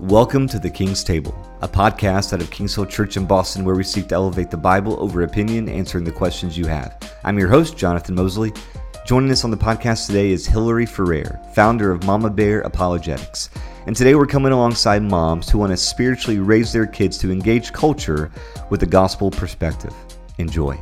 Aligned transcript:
Welcome 0.00 0.46
to 0.48 0.58
the 0.58 0.68
King's 0.68 1.02
Table, 1.02 1.34
a 1.62 1.68
podcast 1.68 2.34
out 2.34 2.42
of 2.42 2.50
Kings 2.50 2.74
Hill 2.74 2.84
Church 2.84 3.16
in 3.16 3.24
Boston 3.24 3.64
where 3.64 3.74
we 3.74 3.82
seek 3.82 4.08
to 4.08 4.14
elevate 4.14 4.50
the 4.50 4.56
Bible 4.58 5.02
over 5.02 5.22
opinion, 5.22 5.70
answering 5.70 6.04
the 6.04 6.12
questions 6.12 6.58
you 6.58 6.66
have. 6.66 6.98
I'm 7.24 7.38
your 7.38 7.48
host, 7.48 7.78
Jonathan 7.78 8.14
Mosley. 8.14 8.52
Joining 9.06 9.30
us 9.30 9.42
on 9.42 9.50
the 9.50 9.56
podcast 9.56 10.06
today 10.06 10.32
is 10.32 10.46
Hillary 10.46 10.84
Ferrer, 10.84 11.40
founder 11.54 11.90
of 11.90 12.04
Mama 12.04 12.28
Bear 12.28 12.60
Apologetics. 12.60 13.48
And 13.86 13.96
today 13.96 14.14
we're 14.14 14.26
coming 14.26 14.52
alongside 14.52 15.02
moms 15.02 15.48
who 15.48 15.56
want 15.56 15.72
to 15.72 15.78
spiritually 15.78 16.40
raise 16.40 16.74
their 16.74 16.86
kids 16.86 17.16
to 17.18 17.32
engage 17.32 17.72
culture 17.72 18.30
with 18.68 18.82
a 18.82 18.86
gospel 18.86 19.30
perspective. 19.30 19.94
Enjoy. 20.36 20.78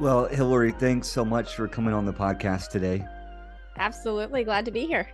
Well, 0.00 0.26
Hillary, 0.26 0.72
thanks 0.72 1.06
so 1.06 1.24
much 1.24 1.54
for 1.54 1.68
coming 1.68 1.94
on 1.94 2.04
the 2.04 2.12
podcast 2.12 2.70
today. 2.70 3.06
Absolutely. 3.76 4.44
Glad 4.44 4.64
to 4.64 4.70
be 4.70 4.86
here. 4.86 5.08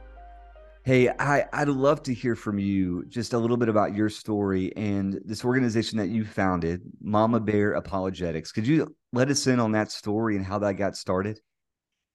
Hey, 0.85 1.11
I, 1.19 1.45
I'd 1.53 1.69
love 1.69 2.03
to 2.05 2.15
hear 2.15 2.35
from 2.35 2.59
you 2.59 3.05
just 3.09 3.34
a 3.34 3.39
little 3.39 3.57
bit 3.57 3.69
about 3.69 3.95
your 3.95 4.09
story 4.09 4.75
and 4.75 5.21
this 5.25 5.45
organization 5.45 5.98
that 5.98 6.09
you 6.09 6.25
founded, 6.25 6.81
Mama 7.01 7.41
Bear 7.41 7.73
Apologetics. 7.73 8.53
Could 8.53 8.67
you 8.67 8.95
let 9.12 9.29
us 9.29 9.47
in 9.47 9.61
on 9.61 9.73
that 9.73 9.93
story 9.93 10.37
and 10.37 10.47
how 10.47 10.59
that 10.61 10.75
got 10.75 10.97
started? 10.97 11.41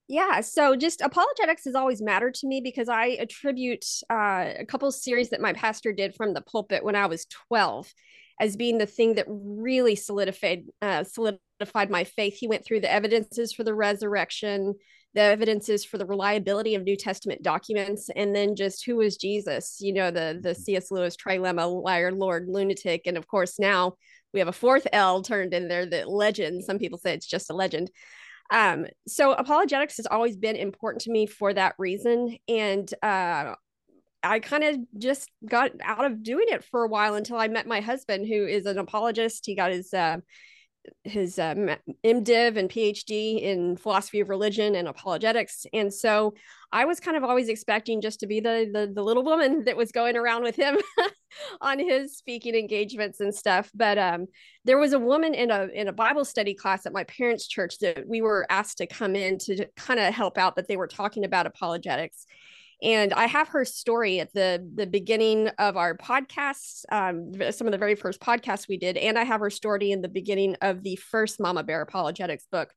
Yeah, 0.08 0.42
so 0.42 0.76
just 0.76 1.02
apologetics 1.02 1.66
has 1.66 1.76
always 1.76 2.02
mattered 2.02 2.34
to 2.36 2.48
me 2.48 2.62
because 2.62 2.90
I 2.90 3.08
attribute 3.20 3.86
uh, 4.10 4.54
a 4.60 4.66
couple 4.68 4.92
series 4.92 5.30
that 5.30 5.42
my 5.42 5.54
pastor 5.54 5.94
did 5.94 6.16
from 6.16 6.34
the 6.34 6.42
pulpit 6.42 6.84
when 6.84 6.96
I 6.96 7.06
was 7.06 7.26
12 7.48 7.94
as 8.40 8.58
being 8.58 8.80
the 8.80 8.86
thing 8.86 9.16
that 9.16 9.26
really 9.30 9.96
solidified 9.96 10.66
uh, 10.82 11.04
solidified 11.04 11.90
my 11.90 12.04
faith. 12.04 12.36
He 12.36 12.48
went 12.48 12.66
through 12.66 12.82
the 12.82 12.92
evidences 12.92 13.54
for 13.54 13.64
the 13.64 13.74
resurrection, 13.74 14.76
the 15.14 15.22
evidences 15.22 15.86
for 15.86 15.98
the 15.98 16.06
reliability 16.06 16.76
of 16.76 16.84
New 16.84 16.96
Testament 16.96 17.44
documents, 17.44 18.10
and 18.16 18.36
then 18.36 18.56
just 18.56 18.86
who 18.86 19.02
is 19.02 19.18
Jesus? 19.18 19.78
You 19.80 19.94
know, 19.94 20.12
the 20.12 20.40
the 20.42 20.56
C.S. 20.56 20.92
Lewis 20.92 21.16
trilemma: 21.16 21.84
liar, 21.84 22.12
Lord, 22.12 22.48
lunatic, 22.48 23.04
and 23.06 23.18
of 23.18 23.28
course 23.28 23.60
now 23.60 23.96
we 24.34 24.40
have 24.40 24.48
a 24.48 24.54
fourth 24.54 24.88
L 24.92 25.22
turned 25.22 25.54
in 25.54 25.68
there, 25.68 25.86
the 25.86 26.06
legend. 26.06 26.64
Some 26.64 26.80
people 26.80 26.98
say 26.98 27.14
it's 27.14 27.28
just 27.28 27.52
a 27.52 27.54
legend. 27.54 27.92
Um, 28.52 28.88
so 29.08 29.34
apologetics 29.34 29.98
has 29.98 30.08
always 30.08 30.36
been 30.36 30.56
important 30.56 31.04
to 31.04 31.12
me 31.12 31.28
for 31.28 31.54
that 31.54 31.76
reason, 31.78 32.38
and 32.48 32.92
uh, 33.04 33.54
I 34.24 34.40
kind 34.40 34.64
of 34.64 34.78
just 34.98 35.30
got 35.48 35.72
out 35.84 36.06
of 36.06 36.24
doing 36.24 36.46
it 36.48 36.64
for 36.64 36.84
a 36.84 36.88
while 36.88 37.16
until 37.16 37.38
I 37.38 37.48
met 37.50 37.68
my 37.68 37.82
husband, 37.82 38.28
who 38.28 38.46
is 38.46 38.66
an 38.66 38.78
apologist. 38.78 39.46
He 39.46 39.56
got 39.56 39.72
his 39.72 39.94
uh, 39.94 40.18
his 41.04 41.40
uh, 41.40 41.56
MDiv 42.04 42.58
and 42.58 42.70
PhD 42.70 43.42
in 43.42 43.78
philosophy 43.78 44.20
of 44.20 44.30
religion 44.30 44.76
and 44.76 44.88
apologetics. 44.88 45.66
And 45.74 45.94
so 45.94 46.34
I 46.72 46.86
was 46.86 47.00
kind 47.00 47.16
of 47.16 47.24
always 47.24 47.50
expecting 47.50 48.02
just 48.02 48.20
to 48.22 48.28
be 48.28 48.40
the 48.40 48.70
the, 48.72 48.92
the 48.94 49.04
little 49.04 49.24
woman 49.24 49.64
that 49.66 49.78
was 49.78 49.92
going 49.92 50.18
around 50.18 50.44
with 50.44 50.56
him 50.56 50.78
on 51.62 51.80
his 51.80 52.18
speaking 52.18 52.56
engagements 52.56 53.20
and 53.20 53.34
stuff. 53.34 53.72
But 53.74 53.98
um, 53.98 54.28
there 54.66 54.78
was 54.78 54.94
a 54.94 55.00
woman 55.00 55.34
in 55.34 55.52
a 55.52 55.68
in 55.74 55.88
a 55.88 55.94
Bible 55.94 56.26
study 56.26 56.54
class 56.54 56.86
at 56.86 56.94
my 56.94 57.04
parents' 57.06 57.48
church 57.48 57.80
that 57.80 58.08
we 58.08 58.22
were 58.22 58.46
asked 58.50 58.78
to 58.80 58.88
come 58.88 59.16
in 59.16 59.38
to 59.40 59.66
kind 59.76 60.00
of 60.00 60.14
help 60.14 60.38
out 60.38 60.56
that 60.56 60.68
they 60.68 60.78
were 60.78 60.88
talking 60.88 61.26
about 61.26 61.46
apologetics 61.46 62.26
and 62.84 63.14
I 63.14 63.28
have 63.28 63.48
her 63.50 63.64
story 63.64 64.20
at 64.20 64.34
the 64.34 64.70
the 64.76 64.86
beginning 64.86 65.48
of 65.58 65.78
our 65.78 65.96
podcasts, 65.98 66.84
um, 66.92 67.32
some 67.52 67.66
of 67.66 67.72
the 67.72 67.78
very 67.78 67.96
first 67.96 68.20
podcasts 68.20 68.68
we 68.68 68.78
did, 68.78 68.98
and 68.98 69.18
I 69.18 69.24
have 69.24 69.40
her 69.40 69.50
story 69.50 69.92
in 69.92 70.02
the 70.02 70.10
beginning 70.10 70.58
of 70.62 70.84
the 70.84 70.98
first 70.98 71.40
Mama 71.40 71.64
Bear 71.64 71.82
Apologetics 71.82 72.46
book, 72.52 72.74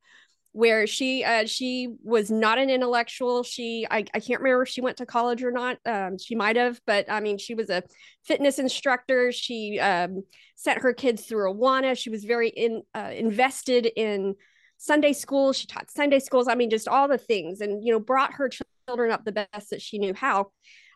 where 0.52 0.86
she 0.86 1.24
uh, 1.24 1.44
she 1.46 1.88
was 2.04 2.30
not 2.30 2.58
an 2.58 2.70
intellectual. 2.70 3.42
She 3.42 3.84
I, 3.90 4.04
I 4.14 4.20
can't 4.20 4.40
remember 4.40 4.62
if 4.62 4.68
she 4.68 4.80
went 4.80 4.98
to 4.98 5.06
college 5.06 5.42
or 5.42 5.50
not. 5.50 5.78
Um, 5.84 6.18
she 6.18 6.36
might 6.36 6.54
have, 6.54 6.80
but 6.86 7.10
I 7.10 7.18
mean, 7.18 7.36
she 7.36 7.54
was 7.54 7.68
a 7.68 7.82
fitness 8.24 8.60
instructor. 8.60 9.32
She 9.32 9.80
um, 9.80 10.22
sent 10.54 10.82
her 10.82 10.92
kids 10.92 11.26
through 11.26 11.52
Awana. 11.52 11.98
She 11.98 12.10
was 12.10 12.24
very 12.24 12.50
in 12.50 12.82
uh, 12.94 13.10
invested 13.12 13.88
in 13.96 14.36
Sunday 14.78 15.14
school. 15.14 15.52
She 15.52 15.66
taught 15.66 15.90
Sunday 15.90 16.20
schools. 16.20 16.46
I 16.46 16.54
mean, 16.54 16.70
just 16.70 16.86
all 16.86 17.08
the 17.08 17.18
things, 17.18 17.60
and 17.60 17.84
you 17.84 17.92
know, 17.92 17.98
brought 17.98 18.34
her 18.34 18.48
children 18.86 19.10
up 19.10 19.24
the 19.24 19.32
best 19.32 19.70
that 19.70 19.82
she 19.82 19.98
knew 19.98 20.14
how. 20.14 20.52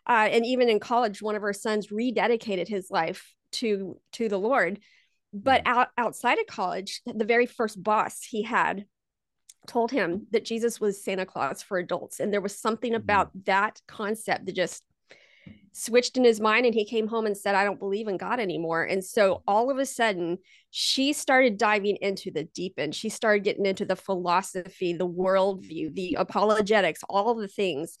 Uh, 0.07 0.27
and 0.31 0.45
even 0.45 0.69
in 0.69 0.79
college, 0.79 1.21
one 1.21 1.35
of 1.35 1.41
her 1.41 1.53
sons 1.53 1.87
rededicated 1.87 2.67
his 2.67 2.89
life 2.89 3.33
to 3.53 3.97
to 4.13 4.29
the 4.29 4.39
Lord. 4.39 4.79
But 5.33 5.63
mm. 5.63 5.67
out 5.67 5.89
outside 5.97 6.39
of 6.39 6.47
college, 6.47 7.01
the 7.05 7.25
very 7.25 7.45
first 7.45 7.81
boss 7.81 8.21
he 8.23 8.43
had 8.43 8.85
told 9.67 9.91
him 9.91 10.27
that 10.31 10.45
Jesus 10.45 10.81
was 10.81 11.03
Santa 11.03 11.25
Claus 11.25 11.61
for 11.61 11.77
adults, 11.77 12.19
and 12.19 12.33
there 12.33 12.41
was 12.41 12.57
something 12.57 12.93
mm-hmm. 12.93 13.01
about 13.01 13.29
that 13.45 13.79
concept 13.87 14.45
that 14.45 14.55
just 14.55 14.83
switched 15.73 16.17
in 16.17 16.23
his 16.23 16.39
mind 16.39 16.65
and 16.65 16.75
he 16.75 16.85
came 16.85 17.07
home 17.07 17.25
and 17.25 17.37
said 17.37 17.55
i 17.55 17.63
don't 17.63 17.79
believe 17.79 18.07
in 18.07 18.17
god 18.17 18.39
anymore. 18.39 18.83
And 18.83 19.03
so 19.03 19.41
all 19.47 19.71
of 19.71 19.77
a 19.77 19.85
sudden 19.85 20.37
she 20.69 21.13
started 21.13 21.57
diving 21.57 21.97
into 22.01 22.31
the 22.31 22.43
deep 22.43 22.73
end. 22.77 22.95
She 22.95 23.09
started 23.09 23.43
getting 23.43 23.65
into 23.65 23.85
the 23.85 23.95
philosophy 23.95 24.93
the 24.93 25.07
worldview 25.07 25.93
the 25.93 26.17
apologetics 26.19 27.01
all 27.09 27.35
the 27.35 27.47
things. 27.47 27.97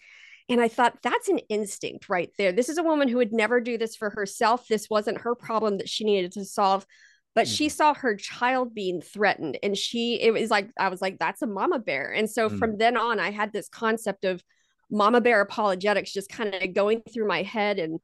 And 0.49 0.59
i 0.59 0.67
thought 0.67 0.97
that's 1.01 1.29
an 1.29 1.39
instinct 1.49 2.09
right 2.09 2.29
there. 2.37 2.51
This 2.51 2.69
is 2.69 2.77
a 2.77 2.83
woman 2.83 3.07
who 3.07 3.17
would 3.17 3.33
never 3.33 3.61
do 3.61 3.77
this 3.77 3.95
for 3.95 4.09
herself. 4.09 4.67
This 4.67 4.89
wasn't 4.89 5.21
her 5.21 5.35
problem 5.35 5.77
that 5.77 5.89
she 5.89 6.03
needed 6.03 6.33
to 6.33 6.45
solve. 6.45 6.85
But 7.33 7.47
mm. 7.47 7.57
she 7.57 7.69
saw 7.69 7.93
her 7.93 8.17
child 8.17 8.75
being 8.75 9.01
threatened 9.01 9.57
and 9.63 9.77
she 9.77 10.19
it 10.21 10.31
was 10.33 10.49
like 10.51 10.69
i 10.77 10.89
was 10.89 11.01
like 11.01 11.19
that's 11.19 11.41
a 11.41 11.47
mama 11.47 11.79
bear. 11.79 12.11
And 12.11 12.29
so 12.29 12.49
mm. 12.49 12.59
from 12.59 12.77
then 12.77 12.97
on 12.97 13.19
i 13.19 13.31
had 13.31 13.53
this 13.53 13.69
concept 13.69 14.25
of 14.25 14.43
mama 14.91 15.21
bear 15.21 15.41
apologetics 15.41 16.11
just 16.11 16.29
kind 16.29 16.53
of 16.53 16.73
going 16.73 17.01
through 17.13 17.27
my 17.27 17.43
head 17.43 17.79
and 17.79 17.99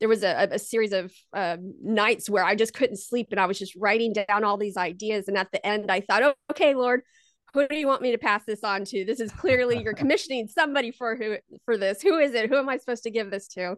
there 0.00 0.08
was 0.08 0.22
a, 0.22 0.48
a 0.50 0.58
series 0.58 0.92
of 0.92 1.12
uh, 1.34 1.56
nights 1.82 2.30
where 2.30 2.44
i 2.44 2.54
just 2.54 2.74
couldn't 2.74 2.96
sleep 2.96 3.28
and 3.30 3.40
i 3.40 3.46
was 3.46 3.58
just 3.58 3.76
writing 3.76 4.12
down 4.12 4.44
all 4.44 4.56
these 4.56 4.76
ideas 4.76 5.28
and 5.28 5.36
at 5.36 5.50
the 5.52 5.64
end 5.66 5.90
i 5.90 6.00
thought 6.00 6.22
oh, 6.22 6.34
okay 6.50 6.74
lord 6.74 7.02
who 7.52 7.66
do 7.68 7.76
you 7.76 7.86
want 7.86 8.02
me 8.02 8.12
to 8.12 8.18
pass 8.18 8.44
this 8.44 8.62
on 8.62 8.84
to? 8.86 9.04
This 9.04 9.20
is 9.20 9.32
clearly 9.32 9.82
you're 9.82 9.94
commissioning 9.94 10.48
somebody 10.48 10.90
for 10.90 11.16
who 11.16 11.36
for 11.64 11.76
this. 11.76 12.02
Who 12.02 12.18
is 12.18 12.34
it? 12.34 12.48
Who 12.48 12.56
am 12.56 12.68
i 12.68 12.76
supposed 12.76 13.02
to 13.04 13.10
give 13.10 13.30
this 13.30 13.48
to? 13.48 13.76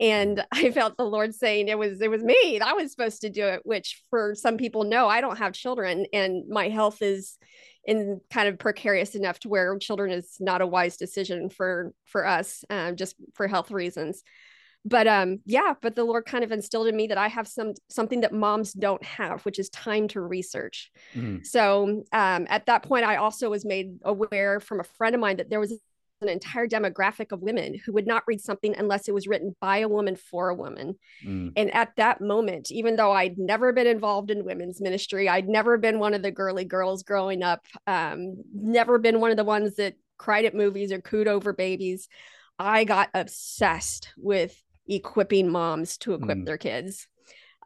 And 0.00 0.44
i 0.52 0.70
felt 0.70 0.96
the 0.96 1.04
lord 1.04 1.34
saying 1.34 1.68
it 1.68 1.78
was 1.78 2.00
it 2.00 2.10
was 2.10 2.22
me. 2.22 2.60
I 2.60 2.72
was 2.74 2.90
supposed 2.90 3.20
to 3.22 3.30
do 3.30 3.46
it 3.46 3.60
which 3.64 4.02
for 4.10 4.34
some 4.34 4.56
people 4.56 4.84
no 4.84 5.08
i 5.08 5.20
don't 5.20 5.38
have 5.38 5.52
children 5.52 6.06
and 6.12 6.48
my 6.48 6.68
health 6.68 7.02
is 7.02 7.38
in 7.88 8.20
kind 8.30 8.48
of 8.48 8.58
precarious 8.58 9.14
enough 9.14 9.38
to 9.40 9.48
where 9.48 9.76
children 9.78 10.12
is 10.12 10.36
not 10.40 10.60
a 10.60 10.66
wise 10.66 10.98
decision 10.98 11.48
for 11.48 11.92
for 12.04 12.26
us 12.26 12.62
um, 12.68 12.96
just 12.96 13.16
for 13.34 13.48
health 13.48 13.70
reasons 13.70 14.22
but 14.84 15.06
um 15.08 15.40
yeah 15.46 15.72
but 15.80 15.96
the 15.96 16.04
lord 16.04 16.24
kind 16.26 16.44
of 16.44 16.52
instilled 16.52 16.86
in 16.86 16.94
me 16.94 17.06
that 17.06 17.18
i 17.18 17.26
have 17.26 17.48
some 17.48 17.72
something 17.88 18.20
that 18.20 18.32
moms 18.32 18.72
don't 18.74 19.02
have 19.02 19.42
which 19.44 19.58
is 19.58 19.70
time 19.70 20.06
to 20.06 20.20
research 20.20 20.90
mm-hmm. 21.14 21.42
so 21.42 22.04
um 22.12 22.46
at 22.48 22.66
that 22.66 22.82
point 22.82 23.04
i 23.04 23.16
also 23.16 23.50
was 23.50 23.64
made 23.64 23.98
aware 24.04 24.60
from 24.60 24.80
a 24.80 24.84
friend 24.84 25.14
of 25.14 25.20
mine 25.20 25.38
that 25.38 25.48
there 25.48 25.58
was 25.58 25.72
an 26.20 26.28
entire 26.28 26.66
demographic 26.66 27.32
of 27.32 27.42
women 27.42 27.78
who 27.84 27.92
would 27.92 28.06
not 28.06 28.24
read 28.26 28.40
something 28.40 28.74
unless 28.76 29.08
it 29.08 29.14
was 29.14 29.26
written 29.26 29.54
by 29.60 29.78
a 29.78 29.88
woman 29.88 30.16
for 30.16 30.48
a 30.48 30.54
woman. 30.54 30.96
Mm. 31.24 31.52
And 31.56 31.72
at 31.74 31.94
that 31.96 32.20
moment, 32.20 32.70
even 32.70 32.96
though 32.96 33.12
I'd 33.12 33.38
never 33.38 33.72
been 33.72 33.86
involved 33.86 34.30
in 34.30 34.44
women's 34.44 34.80
ministry, 34.80 35.28
I'd 35.28 35.48
never 35.48 35.78
been 35.78 35.98
one 35.98 36.14
of 36.14 36.22
the 36.22 36.30
girly 36.30 36.64
girls 36.64 37.02
growing 37.02 37.42
up, 37.42 37.66
um, 37.86 38.36
never 38.54 38.98
been 38.98 39.20
one 39.20 39.30
of 39.30 39.36
the 39.36 39.44
ones 39.44 39.76
that 39.76 39.94
cried 40.16 40.44
at 40.44 40.54
movies 40.54 40.92
or 40.92 41.00
cooed 41.00 41.28
over 41.28 41.52
babies. 41.52 42.08
I 42.58 42.84
got 42.84 43.10
obsessed 43.14 44.12
with 44.16 44.60
equipping 44.88 45.50
moms 45.50 45.98
to 45.98 46.14
equip 46.14 46.38
mm. 46.38 46.46
their 46.46 46.58
kids 46.58 47.06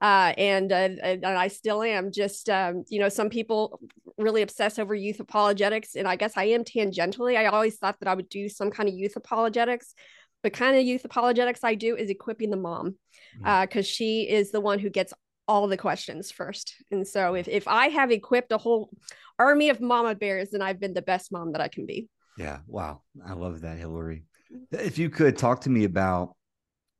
uh, 0.02 0.34
and, 0.36 0.70
uh, 0.72 0.88
and 1.02 1.24
I 1.24 1.48
still 1.48 1.82
am. 1.82 2.12
Just 2.12 2.50
um, 2.50 2.84
you 2.88 3.00
know, 3.00 3.08
some 3.08 3.30
people 3.30 3.80
really 4.18 4.42
obsess 4.42 4.78
over 4.78 4.94
youth 4.94 5.20
apologetics, 5.20 5.94
and 5.94 6.06
I 6.06 6.16
guess 6.16 6.34
I 6.36 6.44
am 6.44 6.64
tangentially. 6.64 7.38
I 7.38 7.46
always 7.46 7.76
thought 7.78 7.98
that 8.00 8.08
I 8.08 8.14
would 8.14 8.28
do 8.28 8.48
some 8.48 8.70
kind 8.70 8.88
of 8.88 8.94
youth 8.94 9.16
apologetics. 9.16 9.94
The 10.42 10.50
kind 10.50 10.76
of 10.76 10.82
youth 10.82 11.04
apologetics 11.04 11.60
I 11.62 11.76
do 11.76 11.96
is 11.96 12.10
equipping 12.10 12.50
the 12.50 12.56
mom, 12.56 12.96
because 13.38 13.68
mm. 13.68 13.78
uh, 13.78 13.82
she 13.82 14.28
is 14.28 14.50
the 14.50 14.60
one 14.60 14.80
who 14.80 14.90
gets 14.90 15.14
all 15.46 15.68
the 15.68 15.76
questions 15.76 16.30
first. 16.30 16.74
And 16.90 17.06
so 17.06 17.34
if 17.34 17.48
if 17.48 17.68
I 17.68 17.88
have 17.88 18.10
equipped 18.10 18.52
a 18.52 18.58
whole 18.58 18.90
army 19.38 19.70
of 19.70 19.80
mama 19.80 20.14
bears, 20.14 20.50
then 20.50 20.62
I've 20.62 20.80
been 20.80 20.94
the 20.94 21.02
best 21.02 21.32
mom 21.32 21.52
that 21.52 21.60
I 21.60 21.68
can 21.68 21.86
be. 21.86 22.08
Yeah. 22.36 22.58
Wow. 22.66 23.02
I 23.24 23.34
love 23.34 23.60
that, 23.60 23.78
Hillary. 23.78 24.24
If 24.70 24.98
you 24.98 25.10
could 25.10 25.36
talk 25.36 25.62
to 25.62 25.70
me 25.70 25.84
about 25.84 26.34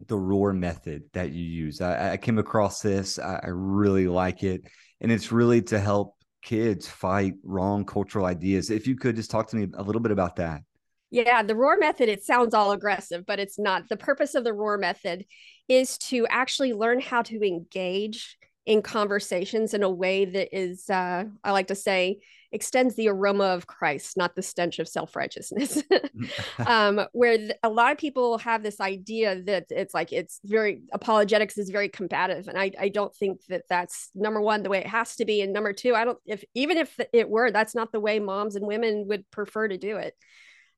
the 0.09 0.19
roar 0.19 0.53
method 0.53 1.05
that 1.13 1.33
you 1.33 1.45
use. 1.45 1.81
I, 1.81 2.13
I 2.13 2.17
came 2.17 2.39
across 2.39 2.81
this. 2.81 3.19
I, 3.19 3.41
I, 3.43 3.49
really 3.49 4.09
like 4.09 4.43
it. 4.43 4.63
And 5.01 5.13
it's 5.13 5.33
really 5.33 5.63
to 5.63 5.79
help 5.79 6.17
kids 6.43 6.89
fight 6.89 7.35
wrong 7.45 7.85
cultural 7.85 8.27
ideas. 8.27 8.71
If 8.71 8.87
you 8.87 8.97
could 8.97 9.17
just 9.17 9.31
talk 9.31 9.49
to 9.49 9.57
me 9.57 9.69
a 9.75 9.83
little 9.83 10.03
bit 10.03 10.13
about 10.13 10.37
that. 10.37 10.63
Yeah, 11.11 11.43
the 11.43 11.55
roar 11.55 11.77
method, 11.77 12.09
it 12.09 12.25
sounds 12.25 12.55
all 12.55 12.73
aggressive, 12.73 13.27
but 13.27 13.39
it's 13.39 13.59
not. 13.59 13.89
The 13.89 13.99
purpose 13.99 14.35
of 14.35 14.45
the 14.45 14.55
roar 14.55 14.79
method 14.79 15.27
is 15.69 15.99
to 15.99 16.27
actually 16.29 16.73
learn 16.73 17.01
how 17.01 17.23
to 17.23 17.47
engage 17.47 18.39
in 18.65 18.81
conversations 18.81 19.75
in 19.75 19.83
a 19.83 19.91
way 19.91 20.25
that 20.25 20.57
is, 20.57 20.89
uh, 20.89 21.25
I 21.43 21.51
like 21.51 21.67
to 21.69 21.75
say, 21.75 22.21
extends 22.53 22.95
the 22.95 23.09
aroma 23.09 23.45
of 23.45 23.67
Christ, 23.67 24.17
not 24.17 24.37
the 24.37 24.43
stench 24.43 24.79
of 24.79 24.87
self 24.87 25.17
righteousness. 25.17 25.83
um, 26.67 27.01
where 27.13 27.37
th- 27.37 27.53
a 27.63 27.69
lot 27.69 27.91
of 27.91 27.99
people 27.99 28.39
have 28.39 28.63
this 28.63 28.81
idea 28.81 29.43
that 29.43 29.67
it's 29.71 29.95
like 29.95 30.13
it's 30.13 30.39
very 30.45 30.83
apologetics 30.93 31.59
is 31.59 31.71
very 31.71 31.89
combative, 31.89 32.47
and 32.47 32.59
I 32.59 32.71
I 32.79 32.89
don't 32.89 33.15
think 33.15 33.45
that 33.49 33.65
that's 33.69 34.11
number 34.15 34.41
one 34.41 34.63
the 34.63 34.71
way 34.71 34.79
it 34.79 34.87
has 34.87 35.17
to 35.17 35.25
be, 35.25 35.41
and 35.41 35.53
number 35.53 35.73
two, 35.73 35.95
I 35.95 36.05
don't 36.05 36.19
if 36.25 36.45
even 36.55 36.79
if 36.79 37.01
it 37.13 37.29
were, 37.29 37.51
that's 37.51 37.75
not 37.75 37.91
the 37.91 38.01
way 38.01 38.21
moms 38.21 38.55
and 38.55 38.67
women 38.67 39.09
would 39.09 39.29
prefer 39.31 39.67
to 39.67 39.79
do 39.79 39.97
it. 39.97 40.15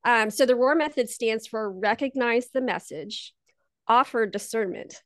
Um, 0.05 0.31
so 0.31 0.47
the 0.47 0.57
ROAR 0.57 0.75
method 0.75 1.11
stands 1.11 1.47
for 1.47 1.71
recognize 1.71 2.49
the 2.49 2.61
message, 2.61 3.35
offer 3.89 4.27
discernment, 4.27 5.03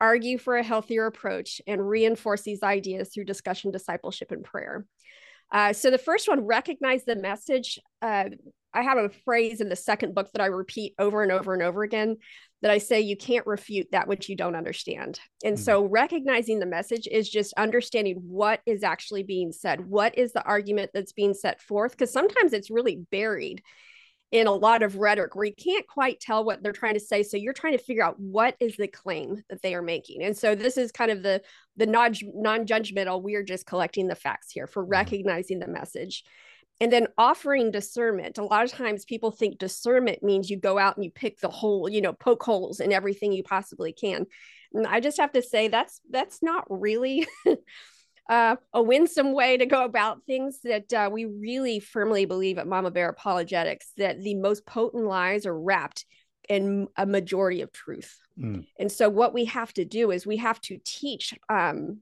argue 0.00 0.38
for 0.38 0.56
a 0.56 0.62
healthier 0.62 1.06
approach, 1.06 1.60
and 1.66 1.86
reinforce 1.86 2.42
these 2.42 2.62
ideas 2.62 3.10
through 3.10 3.24
discussion, 3.24 3.70
discipleship, 3.70 4.30
and 4.32 4.44
prayer. 4.44 4.86
Uh, 5.52 5.72
so 5.72 5.90
the 5.90 5.98
first 5.98 6.28
one, 6.28 6.46
recognize 6.46 7.04
the 7.04 7.16
message. 7.16 7.78
Uh, 8.00 8.26
I 8.72 8.82
have 8.82 8.98
a 8.98 9.08
phrase 9.08 9.60
in 9.60 9.68
the 9.68 9.76
second 9.76 10.14
book 10.14 10.30
that 10.32 10.42
I 10.42 10.46
repeat 10.46 10.94
over 10.98 11.22
and 11.22 11.32
over 11.32 11.52
and 11.52 11.62
over 11.62 11.82
again 11.82 12.18
that 12.62 12.70
I 12.70 12.78
say 12.78 13.00
you 13.00 13.16
can't 13.16 13.46
refute 13.46 13.88
that 13.90 14.06
which 14.06 14.28
you 14.28 14.36
don't 14.36 14.54
understand. 14.54 15.18
And 15.44 15.56
mm-hmm. 15.56 15.62
so 15.62 15.84
recognizing 15.84 16.60
the 16.60 16.66
message 16.66 17.08
is 17.10 17.28
just 17.28 17.52
understanding 17.54 18.16
what 18.28 18.60
is 18.66 18.84
actually 18.84 19.24
being 19.24 19.50
said. 19.50 19.86
What 19.86 20.16
is 20.16 20.32
the 20.32 20.44
argument 20.44 20.90
that's 20.94 21.12
being 21.12 21.34
set 21.34 21.60
forth? 21.60 21.92
Because 21.92 22.12
sometimes 22.12 22.52
it's 22.52 22.70
really 22.70 22.96
buried 23.10 23.62
in 24.32 24.46
a 24.46 24.52
lot 24.52 24.82
of 24.82 24.96
rhetoric 24.96 25.34
where 25.34 25.46
you 25.46 25.54
can't 25.54 25.86
quite 25.86 26.20
tell 26.20 26.44
what 26.44 26.62
they're 26.62 26.72
trying 26.72 26.94
to 26.94 27.00
say 27.00 27.22
so 27.22 27.36
you're 27.36 27.52
trying 27.52 27.76
to 27.76 27.82
figure 27.82 28.04
out 28.04 28.18
what 28.20 28.54
is 28.60 28.76
the 28.76 28.86
claim 28.86 29.42
that 29.50 29.60
they 29.62 29.74
are 29.74 29.82
making. 29.82 30.22
And 30.22 30.36
so 30.36 30.54
this 30.54 30.76
is 30.76 30.92
kind 30.92 31.10
of 31.10 31.22
the 31.22 31.42
the 31.76 31.86
non 31.86 32.14
non-judgmental 32.34 33.22
we're 33.22 33.42
just 33.42 33.66
collecting 33.66 34.06
the 34.06 34.14
facts 34.14 34.50
here 34.50 34.66
for 34.66 34.82
mm-hmm. 34.82 34.92
recognizing 34.92 35.58
the 35.58 35.68
message. 35.68 36.24
And 36.82 36.90
then 36.90 37.08
offering 37.18 37.70
discernment. 37.70 38.38
A 38.38 38.42
lot 38.42 38.64
of 38.64 38.70
times 38.70 39.04
people 39.04 39.30
think 39.30 39.58
discernment 39.58 40.22
means 40.22 40.48
you 40.48 40.56
go 40.56 40.78
out 40.78 40.96
and 40.96 41.04
you 41.04 41.10
pick 41.10 41.38
the 41.40 41.50
hole 41.50 41.88
you 41.88 42.00
know 42.00 42.12
poke 42.12 42.42
holes 42.42 42.80
in 42.80 42.92
everything 42.92 43.32
you 43.32 43.42
possibly 43.42 43.92
can. 43.92 44.26
And 44.72 44.86
i 44.86 45.00
just 45.00 45.18
have 45.18 45.32
to 45.32 45.42
say 45.42 45.66
that's 45.66 46.00
that's 46.10 46.42
not 46.42 46.64
really 46.68 47.26
uh, 48.28 48.56
a 48.72 48.82
winsome 48.82 49.32
way 49.32 49.56
to 49.56 49.66
go 49.66 49.84
about 49.84 50.24
things 50.24 50.60
that 50.64 50.92
uh, 50.92 51.08
we 51.12 51.24
really 51.24 51.80
firmly 51.80 52.24
believe 52.24 52.58
at 52.58 52.66
Mama 52.66 52.90
Bear 52.90 53.08
Apologetics 53.08 53.92
that 53.96 54.20
the 54.20 54.34
most 54.34 54.66
potent 54.66 55.04
lies 55.04 55.46
are 55.46 55.58
wrapped 55.58 56.04
in 56.48 56.88
a 56.96 57.06
majority 57.06 57.62
of 57.62 57.72
truth. 57.72 58.18
Mm. 58.38 58.66
And 58.78 58.90
so, 58.90 59.08
what 59.08 59.34
we 59.34 59.46
have 59.46 59.72
to 59.74 59.84
do 59.84 60.10
is 60.10 60.26
we 60.26 60.38
have 60.38 60.60
to 60.62 60.78
teach 60.84 61.34
um, 61.48 62.00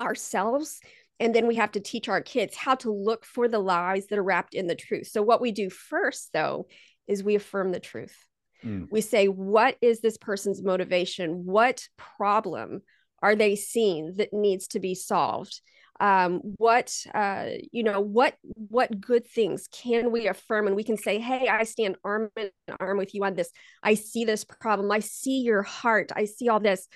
ourselves 0.00 0.80
and 1.20 1.34
then 1.34 1.46
we 1.46 1.56
have 1.56 1.72
to 1.72 1.80
teach 1.80 2.08
our 2.08 2.20
kids 2.20 2.56
how 2.56 2.76
to 2.76 2.92
look 2.92 3.24
for 3.24 3.48
the 3.48 3.58
lies 3.58 4.06
that 4.06 4.18
are 4.18 4.24
wrapped 4.24 4.54
in 4.54 4.66
the 4.66 4.74
truth. 4.74 5.08
So, 5.08 5.22
what 5.22 5.40
we 5.40 5.52
do 5.52 5.70
first, 5.70 6.30
though, 6.32 6.68
is 7.06 7.22
we 7.22 7.34
affirm 7.34 7.72
the 7.72 7.80
truth. 7.80 8.16
Mm. 8.64 8.88
We 8.90 9.00
say, 9.00 9.26
What 9.26 9.76
is 9.80 10.00
this 10.00 10.18
person's 10.18 10.62
motivation? 10.62 11.44
What 11.44 11.88
problem 11.96 12.82
are 13.22 13.34
they 13.34 13.56
seeing 13.56 14.14
that 14.16 14.32
needs 14.32 14.68
to 14.68 14.80
be 14.80 14.94
solved? 14.94 15.60
Um, 16.00 16.40
what 16.58 16.94
uh, 17.12 17.46
you 17.72 17.82
know 17.82 18.00
what 18.00 18.34
what 18.44 19.00
good 19.00 19.26
things 19.26 19.68
can 19.72 20.12
we 20.12 20.28
affirm? 20.28 20.66
And 20.68 20.76
we 20.76 20.84
can 20.84 20.96
say 20.96 21.18
hey 21.18 21.48
i 21.48 21.64
stand 21.64 21.96
arm 22.04 22.30
in 22.36 22.50
arm 22.78 22.98
with 22.98 23.14
you 23.14 23.24
on 23.24 23.34
this. 23.34 23.50
I 23.82 23.94
see 23.94 24.24
this 24.24 24.44
problem. 24.44 24.92
I 24.92 25.00
see 25.00 25.40
your 25.40 25.62
heart. 25.62 26.12
I 26.14 26.24
see 26.24 26.48
all 26.48 26.60
this. 26.60 26.86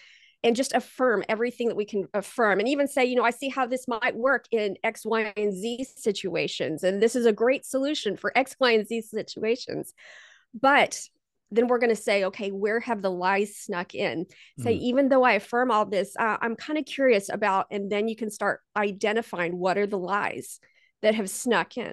And 0.44 0.56
just 0.56 0.72
affirm 0.72 1.22
everything 1.28 1.68
that 1.68 1.76
we 1.76 1.84
can 1.84 2.08
affirm. 2.14 2.58
And 2.58 2.68
even 2.68 2.86
say 2.86 3.04
you 3.04 3.16
know 3.16 3.24
i 3.24 3.30
see 3.30 3.48
how 3.48 3.66
this 3.66 3.88
might 3.88 4.14
work 4.14 4.44
in 4.52 4.76
x 4.84 5.04
y 5.04 5.32
and 5.36 5.52
z 5.52 5.84
situations. 5.96 6.84
And 6.84 7.02
this 7.02 7.16
is 7.16 7.26
a 7.26 7.32
great 7.32 7.64
solution 7.64 8.16
for 8.16 8.36
x 8.36 8.54
y 8.60 8.72
and 8.72 8.86
z 8.86 9.00
situations. 9.00 9.94
But 10.54 11.00
then 11.52 11.68
we're 11.68 11.78
going 11.78 11.94
to 11.94 11.96
say, 11.96 12.24
okay, 12.24 12.50
where 12.50 12.80
have 12.80 13.02
the 13.02 13.10
lies 13.10 13.56
snuck 13.56 13.94
in? 13.94 14.26
Say, 14.58 14.74
mm-hmm. 14.74 14.84
even 14.84 15.08
though 15.08 15.22
I 15.22 15.34
affirm 15.34 15.70
all 15.70 15.84
this, 15.84 16.14
uh, 16.18 16.38
I'm 16.40 16.56
kind 16.56 16.78
of 16.78 16.86
curious 16.86 17.28
about, 17.28 17.66
and 17.70 17.92
then 17.92 18.08
you 18.08 18.16
can 18.16 18.30
start 18.30 18.60
identifying 18.76 19.56
what 19.58 19.78
are 19.78 19.86
the 19.86 19.98
lies 19.98 20.58
that 21.02 21.14
have 21.14 21.28
snuck 21.28 21.76
in. 21.76 21.92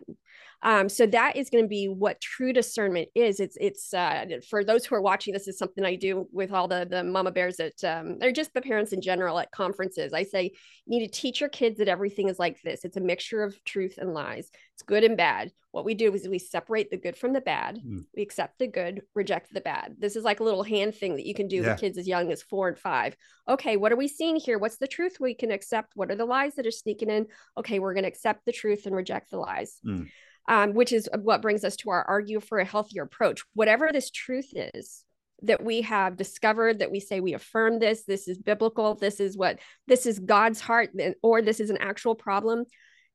Um, 0.62 0.90
so 0.90 1.06
that 1.08 1.38
is 1.38 1.50
going 1.50 1.64
to 1.64 1.70
be 1.70 1.88
what 1.88 2.20
true 2.20 2.52
discernment 2.52 3.10
is. 3.16 3.40
It's 3.40 3.58
it's 3.62 3.94
uh, 3.94 4.26
for 4.50 4.64
those 4.64 4.86
who 4.86 4.96
are 4.96 5.02
watching. 5.02 5.34
This 5.34 5.48
is 5.48 5.58
something 5.58 5.86
I 5.86 5.96
do 5.96 6.28
with 6.32 6.52
all 6.52 6.68
the 6.68 6.86
the 6.90 7.04
mama 7.04 7.32
bears 7.32 7.58
that 7.58 7.84
um, 7.84 8.20
they're 8.20 8.32
just 8.32 8.54
the 8.54 8.62
parents 8.62 8.92
in 8.92 9.02
general 9.02 9.40
at 9.40 9.52
conferences. 9.52 10.14
I 10.14 10.24
say 10.24 10.52
you 10.86 11.00
need 11.00 11.08
to 11.08 11.20
teach 11.20 11.40
your 11.40 11.50
kids 11.50 11.78
that 11.78 11.88
everything 11.88 12.28
is 12.28 12.40
like 12.40 12.62
this. 12.62 12.84
It's 12.84 12.98
a 12.98 13.02
mixture 13.02 13.42
of 13.42 13.64
truth 13.64 13.98
and 13.98 14.14
lies. 14.14 14.50
It's 14.74 14.84
good 14.84 15.04
and 15.04 15.16
bad. 15.16 15.52
What 15.72 15.86
we 15.86 15.94
do 15.94 16.14
is 16.14 16.28
we 16.28 16.40
separate 16.40 16.90
the 16.90 16.98
good 16.98 17.16
from 17.16 17.32
the 17.32 17.42
bad. 17.42 17.80
Mm. 17.86 18.06
We 18.16 18.24
accept 18.24 18.58
the 18.58 18.68
good, 18.68 19.04
reject 19.14 19.54
the 19.54 19.62
bad. 19.62 19.96
This 20.00 20.16
is 20.16 20.24
like 20.24 20.40
a 20.40 20.44
little 20.44 20.64
hand 20.64 20.96
thing 20.96 21.16
that 21.16 21.28
you 21.28 21.36
can 21.36 21.48
do 21.48 21.58
yeah. 21.58 21.72
with 21.72 21.80
kids 21.80 21.98
as 21.98 22.08
young 22.08 22.32
as 22.32 22.42
four 22.42 22.68
and 22.68 22.78
five. 22.78 23.16
Okay, 23.48 23.78
what 23.78 23.92
are 23.92 23.98
we 23.98 24.08
seeing 24.08 24.36
here? 24.36 24.58
What's 24.58 24.78
the 24.78 24.88
truth 24.88 25.18
we 25.20 25.36
can 25.36 25.52
accept? 25.52 25.92
What 25.96 26.10
are 26.10 26.16
the 26.16 26.26
lies 26.26 26.56
that 26.56 26.66
are 26.66 26.72
sneaking 26.72 27.12
in? 27.12 27.28
Okay, 27.58 27.80
we're 27.80 27.94
going 27.94 28.04
to 28.04 28.10
accept 28.10 28.46
the 28.46 28.52
truth 28.52 28.88
and 28.88 28.96
reject 28.96 29.30
the 29.32 29.38
lies. 29.38 29.80
Mm 29.86 30.10
um, 30.50 30.74
which 30.74 30.92
is 30.92 31.08
what 31.22 31.44
brings 31.44 31.64
us 31.64 31.78
to 31.78 31.92
our 31.92 32.04
argue 32.04 32.42
for 32.42 32.58
a 32.58 32.66
healthier 32.66 33.04
approach. 33.04 33.44
Whatever 33.54 33.92
this 33.94 34.10
truth 34.10 34.50
is 34.52 35.06
that 35.44 35.64
we 35.64 35.84
have 35.84 36.18
discovered, 36.18 36.80
that 36.80 36.92
we 36.92 37.00
say 37.00 37.22
we 37.22 37.36
affirm 37.36 37.80
this, 37.80 38.04
this 38.04 38.28
is 38.28 38.40
biblical, 38.40 38.96
this 38.96 39.22
is 39.22 39.38
what 39.38 39.60
this 39.88 40.06
is 40.06 40.20
God's 40.20 40.60
heart, 40.60 40.90
or 41.22 41.42
this 41.42 41.60
is 41.62 41.70
an 41.70 41.78
actual 41.78 42.16
problem. 42.16 42.66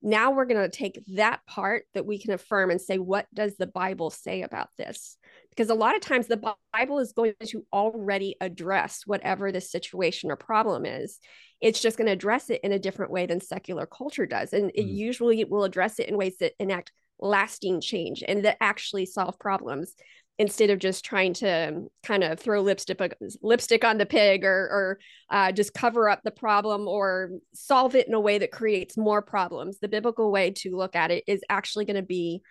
Now 0.00 0.30
we're 0.30 0.44
going 0.44 0.62
to 0.62 0.74
take 0.74 1.02
that 1.14 1.40
part 1.46 1.84
that 1.94 2.06
we 2.06 2.18
can 2.18 2.32
affirm 2.32 2.70
and 2.70 2.80
say, 2.80 2.98
what 2.98 3.26
does 3.34 3.56
the 3.56 3.66
Bible 3.66 4.10
say 4.10 4.42
about 4.42 4.68
this? 4.78 5.16
Because 5.50 5.70
a 5.70 5.74
lot 5.74 5.96
of 5.96 6.02
times 6.02 6.26
the 6.26 6.54
Bible 6.72 6.98
is 6.98 7.12
going 7.12 7.34
to 7.46 7.64
already 7.72 8.36
address 8.40 9.02
whatever 9.06 9.50
the 9.50 9.60
situation 9.60 10.30
or 10.30 10.36
problem 10.36 10.84
is. 10.84 11.18
It's 11.60 11.80
just 11.80 11.96
going 11.96 12.06
to 12.06 12.12
address 12.12 12.50
it 12.50 12.60
in 12.62 12.72
a 12.72 12.78
different 12.78 13.12
way 13.12 13.26
than 13.26 13.40
secular 13.40 13.86
culture 13.86 14.26
does. 14.26 14.52
And 14.52 14.70
it 14.74 14.84
mm. 14.84 14.94
usually 14.94 15.42
will 15.44 15.64
address 15.64 15.98
it 15.98 16.08
in 16.08 16.18
ways 16.18 16.36
that 16.40 16.52
enact 16.60 16.92
lasting 17.20 17.80
change 17.80 18.22
and 18.26 18.44
that 18.44 18.56
actually 18.60 19.06
solve 19.06 19.38
problems 19.38 19.94
instead 20.38 20.70
of 20.70 20.80
just 20.80 21.04
trying 21.04 21.32
to 21.32 21.84
kind 22.02 22.24
of 22.24 22.40
throw 22.40 22.60
lipstick 22.60 23.00
lipstick 23.40 23.84
on 23.84 23.98
the 23.98 24.06
pig 24.06 24.44
or 24.44 24.50
or 24.50 24.98
uh, 25.30 25.52
just 25.52 25.74
cover 25.74 26.08
up 26.08 26.20
the 26.24 26.30
problem 26.30 26.88
or 26.88 27.30
solve 27.54 27.94
it 27.94 28.08
in 28.08 28.14
a 28.14 28.20
way 28.20 28.38
that 28.38 28.50
creates 28.50 28.96
more 28.96 29.22
problems. 29.22 29.78
The 29.78 29.88
biblical 29.88 30.32
way 30.32 30.50
to 30.50 30.76
look 30.76 30.96
at 30.96 31.10
it 31.10 31.24
is 31.26 31.42
actually 31.48 31.84
going 31.84 31.96
to 31.96 32.02
be 32.02 32.42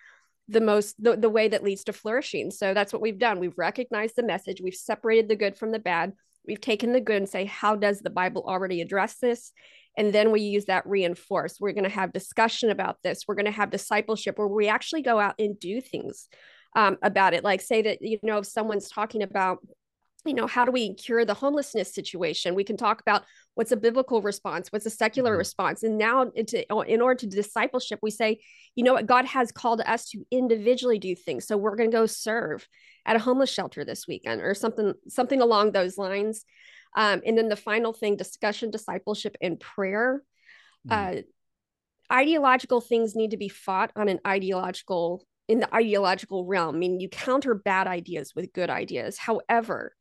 the 0.47 0.61
most 0.61 1.01
the, 1.01 1.15
the 1.17 1.29
way 1.29 1.49
that 1.49 1.63
leads 1.63 1.83
to 1.85 1.93
flourishing. 1.93 2.51
So 2.51 2.73
that's 2.73 2.93
what 2.93 3.01
we've 3.01 3.19
done. 3.19 3.39
We've 3.39 3.57
recognized 3.57 4.15
the 4.15 4.23
message. 4.23 4.61
We've 4.61 4.73
separated 4.73 5.29
the 5.29 5.35
good 5.35 5.57
from 5.57 5.71
the 5.71 5.79
bad. 5.79 6.13
We've 6.45 6.61
taken 6.61 6.91
the 6.91 7.01
good 7.01 7.17
and 7.17 7.29
say, 7.29 7.45
how 7.45 7.75
does 7.75 7.99
the 7.99 8.09
Bible 8.09 8.43
already 8.45 8.81
address 8.81 9.17
this? 9.19 9.51
And 9.97 10.13
then 10.13 10.31
we 10.31 10.41
use 10.41 10.65
that 10.65 10.87
reinforce. 10.87 11.57
We're 11.59 11.73
going 11.73 11.83
to 11.83 11.89
have 11.89 12.13
discussion 12.13 12.69
about 12.69 12.97
this. 13.03 13.25
We're 13.27 13.35
going 13.35 13.45
to 13.45 13.51
have 13.51 13.69
discipleship 13.69 14.37
where 14.37 14.47
we 14.47 14.67
actually 14.67 15.03
go 15.03 15.19
out 15.19 15.35
and 15.39 15.59
do 15.59 15.81
things 15.81 16.29
um, 16.75 16.97
about 17.01 17.33
it. 17.33 17.43
Like 17.43 17.61
say 17.61 17.81
that 17.83 18.01
you 18.01 18.19
know 18.23 18.39
if 18.39 18.47
someone's 18.47 18.89
talking 18.89 19.23
about 19.23 19.59
you 20.25 20.33
know 20.33 20.47
how 20.47 20.63
do 20.63 20.71
we 20.71 20.93
cure 20.93 21.25
the 21.25 21.33
homelessness 21.33 21.93
situation? 21.93 22.55
We 22.55 22.63
can 22.63 22.77
talk 22.77 23.01
about 23.01 23.23
what's 23.55 23.71
a 23.71 23.77
biblical 23.77 24.21
response 24.21 24.69
what's 24.71 24.85
a 24.85 24.89
secular 24.89 25.31
mm-hmm. 25.31 25.39
response. 25.39 25.83
And 25.83 25.97
now 25.97 26.31
into, 26.33 26.65
in 26.87 27.01
order 27.01 27.19
to 27.19 27.27
discipleship 27.27 27.99
we 28.01 28.11
say 28.11 28.39
you 28.75 28.83
know 28.83 28.93
what? 28.93 29.05
God 29.05 29.25
has 29.25 29.51
called 29.51 29.81
us 29.81 30.09
to 30.09 30.25
individually 30.31 30.97
do 30.97 31.15
things. 31.15 31.45
So 31.45 31.57
we're 31.57 31.75
going 31.75 31.91
to 31.91 31.97
go 31.97 32.07
serve 32.07 32.67
at 33.05 33.15
a 33.15 33.19
homeless 33.19 33.51
shelter 33.51 33.85
this 33.85 34.07
weekend 34.07 34.41
or 34.41 34.55
something 34.55 34.93
something 35.07 35.41
along 35.41 35.71
those 35.71 35.97
lines 35.97 36.45
um, 36.95 37.21
and 37.25 37.37
then 37.37 37.49
the 37.49 37.55
final 37.55 37.93
thing 37.93 38.15
discussion, 38.15 38.71
discipleship, 38.71 39.35
and 39.41 39.59
prayer. 39.59 40.21
Mm. 40.87 41.19
Uh, 41.19 41.21
ideological 42.11 42.81
things 42.81 43.15
need 43.15 43.31
to 43.31 43.37
be 43.37 43.49
fought 43.49 43.91
on 43.95 44.09
an 44.09 44.19
ideological 44.27 45.25
in 45.47 45.59
the 45.59 45.75
ideological 45.75 46.45
realm. 46.45 46.75
I 46.75 46.77
mean, 46.77 46.99
you 46.99 47.09
counter 47.09 47.53
bad 47.53 47.87
ideas 47.87 48.33
with 48.35 48.53
good 48.53 48.69
ideas. 48.69 49.17
However, 49.17 49.93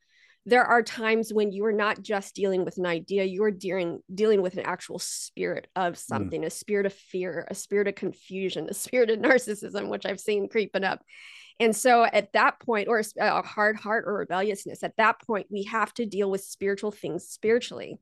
there 0.45 0.65
are 0.65 0.83
times 0.83 1.33
when 1.33 1.53
you 1.53 1.65
are 1.67 1.73
not 1.73 2.03
just 2.03 2.35
dealing 2.35 2.65
with 2.65 2.77
an 2.77 2.87
idea, 2.87 3.25
you 3.25 3.45
are 3.45 3.51
dealing 3.51 4.01
dealing 4.13 4.43
with 4.43 4.55
an 4.55 4.67
actual 4.67 4.99
spirit 4.99 5.69
of 5.77 5.95
mm. 5.95 5.99
something, 5.99 6.43
mm. 6.43 6.47
a 6.47 6.51
spirit 6.51 6.87
of 6.87 6.93
fear, 6.93 7.47
a 7.51 7.55
spirit 7.55 7.89
of 7.89 7.95
confusion, 7.95 8.69
a 8.69 8.75
spirit 8.75 9.11
of 9.11 9.19
narcissism, 9.21 9.89
which 9.89 10.07
I've 10.07 10.21
seen 10.21 10.49
creeping 10.49 10.85
up. 10.85 11.01
And 11.63 11.77
so 11.77 12.05
at 12.05 12.33
that 12.33 12.59
point, 12.59 12.89
or 12.89 13.01
a 13.21 13.41
hard 13.43 13.77
heart 13.77 14.03
or 14.09 14.15
rebelliousness, 14.15 14.83
at 14.83 14.97
that 14.97 15.21
point, 15.25 15.47
we 15.49 15.63
have 15.65 15.95
to 15.95 16.05
deal 16.05 16.29
with 16.29 16.43
spiritual 16.43 16.91
things 16.91 17.29
spiritually. 17.29 18.01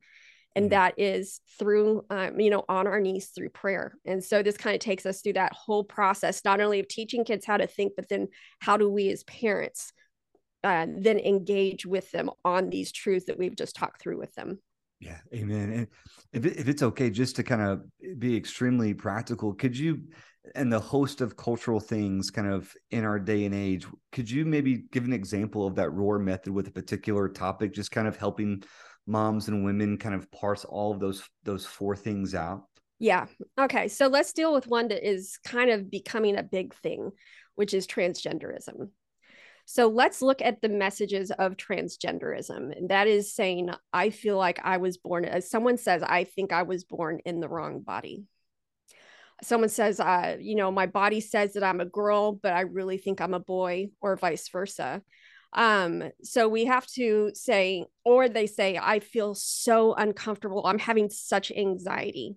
And 0.57 0.64
mm-hmm. 0.64 0.71
that 0.71 0.95
is 0.97 1.43
through, 1.59 2.07
um, 2.09 2.40
you 2.40 2.49
know, 2.49 2.64
on 2.71 2.87
our 2.87 3.00
knees 3.00 3.26
through 3.37 3.50
prayer. 3.50 3.93
And 4.07 4.25
so 4.25 4.43
this 4.43 4.57
kind 4.57 4.75
of 4.75 4.81
takes 4.81 5.05
us 5.05 5.21
through 5.21 5.35
that 5.35 5.52
whole 5.52 5.85
process, 5.85 6.43
not 6.43 6.62
only 6.62 6.81
of 6.81 6.88
teaching 6.88 7.23
kids 7.23 7.45
how 7.45 7.59
to 7.59 7.67
think, 7.67 7.93
but 7.97 8.09
then 8.09 8.29
how 8.61 8.79
do 8.79 8.88
we 8.88 9.11
as 9.11 9.25
parents 9.25 9.93
uh, 10.64 10.87
then 10.97 11.19
engage 11.19 11.85
with 11.85 12.11
them 12.12 12.31
on 12.47 12.71
these 12.71 12.93
truths 12.93 13.26
that 13.26 13.38
we've 13.38 13.57
just 13.57 13.76
talked 13.76 14.00
through 14.00 14.19
with 14.19 14.35
them. 14.37 14.59
Yeah, 15.00 15.19
amen. 15.35 15.71
And 15.71 15.87
if, 16.33 16.47
it, 16.47 16.59
if 16.59 16.67
it's 16.67 16.83
okay, 16.83 17.11
just 17.11 17.37
to 17.37 17.43
kind 17.43 17.61
of 17.61 17.83
be 18.19 18.35
extremely 18.35 18.95
practical, 18.95 19.52
could 19.52 19.76
you, 19.76 20.05
and 20.55 20.73
the 20.73 20.81
host 20.81 21.21
of 21.21 21.37
cultural 21.37 21.81
things 21.81 22.31
kind 22.31 22.49
of 22.49 22.73
in 22.91 23.05
our 23.05 23.19
day 23.19 23.45
and 23.45 23.55
age, 23.55 23.87
could 24.13 24.31
you 24.31 24.45
maybe 24.45 24.85
give 24.91 25.05
an 25.05 25.13
example 25.13 25.67
of 25.67 25.75
that 25.77 25.91
ROAR 25.91 26.19
method 26.19 26.53
with 26.53 26.69
a 26.69 26.73
particular 26.73 27.29
topic, 27.29 27.73
just 27.75 27.91
kind 27.91 28.09
of 28.09 28.17
helping 28.17 28.63
moms 29.07 29.49
and 29.49 29.65
women 29.65 29.99
kind 29.99 30.15
of 30.15 30.31
parse 30.31 30.65
all 30.65 30.93
of 30.93 31.01
those 31.01 31.23
those 31.45 31.67
four 31.67 31.97
things 31.97 32.35
out? 32.35 32.65
Yeah. 32.99 33.27
Okay. 33.59 33.89
So 33.89 34.09
let's 34.09 34.33
deal 34.33 34.53
with 34.53 34.67
one 34.67 34.89
that 34.89 35.09
is 35.09 35.39
kind 35.45 35.71
of 35.71 35.91
becoming 35.91 36.37
a 36.37 36.43
big 36.43 36.75
thing, 36.75 37.11
which 37.55 37.73
is 37.73 37.87
transgenderism. 37.87 38.91
So 39.65 39.89
let's 39.89 40.21
look 40.21 40.43
at 40.43 40.61
the 40.61 40.69
messages 40.69 41.31
of 41.31 41.57
transgenderism. 41.57 42.77
And 42.77 42.89
that 42.91 43.07
is 43.07 43.33
saying, 43.33 43.71
I 43.93 44.11
feel 44.11 44.37
like 44.37 44.61
I 44.65 44.79
was 44.79 44.99
born, 44.99 45.25
as 45.25 45.49
someone 45.49 45.77
says, 45.77 46.03
I 46.03 46.25
think 46.25 46.53
I 46.53 46.65
was 46.65 46.85
born 46.85 47.21
in 47.25 47.41
the 47.41 47.49
wrong 47.49 47.81
body. 47.81 48.25
Someone 49.43 49.69
says, 49.71 50.01
uh, 50.01 50.37
you 50.41 50.55
know, 50.55 50.71
my 50.71 50.87
body 50.87 51.21
says 51.21 51.55
that 51.55 51.65
I'm 51.65 51.81
a 51.81 51.87
girl, 51.87 52.33
but 52.33 52.53
I 52.53 52.63
really 52.63 52.99
think 52.99 53.21
I'm 53.21 53.35
a 53.35 53.41
boy, 53.41 53.89
or 54.01 54.17
vice 54.17 54.49
versa. 54.49 55.03
Um, 55.53 56.11
so 56.23 56.49
we 56.49 56.67
have 56.67 56.87
to 56.89 57.33
say, 57.35 57.87
or 58.05 58.29
they 58.29 58.47
say, 58.47 58.79
I 58.81 59.01
feel 59.01 59.35
so 59.35 59.95
uncomfortable. 59.95 60.63
I'm 60.65 60.79
having 60.79 61.11
such 61.11 61.51
anxiety 61.51 62.37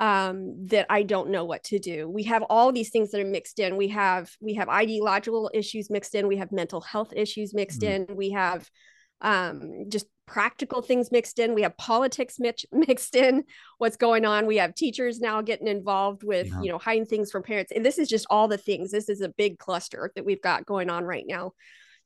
um, 0.00 0.66
that 0.68 0.86
I 0.88 1.02
don't 1.02 1.30
know 1.30 1.44
what 1.44 1.64
to 1.64 1.78
do. 1.78 2.08
We 2.08 2.22
have 2.24 2.42
all 2.48 2.72
these 2.72 2.90
things 2.90 3.10
that 3.10 3.20
are 3.20 3.24
mixed 3.24 3.58
in. 3.58 3.76
We 3.76 3.88
have 3.88 4.30
we 4.40 4.54
have 4.54 4.68
ideological 4.68 5.50
issues 5.52 5.90
mixed 5.90 6.14
in. 6.14 6.28
We 6.28 6.36
have 6.36 6.52
mental 6.52 6.80
health 6.80 7.12
issues 7.14 7.52
mixed 7.52 7.80
mm-hmm. 7.80 8.10
in. 8.10 8.16
We 8.16 8.30
have 8.30 8.70
um, 9.20 9.84
just 9.88 10.06
practical 10.26 10.82
things 10.82 11.10
mixed 11.10 11.38
in. 11.38 11.54
We 11.54 11.62
have 11.62 11.76
politics 11.76 12.36
mix, 12.38 12.64
mixed 12.72 13.16
in. 13.16 13.44
What's 13.78 13.96
going 13.96 14.24
on? 14.24 14.46
We 14.46 14.56
have 14.58 14.74
teachers 14.74 15.20
now 15.20 15.40
getting 15.42 15.68
involved 15.68 16.22
with 16.22 16.48
yeah. 16.48 16.60
you 16.60 16.70
know 16.70 16.78
hiding 16.78 17.06
things 17.06 17.30
from 17.30 17.42
parents. 17.42 17.72
And 17.74 17.84
this 17.84 17.98
is 17.98 18.08
just 18.08 18.26
all 18.30 18.48
the 18.48 18.58
things. 18.58 18.90
This 18.90 19.08
is 19.08 19.20
a 19.20 19.28
big 19.28 19.58
cluster 19.58 20.12
that 20.14 20.24
we've 20.24 20.42
got 20.42 20.66
going 20.66 20.90
on 20.90 21.04
right 21.04 21.24
now. 21.26 21.52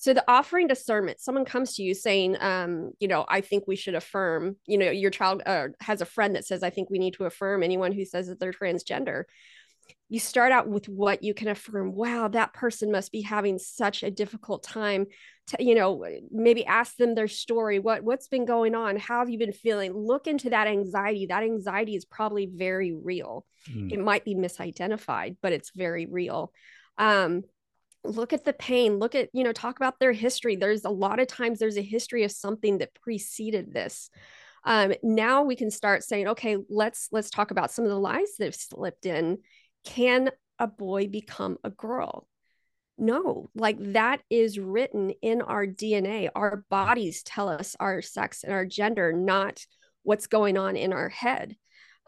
So 0.02 0.12
the 0.12 0.24
offering 0.26 0.66
discernment, 0.66 1.20
someone 1.20 1.44
comes 1.44 1.76
to 1.76 1.82
you 1.84 1.94
saying, 1.94 2.36
um, 2.40 2.90
you 2.98 3.06
know, 3.06 3.24
I 3.28 3.40
think 3.40 3.68
we 3.68 3.76
should 3.76 3.94
affirm, 3.94 4.56
you 4.66 4.76
know, 4.76 4.90
your 4.90 5.12
child 5.12 5.42
uh, 5.46 5.68
has 5.78 6.00
a 6.00 6.04
friend 6.04 6.34
that 6.34 6.44
says, 6.44 6.64
I 6.64 6.70
think 6.70 6.90
we 6.90 6.98
need 6.98 7.14
to 7.14 7.24
affirm 7.24 7.62
anyone 7.62 7.92
who 7.92 8.04
says 8.04 8.26
that 8.26 8.40
they're 8.40 8.52
transgender. 8.52 9.24
You 10.08 10.20
start 10.20 10.52
out 10.52 10.68
with 10.68 10.88
what 10.88 11.22
you 11.22 11.32
can 11.32 11.48
affirm. 11.48 11.94
Wow, 11.94 12.28
that 12.28 12.52
person 12.52 12.92
must 12.92 13.12
be 13.12 13.22
having 13.22 13.58
such 13.58 14.02
a 14.02 14.10
difficult 14.10 14.62
time. 14.62 15.06
To, 15.48 15.64
you 15.64 15.74
know, 15.74 16.04
maybe 16.30 16.66
ask 16.66 16.96
them 16.96 17.14
their 17.14 17.28
story. 17.28 17.78
What 17.78 18.04
what's 18.04 18.28
been 18.28 18.44
going 18.44 18.74
on? 18.74 18.96
How 18.96 19.20
have 19.20 19.30
you 19.30 19.38
been 19.38 19.52
feeling? 19.52 19.94
Look 19.94 20.26
into 20.26 20.50
that 20.50 20.66
anxiety. 20.66 21.26
That 21.26 21.42
anxiety 21.42 21.96
is 21.96 22.04
probably 22.04 22.46
very 22.46 22.92
real. 22.92 23.46
Mm. 23.70 23.92
It 23.92 24.00
might 24.00 24.24
be 24.24 24.34
misidentified, 24.34 25.36
but 25.40 25.52
it's 25.52 25.70
very 25.74 26.06
real. 26.06 26.52
Um, 26.98 27.42
look 28.04 28.32
at 28.32 28.44
the 28.44 28.52
pain 28.52 28.98
look 28.98 29.14
at 29.14 29.28
you 29.32 29.44
know 29.44 29.52
talk 29.52 29.76
about 29.76 30.00
their 30.00 30.12
history 30.12 30.56
there's 30.56 30.84
a 30.84 30.90
lot 30.90 31.20
of 31.20 31.28
times 31.28 31.58
there's 31.58 31.76
a 31.76 31.82
history 31.82 32.24
of 32.24 32.32
something 32.32 32.78
that 32.78 32.94
preceded 32.94 33.72
this 33.72 34.10
um, 34.64 34.92
now 35.02 35.42
we 35.42 35.56
can 35.56 35.70
start 35.70 36.02
saying 36.02 36.28
okay 36.28 36.56
let's 36.68 37.08
let's 37.12 37.30
talk 37.30 37.50
about 37.50 37.70
some 37.70 37.84
of 37.84 37.90
the 37.90 37.98
lies 37.98 38.36
that 38.38 38.46
have 38.46 38.54
slipped 38.54 39.06
in 39.06 39.38
can 39.84 40.30
a 40.58 40.66
boy 40.66 41.08
become 41.08 41.58
a 41.64 41.70
girl 41.70 42.26
no 42.98 43.50
like 43.54 43.76
that 43.80 44.20
is 44.30 44.58
written 44.58 45.10
in 45.22 45.42
our 45.42 45.66
dna 45.66 46.28
our 46.34 46.64
bodies 46.70 47.22
tell 47.22 47.48
us 47.48 47.76
our 47.80 48.02
sex 48.02 48.44
and 48.44 48.52
our 48.52 48.66
gender 48.66 49.12
not 49.12 49.64
what's 50.02 50.26
going 50.26 50.56
on 50.56 50.76
in 50.76 50.92
our 50.92 51.08
head 51.08 51.56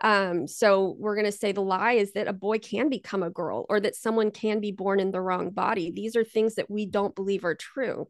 um, 0.02 0.46
so 0.46 0.96
we're 0.98 1.14
going 1.14 1.30
to 1.30 1.32
say 1.32 1.52
the 1.52 1.60
lie 1.60 1.92
is 1.92 2.12
that 2.12 2.28
a 2.28 2.32
boy 2.32 2.58
can 2.58 2.88
become 2.88 3.22
a 3.22 3.30
girl 3.30 3.64
or 3.68 3.80
that 3.80 3.96
someone 3.96 4.30
can 4.30 4.60
be 4.60 4.72
born 4.72 5.00
in 5.00 5.12
the 5.12 5.20
wrong 5.20 5.50
body. 5.50 5.92
These 5.92 6.16
are 6.16 6.24
things 6.24 6.56
that 6.56 6.70
we 6.70 6.86
don't 6.86 7.14
believe 7.14 7.44
are 7.44 7.54
true. 7.54 8.08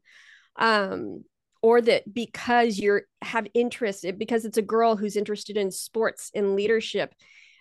Um, 0.57 1.25
or 1.63 1.81
that 1.81 2.13
because 2.13 2.79
you're 2.79 3.05
have 3.23 3.47
interest 3.55 4.05
because 4.19 4.45
it's 4.45 4.59
a 4.59 4.63
girl 4.63 4.97
who's 4.97 5.17
interested 5.17 5.57
in 5.57 5.71
sports 5.71 6.31
and 6.35 6.57
leadership 6.57 7.15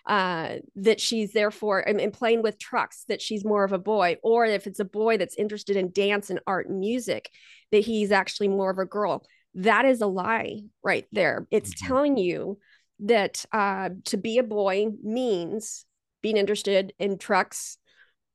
uh, 0.06 0.56
that 0.76 1.00
she's 1.00 1.34
therefore 1.34 1.80
and, 1.80 2.02
and 2.02 2.14
playing 2.14 2.42
with 2.42 2.60
trucks 2.60 3.06
that 3.08 3.22
she's 3.22 3.46
more 3.46 3.64
of 3.64 3.72
a 3.72 3.80
boy 3.80 4.18
or 4.22 4.46
if 4.46 4.68
it's 4.68 4.80
a 4.80 4.86
boy 4.86 5.18
that's 5.18 5.38
interested 5.38 5.76
in 5.78 5.92
dance 5.92 6.30
and 6.30 6.40
art 6.46 6.68
and 6.68 6.80
music 6.80 7.30
that 7.72 7.86
he's 7.86 8.12
actually 8.12 8.48
more 8.50 8.70
of 8.70 8.78
a 8.78 8.86
girl 8.86 9.26
that 9.56 9.86
is 9.86 10.02
a 10.02 10.08
lie 10.08 10.60
right 10.84 11.06
there 11.12 11.48
it's 11.52 11.74
mm-hmm. 11.74 11.88
telling 11.88 12.18
you 12.18 12.58
that 13.00 13.46
uh, 13.52 13.90
to 14.06 14.18
be 14.18 14.38
a 14.38 14.44
boy 14.44 14.88
means 15.04 15.86
being 16.24 16.38
interested 16.38 16.94
in 16.98 17.20
trucks, 17.20 17.78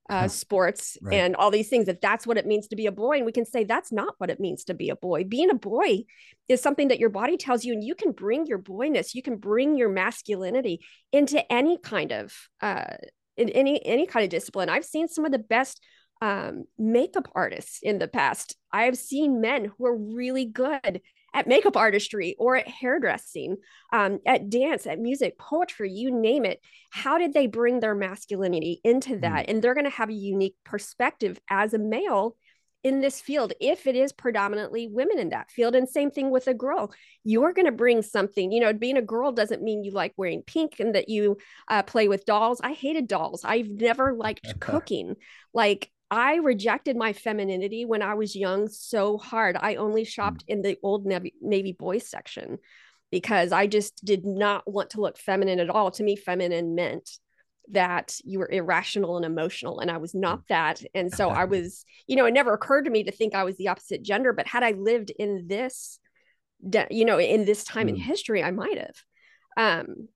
uh, 0.08 0.28
sports, 0.28 0.96
right. 1.02 1.14
and 1.14 1.36
all 1.36 1.50
these 1.50 1.68
things. 1.68 1.88
If 1.88 2.00
that's 2.00 2.26
what 2.26 2.38
it 2.38 2.46
means 2.46 2.68
to 2.68 2.76
be 2.76 2.86
a 2.86 2.92
boy, 2.92 3.16
and 3.16 3.26
we 3.26 3.32
can 3.32 3.44
say 3.44 3.64
that's 3.64 3.92
not 3.92 4.14
what 4.18 4.30
it 4.30 4.40
means 4.40 4.64
to 4.64 4.74
be 4.74 4.88
a 4.88 4.96
boy. 4.96 5.24
Being 5.24 5.50
a 5.50 5.54
boy 5.54 6.04
is 6.48 6.62
something 6.62 6.88
that 6.88 6.98
your 6.98 7.10
body 7.10 7.36
tells 7.36 7.64
you, 7.64 7.72
and 7.72 7.84
you 7.84 7.94
can 7.94 8.12
bring 8.12 8.46
your 8.46 8.58
boyness, 8.58 9.14
you 9.14 9.22
can 9.22 9.36
bring 9.36 9.76
your 9.76 9.88
masculinity 9.88 10.80
into 11.12 11.40
any 11.52 11.78
kind 11.78 12.12
of 12.12 12.34
uh, 12.60 12.96
in 13.36 13.48
any 13.50 13.84
any 13.84 14.06
kind 14.06 14.24
of 14.24 14.30
discipline. 14.30 14.68
I've 14.68 14.84
seen 14.84 15.08
some 15.08 15.24
of 15.24 15.32
the 15.32 15.38
best 15.38 15.80
um, 16.20 16.64
makeup 16.78 17.28
artists 17.34 17.80
in 17.82 17.98
the 17.98 18.08
past. 18.08 18.56
I've 18.72 18.98
seen 18.98 19.40
men 19.40 19.72
who 19.76 19.86
are 19.86 19.96
really 19.96 20.46
good 20.46 21.00
at 21.34 21.46
makeup 21.46 21.76
artistry 21.76 22.34
or 22.38 22.56
at 22.56 22.68
hairdressing, 22.68 23.56
um, 23.92 24.18
at 24.26 24.50
dance, 24.50 24.86
at 24.86 24.98
music, 24.98 25.38
poetry, 25.38 25.90
you 25.90 26.10
name 26.10 26.44
it. 26.44 26.60
How 26.90 27.18
did 27.18 27.32
they 27.32 27.46
bring 27.46 27.80
their 27.80 27.94
masculinity 27.94 28.80
into 28.84 29.10
mm. 29.10 29.20
that? 29.22 29.46
Mm. 29.46 29.50
And 29.50 29.62
they're 29.62 29.74
going 29.74 29.84
to 29.84 29.90
have 29.90 30.08
a 30.08 30.14
unique 30.14 30.56
perspective 30.64 31.38
as 31.50 31.74
a 31.74 31.78
male 31.78 32.36
in 32.84 33.00
this 33.00 33.20
field 33.20 33.52
if 33.60 33.86
it 33.86 33.96
is 33.96 34.12
predominantly 34.12 34.86
women 34.86 35.18
in 35.18 35.30
that 35.30 35.50
field 35.50 35.74
and 35.74 35.88
same 35.88 36.10
thing 36.10 36.30
with 36.30 36.46
a 36.46 36.54
girl 36.54 36.92
you're 37.24 37.52
going 37.52 37.66
to 37.66 37.72
bring 37.72 38.02
something 38.02 38.52
you 38.52 38.60
know 38.60 38.72
being 38.72 38.96
a 38.96 39.02
girl 39.02 39.32
doesn't 39.32 39.62
mean 39.62 39.82
you 39.82 39.90
like 39.90 40.14
wearing 40.16 40.42
pink 40.42 40.78
and 40.78 40.94
that 40.94 41.08
you 41.08 41.36
uh, 41.66 41.82
play 41.82 42.06
with 42.06 42.24
dolls 42.24 42.60
i 42.62 42.72
hated 42.72 43.08
dolls 43.08 43.44
i've 43.44 43.68
never 43.68 44.12
liked 44.12 44.46
cooking 44.60 45.16
like 45.52 45.90
I 46.10 46.36
rejected 46.36 46.96
my 46.96 47.12
femininity 47.12 47.84
when 47.84 48.02
I 48.02 48.14
was 48.14 48.34
young 48.34 48.68
so 48.68 49.18
hard. 49.18 49.56
I 49.60 49.74
only 49.74 50.02
hmm. 50.02 50.08
shopped 50.08 50.44
in 50.48 50.62
the 50.62 50.78
old 50.82 51.06
Navy, 51.06 51.34
Navy 51.40 51.72
boys 51.72 52.08
section 52.08 52.58
because 53.10 53.52
I 53.52 53.66
just 53.66 54.04
did 54.04 54.24
not 54.24 54.70
want 54.70 54.90
to 54.90 55.00
look 55.00 55.18
feminine 55.18 55.60
at 55.60 55.70
all. 55.70 55.90
To 55.92 56.02
me, 56.02 56.16
feminine 56.16 56.74
meant 56.74 57.10
that 57.70 58.18
you 58.24 58.38
were 58.38 58.50
irrational 58.50 59.16
and 59.16 59.26
emotional, 59.26 59.80
and 59.80 59.90
I 59.90 59.98
was 59.98 60.14
not 60.14 60.38
hmm. 60.38 60.44
that. 60.48 60.82
And 60.94 61.12
so 61.12 61.28
I 61.28 61.44
was, 61.46 61.84
you 62.06 62.16
know, 62.16 62.24
it 62.24 62.34
never 62.34 62.54
occurred 62.54 62.84
to 62.84 62.90
me 62.90 63.04
to 63.04 63.12
think 63.12 63.34
I 63.34 63.44
was 63.44 63.56
the 63.56 63.68
opposite 63.68 64.02
gender. 64.02 64.32
But 64.32 64.46
had 64.46 64.62
I 64.62 64.72
lived 64.72 65.10
in 65.10 65.46
this, 65.46 65.98
you 66.90 67.04
know, 67.04 67.20
in 67.20 67.44
this 67.44 67.64
time 67.64 67.86
mm. 67.86 67.90
in 67.90 67.96
history, 67.96 68.42
I 68.42 68.50
might 68.50 68.78
have. 68.78 68.96
Um, 69.56 70.08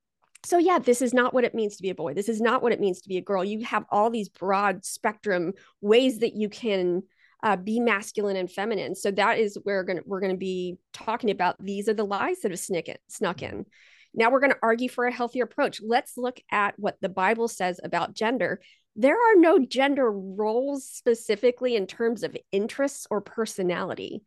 so 0.45 0.59
yeah 0.59 0.79
this 0.79 1.03
is 1.03 1.15
not 1.15 1.33
what 1.33 1.45
it 1.45 1.55
means 1.55 1.77
to 1.77 1.83
be 1.83 1.91
a 1.91 1.95
boy. 1.95 2.15
This 2.15 2.29
is 2.29 2.41
not 2.41 2.63
what 2.63 2.73
it 2.73 2.81
means 2.81 3.01
to 3.03 3.09
be 3.09 3.19
a 3.19 3.23
girl. 3.23 3.45
You 3.45 3.65
have 3.65 3.85
all 3.91 4.11
these 4.11 4.29
broad 4.29 4.85
spectrum 4.85 5.53
ways 5.81 6.19
that 6.19 6.35
you 6.35 6.49
can 6.49 7.03
uh, 7.43 7.57
be 7.57 7.81
masculine 7.81 8.37
and 8.37 8.51
feminine. 8.51 8.95
So 8.95 9.11
that 9.13 9.39
is 9.39 9.59
where 9.65 9.77
we're 9.79 9.85
gonna, 9.85 10.01
we're 10.07 10.21
going 10.21 10.33
to 10.33 10.39
be 10.39 10.79
talking 10.93 11.31
about. 11.31 11.57
These 11.63 11.89
are 11.89 11.95
the 11.95 12.05
lies 12.05 12.41
that 12.41 12.53
have 12.53 12.61
snuck 12.61 12.89
in, 12.89 12.97
snuck 13.09 13.43
in. 13.43 13.67
Now 14.15 14.31
we're 14.31 14.41
going 14.41 14.53
to 14.53 14.59
argue 14.63 14.89
for 14.89 15.07
a 15.07 15.13
healthier 15.13 15.45
approach. 15.45 15.81
Let's 15.83 16.17
look 16.17 16.39
at 16.51 16.79
what 16.79 16.99
the 17.01 17.09
bible 17.09 17.49
says 17.49 17.81
about 17.83 18.15
gender. 18.15 18.61
There 18.95 19.17
are 19.17 19.37
no 19.37 19.59
gender 19.59 20.11
roles 20.11 20.87
specifically 20.87 21.77
in 21.77 21.87
terms 21.87 22.23
of 22.23 22.37
interests 22.53 23.07
or 23.11 23.23
personality 23.23 24.23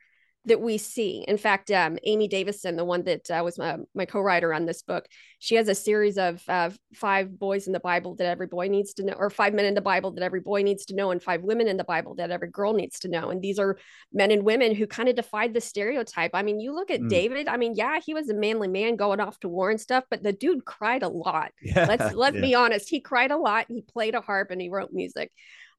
that 0.46 0.62
we 0.62 0.78
see. 0.78 1.26
In 1.28 1.38
fact, 1.38 1.72
um, 1.72 1.98
Amy 2.04 2.28
Davison, 2.28 2.76
the 2.76 2.86
one 2.86 3.04
that 3.04 3.30
uh, 3.32 3.42
was 3.44 3.58
my, 3.58 3.78
my, 3.94 4.06
co-writer 4.06 4.54
on 4.54 4.66
this 4.66 4.84
book, 4.84 5.08
she 5.40 5.56
has 5.56 5.68
a 5.68 5.76
series 5.76 6.18
of 6.18 6.42
uh, 6.48 6.70
five 6.94 7.38
boys 7.38 7.68
in 7.68 7.74
the 7.74 7.80
Bible 7.80 8.16
that 8.16 8.28
every 8.28 8.48
boy 8.48 8.68
needs 8.68 8.94
to 8.96 9.04
know, 9.04 9.14
or 9.14 9.30
five 9.30 9.54
men 9.54 9.66
in 9.66 9.74
the 9.74 9.82
Bible 9.82 10.12
that 10.12 10.24
every 10.24 10.40
boy 10.40 10.62
needs 10.62 10.86
to 10.86 10.96
know, 10.96 11.12
and 11.12 11.22
five 11.22 11.42
women 11.42 11.68
in 11.68 11.78
the 11.78 11.84
Bible 11.84 12.16
that 12.16 12.32
every 12.32 12.50
girl 12.50 12.74
needs 12.74 13.00
to 13.00 13.08
know. 13.08 13.30
And 13.30 13.42
these 13.42 13.60
are 13.60 13.78
men 14.14 14.32
and 14.32 14.44
women 14.44 14.76
who 14.76 14.88
kind 14.88 15.10
of 15.10 15.16
defied 15.16 15.54
the 15.54 15.62
stereotype. 15.62 16.32
I 16.34 16.44
mean, 16.44 16.60
you 16.60 16.74
look 16.74 16.92
at 16.92 17.02
mm. 17.02 17.10
David. 17.10 17.48
I 17.48 17.58
mean, 17.58 17.74
yeah, 17.76 18.00
he 18.06 18.14
was 18.14 18.30
a 18.30 18.34
manly 18.34 18.68
man 18.68 18.96
going 18.96 19.20
off 19.20 19.40
to 19.40 19.50
war 19.50 19.70
and 19.72 19.82
stuff, 19.82 20.04
but 20.10 20.24
the 20.24 20.34
dude 20.34 20.66
cried 20.66 21.04
a 21.04 21.10
lot. 21.10 21.52
Yeah, 21.62 21.86
let's 21.88 22.14
let's 22.14 22.36
yeah. 22.36 22.42
be 22.42 22.56
honest. 22.56 22.90
He 22.90 23.02
cried 23.02 23.32
a 23.32 23.38
lot. 23.38 23.66
He 23.68 23.82
played 23.82 24.16
a 24.16 24.22
harp 24.22 24.52
and 24.52 24.62
he 24.62 24.70
wrote 24.70 24.92
music 24.94 25.32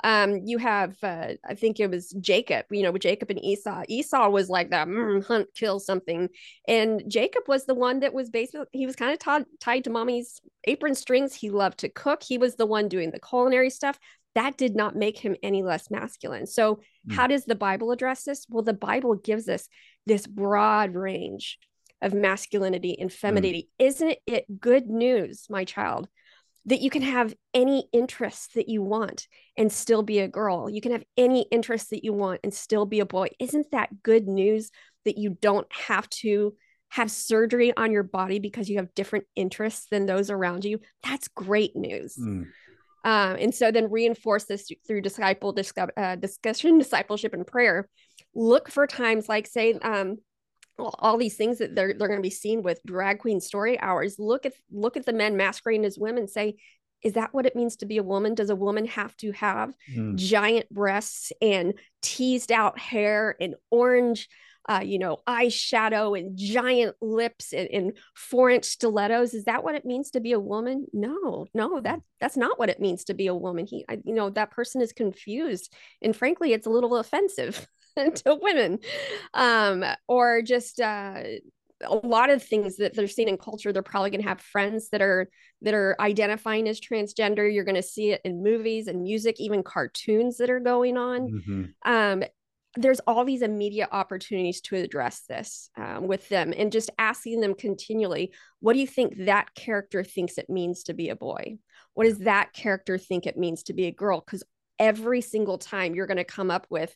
um 0.05 0.41
you 0.45 0.59
have 0.59 0.97
uh, 1.03 1.29
i 1.49 1.55
think 1.55 1.81
it 1.81 1.91
was 1.91 2.11
jacob 2.21 2.67
you 2.71 2.83
know 2.83 2.93
with 2.93 3.03
jacob 3.03 3.31
and 3.31 3.43
esau. 3.45 3.83
Esau 3.89 4.29
was 4.29 4.49
like 4.49 4.71
that 4.71 4.89
mm, 4.89 5.25
hunt 5.25 5.49
kill 5.55 5.79
something. 5.79 6.29
And 6.67 7.03
jacob 7.09 7.45
was 7.49 7.67
the 7.67 7.75
one 7.75 8.01
that 8.01 8.13
was 8.13 8.31
basically 8.31 8.67
he 8.73 8.87
was 8.87 8.97
kind 8.97 9.13
of 9.13 9.19
t- 9.19 9.51
tied 9.61 9.85
to 9.85 9.91
mommy's 9.91 10.41
apron 10.65 10.95
strings. 10.95 11.35
He 11.35 11.51
loved 11.51 11.79
to 11.79 11.89
cook. 11.89 12.23
He 12.23 12.39
was 12.39 12.57
the 12.57 12.67
one 12.67 12.89
doing 12.89 13.11
the 13.11 13.21
culinary 13.21 13.71
stuff. 13.71 13.99
That 14.35 14.57
did 14.57 14.77
not 14.77 14.97
make 14.97 15.19
him 15.19 15.37
any 15.43 15.63
less 15.63 15.91
masculine. 15.91 16.47
So 16.47 16.81
mm. 17.09 17.15
how 17.15 17.27
does 17.27 17.45
the 17.45 17.55
bible 17.55 17.91
address 17.93 18.25
this? 18.25 18.47
Well 18.49 18.65
the 18.65 18.75
bible 18.75 19.15
gives 19.15 19.49
us 19.49 19.69
this 20.07 20.27
broad 20.27 20.95
range 20.95 21.59
of 22.03 22.13
masculinity 22.13 22.99
and 22.99 23.13
femininity. 23.13 23.71
Mm. 23.81 23.87
Isn't 23.87 24.17
it 24.27 24.61
good 24.61 24.87
news, 24.89 25.47
my 25.49 25.65
child, 25.65 26.09
that 26.67 26.81
you 26.81 26.91
can 26.91 27.03
have 27.03 27.35
any 27.55 27.89
interests 27.93 28.49
that 28.55 28.69
you 28.69 28.83
want 28.83 29.29
and 29.57 29.73
still 29.73 30.03
be 30.03 30.19
a 30.19 30.29
girl? 30.29 30.69
You 30.69 30.81
can 30.81 30.93
have 30.93 31.05
any 31.17 31.43
interests 31.51 31.91
that 31.91 32.05
you 32.05 32.13
want 32.13 32.41
and 32.45 32.53
still 32.53 32.87
be 32.87 33.01
a 33.01 33.07
boy. 33.07 33.29
Isn't 33.39 33.71
that 33.71 34.03
good 34.03 34.27
news 34.27 34.71
that 35.05 35.17
you 35.17 35.31
don't 35.41 35.67
have 35.73 36.09
to 36.11 36.55
have 36.91 37.11
surgery 37.11 37.77
on 37.77 37.93
your 37.93 38.03
body 38.03 38.39
because 38.39 38.69
you 38.69 38.77
have 38.77 38.95
different 38.95 39.27
interests 39.35 39.87
than 39.91 40.07
those 40.07 40.31
around 40.31 40.65
you? 40.65 40.81
That's 41.03 41.29
great 41.29 41.77
news. 41.77 42.17
Mm. 42.17 42.47
Um, 43.05 43.37
and 43.39 43.55
so 43.55 43.71
then 43.71 43.91
reinforce 43.91 44.45
this 44.45 44.69
through 44.87 45.03
disciple 45.03 45.53
discuss, 45.53 45.91
uh, 45.97 46.17
discussion, 46.17 46.79
discipleship, 46.79 47.35
and 47.35 47.47
prayer. 47.47 47.89
Look 48.35 48.69
for 48.69 48.89
times 48.89 49.29
like 49.29 49.47
say 49.47 49.75
um, 49.75 50.19
all 50.79 51.17
these 51.17 51.37
things 51.37 51.59
that 51.59 51.75
they're 51.75 51.95
they're 51.95 52.09
going 52.09 52.21
to 52.21 52.23
be 52.23 52.31
seen 52.31 52.63
with 52.63 52.81
drag 52.85 53.19
queen 53.19 53.41
story 53.41 53.79
hours. 53.81 54.19
Look 54.19 54.47
at 54.47 54.55
look 54.71 54.97
at 54.97 55.07
the 55.07 55.13
men 55.13 55.37
masquerading 55.37 55.85
as 55.85 55.99
women. 55.99 56.29
Say, 56.29 56.57
is 57.03 57.15
that 57.15 57.33
what 57.33 57.47
it 57.47 57.57
means 57.57 57.77
to 57.77 57.87
be 57.87 57.99
a 57.99 58.03
woman? 58.03 58.35
Does 58.35 58.51
a 58.51 58.57
woman 58.57 58.87
have 58.87 59.17
to 59.19 59.33
have 59.33 59.75
mm. 59.95 60.17
giant 60.17 60.69
breasts 60.71 61.33
and 61.41 61.75
teased 62.03 62.53
out 62.53 62.79
hair 62.79 63.37
and 63.41 63.55
orange 63.71 64.29
uh, 64.69 64.83
you 64.85 64.99
know, 64.99 65.19
eyeshadow 65.29 66.19
and 66.19 66.37
giant 66.37 66.97
lips 67.01 67.53
and, 67.53 67.69
and 67.71 67.93
four 68.15 68.51
inch 68.51 68.65
stilettos. 68.65 69.35
Is 69.35 69.45
that 69.45 69.63
what 69.63 69.75
it 69.75 69.85
means 69.85 70.11
to 70.11 70.21
be 70.21 70.33
a 70.33 70.41
woman? 70.41 70.87
No, 70.93 71.47
no, 71.55 71.81
that 71.81 72.01
that's 72.21 72.37
not 72.37 72.59
what 72.59 72.69
it 72.69 72.81
means 72.81 73.05
to 73.05 73.15
be 73.15 73.29
a 73.29 73.35
woman. 73.35 73.67
He, 73.67 73.85
I, 73.89 73.99
you 74.05 74.15
know, 74.15 74.31
that 74.31 74.51
person 74.51 74.81
is 74.81 74.93
confused, 74.93 75.73
and 76.03 76.17
frankly, 76.17 76.53
it's 76.53 76.67
a 76.67 76.71
little 76.71 76.97
offensive 76.97 77.67
to 77.97 78.39
women, 78.41 78.79
um, 79.35 79.85
or 80.09 80.43
just. 80.43 80.81
Uh, 80.81 81.23
a 81.83 81.95
lot 81.95 82.31
of 82.31 82.43
things 82.43 82.77
that 82.77 82.95
they're 82.95 83.07
seeing 83.07 83.29
in 83.29 83.37
culture 83.37 83.71
they're 83.71 83.83
probably 83.83 84.09
going 84.09 84.23
to 84.23 84.29
have 84.29 84.41
friends 84.41 84.89
that 84.89 85.03
are 85.03 85.29
that 85.61 85.75
are 85.75 85.95
identifying 86.01 86.67
as 86.67 86.81
transgender 86.81 87.53
you're 87.53 87.65
going 87.65 87.75
to 87.75 87.83
see 87.83 88.13
it 88.13 88.23
in 88.25 88.43
movies 88.43 88.89
and 88.89 89.03
music 89.03 89.39
even 89.39 89.63
cartoons 89.63 90.39
that 90.39 90.49
are 90.49 90.59
going 90.59 90.97
on 90.97 91.29
mm-hmm. 91.29 91.65
um, 91.85 92.23
there's 92.77 93.01
all 93.01 93.25
these 93.25 93.43
immediate 93.43 93.89
opportunities 93.93 94.61
to 94.61 94.77
address 94.77 95.23
this 95.29 95.71
um, 95.77 96.07
with 96.07 96.29
them 96.29 96.53
and 96.57 96.73
just 96.73 96.91
asking 96.99 97.41
them 97.41 97.55
continually 97.55 98.33
what 98.61 98.75
do 98.75 98.79
you 98.79 98.87
think 98.87 99.15
that 99.25 99.55
character 99.55 100.05
thinks 100.05 100.39
it 100.39 100.51
means 100.51 100.85
to 100.85 100.95
be 100.95 101.09
a 101.09 101.17
boy 101.17 101.57
what 101.95 102.05
does 102.05 102.19
that 102.21 102.53
character 102.53 102.99
think 102.99 103.27
it 103.27 103.37
means 103.37 103.63
to 103.65 103.73
be 103.73 103.87
a 103.87 103.93
girl 103.93 104.21
because 104.25 104.43
every 104.79 105.21
single 105.21 105.59
time 105.59 105.95
you're 105.95 106.07
going 106.07 106.17
to 106.17 106.25
come 106.25 106.51
up 106.51 106.67
with 106.71 106.95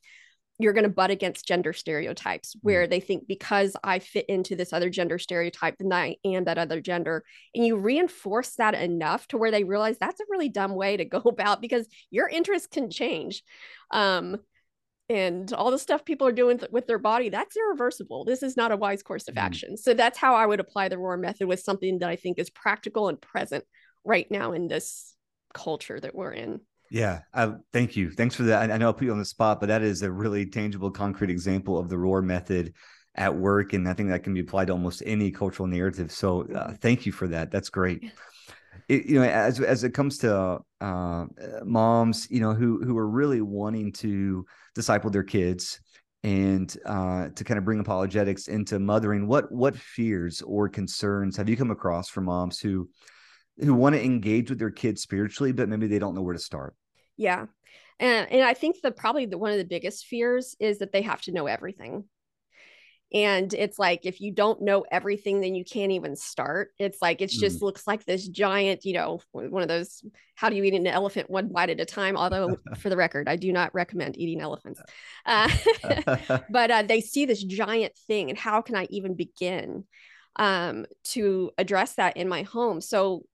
you're 0.61 0.75
going 0.75 0.85
to 0.85 0.91
butt 0.91 1.11
against 1.11 1.49
gender 1.49 1.73
stereotypes 1.73 2.55
mm. 2.55 2.59
where 2.63 2.87
they 2.87 3.01
think 3.01 3.27
because 3.27 3.75
I 3.83 3.99
fit 3.99 4.27
into 4.27 4.55
this 4.55 4.73
other 4.73 4.91
gender 4.91 5.19
stereotype, 5.19 5.77
then 5.79 5.93
I 5.93 6.17
am 6.25 6.45
that 6.45 6.59
other 6.59 6.81
gender. 6.81 7.25
And 7.55 7.65
you 7.65 7.77
reinforce 7.77 8.51
that 8.57 8.75
enough 8.75 9.27
to 9.29 9.39
where 9.39 9.51
they 9.51 9.65
realize 9.65 9.97
that's 9.99 10.21
a 10.21 10.27
really 10.31 10.51
dumb 10.51 10.75
way 10.75 10.97
to 10.97 11.05
go 11.05 11.19
about 11.25 11.61
because 11.61 11.87
your 12.11 12.29
interests 12.29 12.69
can 12.69 12.91
change. 12.91 13.43
Um, 13.91 14.37
and 15.11 15.53
all 15.53 15.73
the 15.73 15.79
stuff 15.79 16.05
people 16.05 16.27
are 16.27 16.33
doing 16.33 16.57
th- 16.57 16.71
with 16.71 16.87
their 16.87 16.99
body 16.99 17.29
that's 17.29 17.57
irreversible. 17.57 18.25
This 18.25 18.43
is 18.43 18.57
not 18.57 18.71
a 18.71 18.77
wise 18.77 19.03
course 19.03 19.29
of 19.29 19.35
mm. 19.35 19.43
action. 19.43 19.77
So 19.77 19.93
that's 19.93 20.17
how 20.17 20.35
i 20.37 20.47
would 20.47 20.61
apply 20.61 20.89
the 20.89 20.99
roar 20.99 21.17
method 21.17 21.49
with 21.49 21.61
something 21.61 21.99
that 21.99 22.09
i 22.09 22.17
think 22.17 22.39
is 22.39 22.49
practical 22.49 23.09
and 23.09 23.21
present 23.21 23.65
right 24.05 24.31
now 24.31 24.53
in 24.53 24.69
this 24.69 25.15
culture 25.53 25.99
that 26.01 26.15
we're 26.15 26.33
in. 26.33 26.61
Yeah 26.91 27.21
uh, 27.35 27.55
thank 27.73 27.97
you. 27.97 28.11
Thanks 28.13 28.37
for 28.37 28.45
that. 28.45 28.71
I, 28.71 28.75
I 28.75 28.79
know 28.79 28.89
i 28.89 28.93
put 28.93 29.05
you 29.05 29.13
on 29.13 29.19
the 29.19 29.25
spot 29.25 29.61
but 29.61 29.67
that 29.67 29.83
is 29.83 30.03
a 30.03 30.11
really 30.11 30.47
tangible 30.47 30.91
concrete 30.91 31.31
example 31.31 31.77
of 31.77 31.89
the 31.89 31.99
roar 31.99 32.23
method 32.23 32.73
at 33.17 33.35
work 33.35 33.73
and 33.73 33.89
i 33.89 33.93
think 33.93 34.09
that 34.09 34.23
can 34.23 34.33
be 34.33 34.41
applied 34.41 34.69
to 34.69 34.73
almost 34.73 35.03
any 35.05 35.33
cultural 35.33 35.67
narrative. 35.67 36.13
So 36.13 36.47
uh, 36.55 36.75
thank 36.81 37.05
you 37.05 37.11
for 37.11 37.27
that. 37.29 37.51
That's 37.51 37.69
great 37.69 38.05
it, 38.91 39.07
you 39.07 39.21
know 39.21 39.25
as 39.25 39.61
as 39.61 39.85
it 39.85 39.95
comes 39.95 40.19
to 40.19 40.59
uh, 40.81 41.25
moms 41.65 42.27
you 42.31 42.41
know 42.41 42.53
who 42.53 42.85
who 42.85 42.99
are 42.99 43.09
really 43.09 43.41
wanting 43.41 43.93
to 43.93 44.45
disciple 44.75 45.11
their 45.11 45.23
kids 45.23 45.81
and 46.23 46.77
uh, 46.85 47.29
to 47.31 47.45
kind 47.45 47.57
of 47.57 47.65
bring 47.65 47.81
apologetics 47.81 48.49
into 48.49 48.79
mothering 48.79 49.27
what 49.27 49.51
what 49.53 49.77
fears 49.77 50.43
or 50.43 50.69
concerns 50.69 51.37
have 51.37 51.49
you 51.49 51.57
come 51.57 51.71
across 51.71 52.09
from 52.09 52.25
moms 52.25 52.59
who 52.59 52.89
who 53.59 53.75
want 53.75 53.95
to 53.95 54.05
engage 54.05 54.51
with 54.51 54.59
their 54.59 54.71
kids 54.71 55.03
spiritually 55.03 55.53
but 55.53 55.69
maybe 55.69 55.87
they 55.87 55.99
don't 55.99 56.15
know 56.15 56.23
where 56.23 56.35
to 56.35 56.41
start? 56.41 56.75
Yeah. 57.17 57.47
And 58.01 58.31
and 58.33 58.43
i 58.43 58.55
think 58.55 58.81
the 58.83 58.91
probably 58.91 59.27
the 59.27 59.39
one 59.39 59.53
of 59.53 59.59
the 59.59 59.65
biggest 59.65 60.07
fears 60.07 60.57
is 60.59 60.79
that 60.79 60.91
they 60.91 61.03
have 61.03 61.21
to 61.23 61.33
know 61.33 61.47
everything 61.47 62.05
and 63.13 63.53
it's 63.55 63.79
like 63.79 64.01
if 64.05 64.21
you 64.21 64.33
don't 64.33 64.63
know 64.63 64.85
everything 64.91 65.41
then 65.41 65.55
you 65.55 65.65
can't 65.65 65.93
even 65.93 66.17
start. 66.17 66.71
It's 66.79 67.03
like 67.03 67.21
it 67.21 67.31
just 67.31 67.59
mm. 67.59 67.63
looks 67.63 67.87
like 67.87 68.05
this 68.05 68.29
giant 68.29 68.85
you 68.85 68.95
know 68.95 69.21
one 69.33 69.63
of 69.63 69.69
those 69.69 70.03
how 70.35 70.49
do 70.49 70.57
you 70.57 70.65
eat 70.65 70.75
an 70.75 70.87
elephant 70.87 71.29
one 71.29 71.49
bite 71.49 71.71
at 71.71 71.81
a 71.81 71.85
time? 71.85 72.17
Although 72.17 72.57
for 72.79 72.89
the 72.89 72.97
record 72.97 73.29
i 73.29 73.37
do 73.37 73.53
not 73.53 73.75
recommend 73.75 74.19
eating 74.19 74.41
elephants. 74.41 74.81
Uh, 75.27 75.51
but 76.51 76.71
uh, 76.71 76.83
they 76.83 77.01
see 77.01 77.27
this 77.27 77.43
giant 77.43 77.97
thing 78.07 78.31
and 78.31 78.39
how 78.39 78.61
can 78.63 78.77
i 78.77 78.87
even 78.91 79.15
begin 79.15 79.85
um, 80.37 80.87
to 81.05 81.51
address 81.59 81.95
that 81.95 82.17
in 82.17 82.29
my 82.29 82.43
home? 82.43 82.81
So 82.81 83.25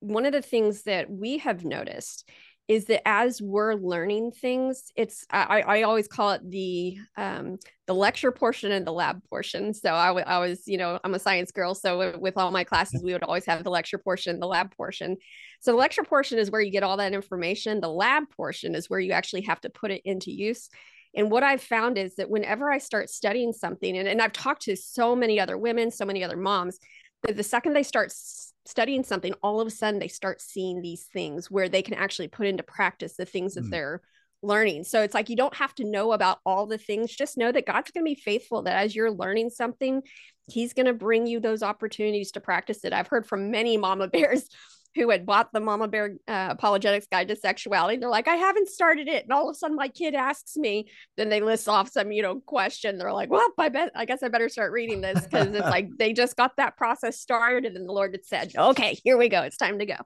one 0.00 0.26
of 0.26 0.32
the 0.32 0.42
things 0.42 0.82
that 0.84 1.10
we 1.10 1.38
have 1.38 1.64
noticed 1.64 2.28
is 2.68 2.84
that 2.84 3.08
as 3.08 3.40
we're 3.40 3.74
learning 3.74 4.30
things, 4.30 4.92
it's 4.94 5.24
I, 5.30 5.62
I 5.62 5.82
always 5.82 6.06
call 6.06 6.32
it 6.32 6.42
the 6.48 6.98
um, 7.16 7.58
the 7.86 7.94
lecture 7.94 8.30
portion 8.30 8.70
and 8.72 8.86
the 8.86 8.92
lab 8.92 9.22
portion. 9.30 9.72
So 9.72 9.94
I, 9.94 10.08
w- 10.08 10.26
I 10.26 10.38
was, 10.38 10.68
you 10.68 10.76
know, 10.76 11.00
I'm 11.02 11.14
a 11.14 11.18
science 11.18 11.50
girl. 11.50 11.74
So 11.74 12.18
with 12.18 12.36
all 12.36 12.50
my 12.50 12.64
classes, 12.64 13.02
we 13.02 13.14
would 13.14 13.22
always 13.24 13.46
have 13.46 13.64
the 13.64 13.70
lecture 13.70 13.96
portion, 13.96 14.38
the 14.38 14.46
lab 14.46 14.76
portion. 14.76 15.16
So 15.60 15.72
the 15.72 15.78
lecture 15.78 16.04
portion 16.04 16.38
is 16.38 16.50
where 16.50 16.60
you 16.60 16.70
get 16.70 16.82
all 16.82 16.98
that 16.98 17.14
information. 17.14 17.80
The 17.80 17.88
lab 17.88 18.24
portion 18.36 18.74
is 18.74 18.90
where 18.90 19.00
you 19.00 19.12
actually 19.12 19.42
have 19.42 19.62
to 19.62 19.70
put 19.70 19.90
it 19.90 20.02
into 20.04 20.30
use. 20.30 20.68
And 21.14 21.30
what 21.30 21.42
I've 21.42 21.62
found 21.62 21.96
is 21.96 22.16
that 22.16 22.28
whenever 22.28 22.70
I 22.70 22.76
start 22.76 23.08
studying 23.08 23.54
something, 23.54 23.96
and, 23.96 24.06
and 24.06 24.20
I've 24.20 24.34
talked 24.34 24.62
to 24.64 24.76
so 24.76 25.16
many 25.16 25.40
other 25.40 25.56
women, 25.56 25.90
so 25.90 26.04
many 26.04 26.22
other 26.22 26.36
moms, 26.36 26.78
that 27.22 27.36
the 27.36 27.42
second 27.42 27.72
they 27.72 27.82
start 27.82 28.12
studying 28.68 29.02
something, 29.02 29.32
all 29.42 29.60
of 29.60 29.66
a 29.66 29.70
sudden 29.70 29.98
they 29.98 30.08
start 30.08 30.40
seeing 30.40 30.82
these 30.82 31.04
things 31.04 31.50
where 31.50 31.68
they 31.68 31.82
can 31.82 31.94
actually 31.94 32.28
put 32.28 32.46
into 32.46 32.62
practice 32.62 33.16
the 33.16 33.24
things 33.24 33.54
that 33.54 33.64
mm. 33.64 33.70
they're 33.70 34.02
learning. 34.42 34.84
So 34.84 35.02
it's 35.02 35.14
like 35.14 35.30
you 35.30 35.36
don't 35.36 35.56
have 35.56 35.74
to 35.76 35.84
know 35.84 36.12
about 36.12 36.38
all 36.44 36.66
the 36.66 36.78
things, 36.78 37.14
just 37.14 37.38
know 37.38 37.50
that 37.50 37.66
God's 37.66 37.90
going 37.90 38.04
to 38.04 38.14
be 38.14 38.20
faithful, 38.20 38.62
that 38.62 38.76
as 38.76 38.94
you're 38.94 39.10
learning 39.10 39.50
something, 39.50 40.02
He's 40.50 40.72
going 40.72 40.86
to 40.86 40.94
bring 40.94 41.26
you 41.26 41.40
those 41.40 41.62
opportunities 41.62 42.32
to 42.32 42.40
practice 42.40 42.84
it. 42.84 42.94
I've 42.94 43.08
heard 43.08 43.26
from 43.26 43.50
many 43.50 43.76
mama 43.76 44.08
bears 44.08 44.48
who 44.98 45.10
had 45.10 45.24
bought 45.24 45.52
the 45.52 45.60
Mama 45.60 45.88
Bear 45.88 46.16
uh, 46.26 46.48
Apologetics 46.50 47.06
Guide 47.10 47.28
to 47.28 47.36
Sexuality. 47.36 47.98
They're 47.98 48.08
like, 48.08 48.28
I 48.28 48.34
haven't 48.34 48.68
started 48.68 49.08
it. 49.08 49.24
And 49.24 49.32
all 49.32 49.48
of 49.48 49.54
a 49.54 49.58
sudden, 49.58 49.76
my 49.76 49.88
kid 49.88 50.14
asks 50.14 50.56
me, 50.56 50.90
then 51.16 51.28
they 51.28 51.40
list 51.40 51.68
off 51.68 51.90
some, 51.90 52.10
you 52.10 52.22
know, 52.22 52.40
question. 52.40 52.98
They're 52.98 53.12
like, 53.12 53.30
well, 53.30 53.48
I 53.58 53.68
bet, 53.68 53.92
I 53.94 54.04
guess 54.04 54.22
I 54.22 54.28
better 54.28 54.48
start 54.48 54.72
reading 54.72 55.00
this 55.00 55.22
because 55.22 55.48
it's 55.48 55.60
like 55.60 55.88
they 55.98 56.12
just 56.12 56.36
got 56.36 56.56
that 56.56 56.76
process 56.76 57.20
started. 57.20 57.76
And 57.76 57.88
the 57.88 57.92
Lord 57.92 58.12
had 58.12 58.24
said, 58.24 58.52
okay, 58.56 58.98
here 59.04 59.16
we 59.16 59.28
go. 59.28 59.42
It's 59.42 59.56
time 59.56 59.78
to 59.78 59.86
go. 59.86 59.96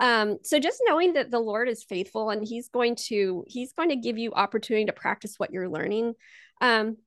Um, 0.00 0.38
so 0.42 0.60
just 0.60 0.82
knowing 0.86 1.14
that 1.14 1.30
the 1.30 1.40
Lord 1.40 1.68
is 1.68 1.82
faithful 1.82 2.30
and 2.30 2.46
He's 2.46 2.68
going 2.68 2.96
to 3.06 3.44
He's 3.48 3.72
going 3.72 3.88
to 3.88 3.96
give 3.96 4.18
you 4.18 4.32
opportunity 4.32 4.86
to 4.86 4.92
practice 4.92 5.34
what 5.38 5.52
you're 5.52 5.68
learning. 5.68 6.14
Um, 6.60 6.98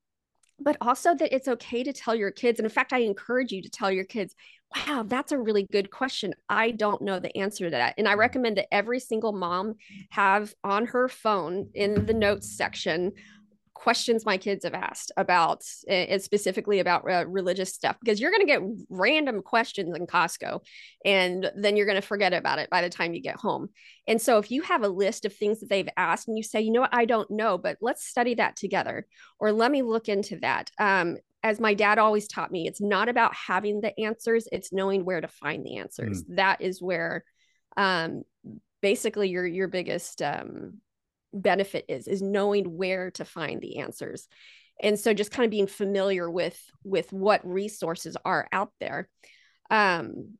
but 0.63 0.77
also 0.81 1.15
that 1.15 1.33
it's 1.33 1.47
okay 1.47 1.83
to 1.83 1.93
tell 1.93 2.15
your 2.15 2.31
kids. 2.31 2.59
And 2.59 2.65
in 2.65 2.71
fact, 2.71 2.93
I 2.93 2.99
encourage 2.99 3.51
you 3.51 3.61
to 3.61 3.69
tell 3.69 3.91
your 3.91 4.05
kids, 4.05 4.35
wow, 4.75 5.03
that's 5.05 5.31
a 5.31 5.37
really 5.37 5.67
good 5.71 5.91
question. 5.91 6.33
I 6.49 6.71
don't 6.71 7.01
know 7.01 7.19
the 7.19 7.35
answer 7.37 7.65
to 7.65 7.71
that. 7.71 7.95
And 7.97 8.07
I 8.07 8.15
mm. 8.15 8.19
recommend 8.19 8.57
that 8.57 8.73
every 8.73 8.99
single 8.99 9.33
mom 9.33 9.75
have 10.11 10.53
on 10.63 10.85
her 10.87 11.07
phone 11.09 11.69
in 11.73 12.05
the 12.05 12.13
notes 12.13 12.49
section 12.49 13.11
questions 13.81 14.27
my 14.27 14.37
kids 14.37 14.63
have 14.63 14.75
asked 14.75 15.11
about 15.17 15.63
and 15.87 16.21
specifically 16.21 16.79
about 16.79 17.09
uh, 17.09 17.25
religious 17.27 17.73
stuff 17.73 17.97
because 17.99 18.21
you're 18.21 18.29
going 18.29 18.41
to 18.41 18.45
get 18.45 18.61
random 18.89 19.41
questions 19.41 19.97
in 19.97 20.05
Costco 20.05 20.61
and 21.03 21.49
then 21.55 21.75
you're 21.75 21.87
going 21.87 21.99
to 21.99 22.07
forget 22.07 22.31
about 22.31 22.59
it 22.59 22.69
by 22.69 22.83
the 22.83 22.91
time 22.91 23.15
you 23.15 23.21
get 23.23 23.37
home. 23.37 23.69
And 24.07 24.21
so 24.21 24.37
if 24.37 24.51
you 24.51 24.61
have 24.61 24.83
a 24.83 24.87
list 24.87 25.25
of 25.25 25.33
things 25.33 25.61
that 25.61 25.69
they've 25.69 25.89
asked 25.97 26.27
and 26.27 26.37
you 26.37 26.43
say, 26.43 26.61
you 26.61 26.71
know 26.71 26.81
what, 26.81 26.93
I 26.93 27.05
don't 27.05 27.31
know, 27.31 27.57
but 27.57 27.77
let's 27.81 28.05
study 28.05 28.35
that 28.35 28.55
together 28.55 29.07
or 29.39 29.51
let 29.51 29.71
me 29.71 29.81
look 29.81 30.09
into 30.09 30.37
that. 30.41 30.69
Um, 30.77 31.17
as 31.41 31.59
my 31.59 31.73
dad 31.73 31.97
always 31.97 32.27
taught 32.27 32.51
me, 32.51 32.67
it's 32.67 32.81
not 32.81 33.09
about 33.09 33.33
having 33.33 33.81
the 33.81 33.99
answers, 33.99 34.47
it's 34.51 34.71
knowing 34.71 35.05
where 35.05 35.21
to 35.21 35.27
find 35.27 35.65
the 35.65 35.77
answers. 35.77 36.21
Mm. 36.21 36.35
That 36.35 36.61
is 36.61 36.83
where 36.83 37.23
um, 37.77 38.21
basically 38.79 39.29
your 39.29 39.47
your 39.47 39.67
biggest 39.67 40.21
um, 40.21 40.81
benefit 41.33 41.85
is 41.87 42.07
is 42.07 42.21
knowing 42.21 42.77
where 42.77 43.11
to 43.11 43.25
find 43.25 43.61
the 43.61 43.79
answers. 43.79 44.27
And 44.81 44.99
so 44.99 45.13
just 45.13 45.31
kind 45.31 45.45
of 45.45 45.51
being 45.51 45.67
familiar 45.67 46.29
with 46.29 46.59
with 46.83 47.11
what 47.13 47.45
resources 47.47 48.17
are 48.25 48.47
out 48.51 48.71
there. 48.79 49.09
Um, 49.69 50.37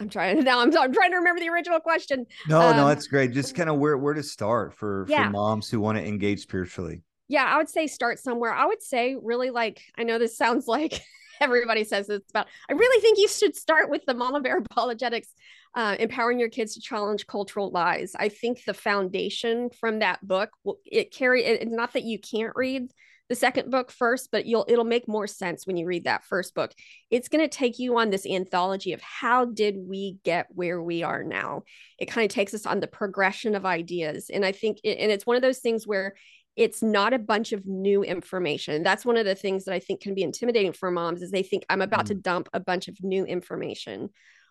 I'm 0.00 0.08
trying 0.08 0.36
to 0.36 0.42
now. 0.44 0.60
I'm, 0.60 0.76
I'm 0.76 0.92
trying 0.92 1.10
to 1.10 1.18
remember 1.18 1.40
the 1.40 1.48
original 1.48 1.80
question. 1.80 2.26
No, 2.48 2.60
um, 2.60 2.76
no, 2.76 2.88
that's 2.88 3.06
great. 3.06 3.32
Just 3.32 3.54
kind 3.54 3.70
of 3.70 3.78
where 3.78 3.96
where 3.98 4.14
to 4.14 4.22
start 4.22 4.74
for 4.74 5.06
yeah. 5.08 5.26
for 5.26 5.30
moms 5.30 5.70
who 5.70 5.80
want 5.80 5.98
to 5.98 6.04
engage 6.04 6.40
spiritually 6.40 7.02
Yeah, 7.28 7.44
I 7.44 7.56
would 7.58 7.68
say 7.68 7.86
start 7.86 8.18
somewhere. 8.18 8.52
I 8.52 8.66
would 8.66 8.82
say 8.82 9.16
really 9.20 9.50
like 9.50 9.82
I 9.96 10.02
know 10.02 10.18
this 10.18 10.36
sounds 10.36 10.66
like 10.66 11.00
everybody 11.40 11.84
says 11.84 12.08
it's 12.08 12.30
about. 12.30 12.48
I 12.68 12.74
really 12.74 13.00
think 13.00 13.18
you 13.18 13.28
should 13.28 13.56
start 13.56 13.90
with 13.90 14.04
the 14.06 14.14
Mama 14.14 14.40
Bear 14.40 14.58
apologetics, 14.58 15.28
uh, 15.74 15.96
empowering 15.98 16.38
your 16.38 16.48
kids 16.48 16.74
to 16.74 16.80
challenge 16.80 17.26
cultural 17.26 17.70
lies. 17.70 18.12
I 18.18 18.28
think 18.28 18.64
the 18.64 18.74
foundation 18.74 19.70
from 19.80 20.00
that 20.00 20.26
book, 20.26 20.50
it 20.84 21.12
carry. 21.12 21.44
It's 21.44 21.72
not 21.72 21.94
that 21.94 22.04
you 22.04 22.18
can't 22.18 22.52
read 22.54 22.90
the 23.30 23.36
second 23.36 23.70
book 23.70 23.92
first, 23.92 24.30
but 24.32 24.44
you'll 24.44 24.66
it'll 24.68 24.84
make 24.84 25.06
more 25.06 25.28
sense 25.28 25.64
when 25.64 25.76
you 25.76 25.86
read 25.86 26.04
that 26.04 26.24
first 26.24 26.52
book. 26.52 26.72
It's 27.10 27.28
going 27.28 27.48
to 27.48 27.56
take 27.56 27.78
you 27.78 27.96
on 27.96 28.10
this 28.10 28.26
anthology 28.26 28.92
of 28.92 29.00
how 29.00 29.44
did 29.44 29.76
we 29.78 30.18
get 30.24 30.48
where 30.50 30.82
we 30.82 31.04
are 31.04 31.22
now. 31.22 31.62
It 31.96 32.06
kind 32.06 32.28
of 32.28 32.34
takes 32.34 32.54
us 32.54 32.66
on 32.66 32.80
the 32.80 32.88
progression 32.88 33.54
of 33.54 33.64
ideas, 33.64 34.30
and 34.32 34.44
I 34.44 34.50
think, 34.50 34.78
and 34.84 35.12
it's 35.12 35.26
one 35.26 35.36
of 35.36 35.42
those 35.42 35.60
things 35.60 35.86
where 35.86 36.14
it's 36.56 36.82
not 36.82 37.12
a 37.12 37.18
bunch 37.18 37.52
of 37.52 37.66
new 37.66 38.02
information. 38.02 38.82
That's 38.82 39.04
one 39.04 39.16
of 39.16 39.24
the 39.24 39.34
things 39.34 39.64
that 39.64 39.74
I 39.74 39.78
think 39.78 40.00
can 40.00 40.14
be 40.14 40.22
intimidating 40.22 40.72
for 40.72 40.90
moms 40.90 41.22
is 41.22 41.30
they 41.30 41.42
think 41.42 41.64
I'm 41.70 41.82
about 41.82 42.04
mm. 42.04 42.08
to 42.08 42.14
dump 42.14 42.48
a 42.52 42.60
bunch 42.60 42.88
of 42.88 42.96
new 43.02 43.24
information 43.24 44.10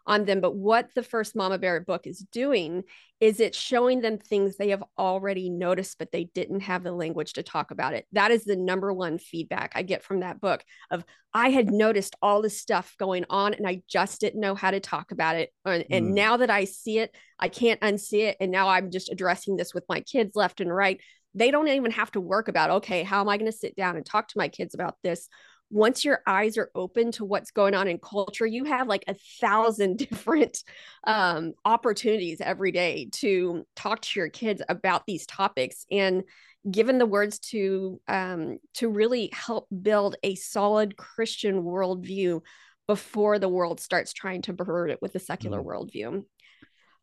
on 0.09 0.25
them. 0.25 0.41
But 0.41 0.55
what 0.55 0.89
the 0.95 1.03
first 1.03 1.35
Mama 1.35 1.57
Bear 1.57 1.79
book 1.81 2.07
is 2.07 2.25
doing 2.31 2.83
is 3.19 3.39
it's 3.39 3.57
showing 3.57 4.01
them 4.01 4.17
things 4.17 4.55
they 4.55 4.69
have 4.69 4.83
already 4.97 5.49
noticed, 5.49 5.99
but 5.99 6.11
they 6.11 6.23
didn't 6.23 6.61
have 6.61 6.83
the 6.83 6.91
language 6.91 7.33
to 7.33 7.43
talk 7.43 7.69
about 7.69 7.93
it. 7.93 8.07
That 8.13 8.31
is 8.31 8.43
the 8.43 8.55
number 8.55 8.91
one 8.91 9.19
feedback 9.19 9.73
I 9.75 9.83
get 9.83 10.03
from 10.03 10.21
that 10.21 10.41
book 10.41 10.63
of 10.89 11.03
I 11.33 11.49
had 11.49 11.69
noticed 11.69 12.15
all 12.21 12.41
this 12.41 12.59
stuff 12.59 12.95
going 12.97 13.25
on 13.29 13.53
and 13.53 13.67
I 13.67 13.83
just 13.87 14.19
didn't 14.19 14.41
know 14.41 14.55
how 14.55 14.71
to 14.71 14.79
talk 14.79 15.11
about 15.11 15.35
it. 15.35 15.51
And, 15.63 15.85
and 15.91 16.07
mm. 16.07 16.13
now 16.13 16.37
that 16.37 16.49
I 16.49 16.63
see 16.63 16.99
it, 16.99 17.15
I 17.37 17.49
can't 17.49 17.79
unsee 17.81 18.23
it. 18.23 18.37
And 18.39 18.51
now 18.51 18.69
I'm 18.69 18.89
just 18.89 19.11
addressing 19.11 19.57
this 19.57 19.73
with 19.73 19.83
my 19.87 19.99
kids 20.01 20.35
left 20.35 20.59
and 20.59 20.73
right 20.73 20.99
they 21.33 21.51
don't 21.51 21.67
even 21.67 21.91
have 21.91 22.11
to 22.11 22.21
work 22.21 22.47
about 22.47 22.69
okay 22.69 23.03
how 23.03 23.21
am 23.21 23.29
i 23.29 23.37
going 23.37 23.51
to 23.51 23.57
sit 23.57 23.75
down 23.75 23.95
and 23.95 24.05
talk 24.05 24.27
to 24.27 24.37
my 24.37 24.47
kids 24.47 24.73
about 24.73 24.95
this 25.03 25.29
once 25.71 26.03
your 26.03 26.21
eyes 26.25 26.57
are 26.57 26.71
open 26.73 27.11
to 27.11 27.23
what's 27.23 27.51
going 27.51 27.75
on 27.75 27.87
in 27.87 27.99
culture 27.99 28.45
you 28.45 28.63
have 28.65 28.87
like 28.87 29.03
a 29.07 29.15
thousand 29.39 29.97
different 30.09 30.63
um, 31.05 31.53
opportunities 31.65 32.41
every 32.41 32.71
day 32.71 33.07
to 33.11 33.65
talk 33.75 34.01
to 34.01 34.19
your 34.19 34.29
kids 34.29 34.61
about 34.69 35.05
these 35.05 35.25
topics 35.25 35.85
and 35.91 36.23
given 36.69 36.97
the 36.97 37.05
words 37.05 37.39
to 37.39 38.01
um, 38.07 38.57
to 38.73 38.89
really 38.89 39.29
help 39.31 39.67
build 39.81 40.15
a 40.23 40.35
solid 40.35 40.97
christian 40.97 41.63
worldview 41.63 42.41
before 42.87 43.37
the 43.37 43.47
world 43.47 43.79
starts 43.79 44.13
trying 44.13 44.41
to 44.41 44.53
pervert 44.53 44.89
it 44.89 44.99
with 45.01 45.13
a 45.13 45.19
secular 45.19 45.61
mm. 45.61 45.65
worldview 45.65 46.23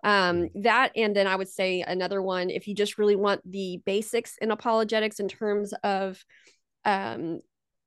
um, 0.05 0.49
that 0.55 0.93
and 0.97 1.15
then 1.15 1.27
i 1.27 1.37
would 1.37 1.49
say 1.49 1.83
another 1.83 2.23
one 2.23 2.51
if 2.51 2.69
you 2.69 2.75
just 2.75 2.99
really 2.99 3.17
want 3.17 3.41
the 3.51 3.81
basics 3.87 4.37
in 4.41 4.51
apologetics 4.51 5.21
in 5.21 5.29
terms 5.29 5.73
of 5.83 6.23
um, 6.85 7.41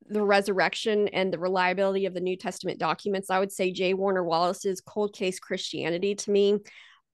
the 0.07 0.23
resurrection 0.23 1.07
and 1.09 1.31
the 1.31 1.39
reliability 1.39 2.05
of 2.05 2.13
the 2.13 2.19
new 2.19 2.35
testament 2.35 2.79
documents 2.79 3.29
i 3.29 3.39
would 3.39 3.51
say 3.51 3.71
J. 3.71 3.93
Warner 3.93 4.23
Wallace's 4.23 4.81
cold 4.81 5.13
case 5.13 5.39
christianity 5.39 6.15
to 6.15 6.31
me 6.31 6.59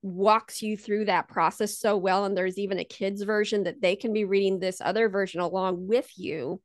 walks 0.02 0.62
you 0.62 0.78
through 0.78 1.06
that 1.06 1.28
process 1.28 1.80
so 1.80 1.98
well 1.98 2.26
and 2.26 2.38
there's 2.38 2.60
even 2.60 2.78
a 2.78 2.86
kids 2.86 3.24
version 3.24 3.64
that 3.64 3.82
they 3.82 3.96
can 3.96 4.14
be 4.14 4.24
reading 4.24 4.60
this 4.60 4.80
other 4.80 5.10
version 5.10 5.42
along 5.42 5.88
with 5.88 6.08
you 6.16 6.62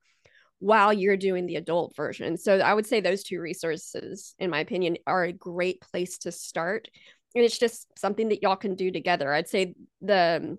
while 0.58 0.92
you're 0.92 1.16
doing 1.16 1.46
the 1.46 1.56
adult 1.56 1.96
version. 1.96 2.36
So 2.36 2.58
i 2.58 2.72
would 2.72 2.86
say 2.86 3.00
those 3.00 3.24
two 3.24 3.40
resources 3.40 4.34
in 4.38 4.50
my 4.50 4.60
opinion 4.60 4.98
are 5.06 5.24
a 5.24 5.32
great 5.32 5.80
place 5.80 6.18
to 6.18 6.32
start 6.32 6.88
it's 7.34 7.58
just 7.58 7.86
something 7.98 8.28
that 8.30 8.42
y'all 8.42 8.56
can 8.56 8.74
do 8.74 8.90
together. 8.90 9.32
I'd 9.32 9.48
say 9.48 9.74
the 10.00 10.58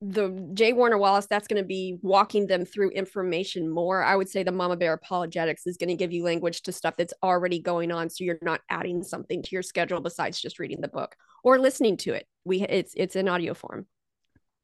the 0.00 0.50
J. 0.52 0.72
Warner 0.72 0.98
Wallace, 0.98 1.26
that's 1.26 1.48
going 1.48 1.62
to 1.62 1.66
be 1.66 1.98
walking 2.02 2.46
them 2.46 2.66
through 2.66 2.90
information 2.90 3.70
more. 3.70 4.02
I 4.02 4.16
would 4.16 4.28
say 4.28 4.42
the 4.42 4.52
Mama 4.52 4.76
Bear 4.76 4.92
Apologetics 4.92 5.66
is 5.66 5.76
going 5.76 5.88
to 5.88 5.94
give 5.94 6.12
you 6.12 6.24
language 6.24 6.62
to 6.62 6.72
stuff 6.72 6.96
that's 6.96 7.14
already 7.22 7.58
going 7.58 7.90
on, 7.90 8.10
so 8.10 8.24
you're 8.24 8.38
not 8.42 8.60
adding 8.68 9.02
something 9.02 9.42
to 9.42 9.48
your 9.52 9.62
schedule 9.62 10.00
besides 10.00 10.40
just 10.40 10.58
reading 10.58 10.80
the 10.80 10.88
book 10.88 11.16
or 11.42 11.58
listening 11.58 11.96
to 11.98 12.12
it. 12.12 12.26
We 12.44 12.62
it's 12.62 12.92
it's 12.96 13.16
in 13.16 13.28
audio 13.28 13.54
form. 13.54 13.86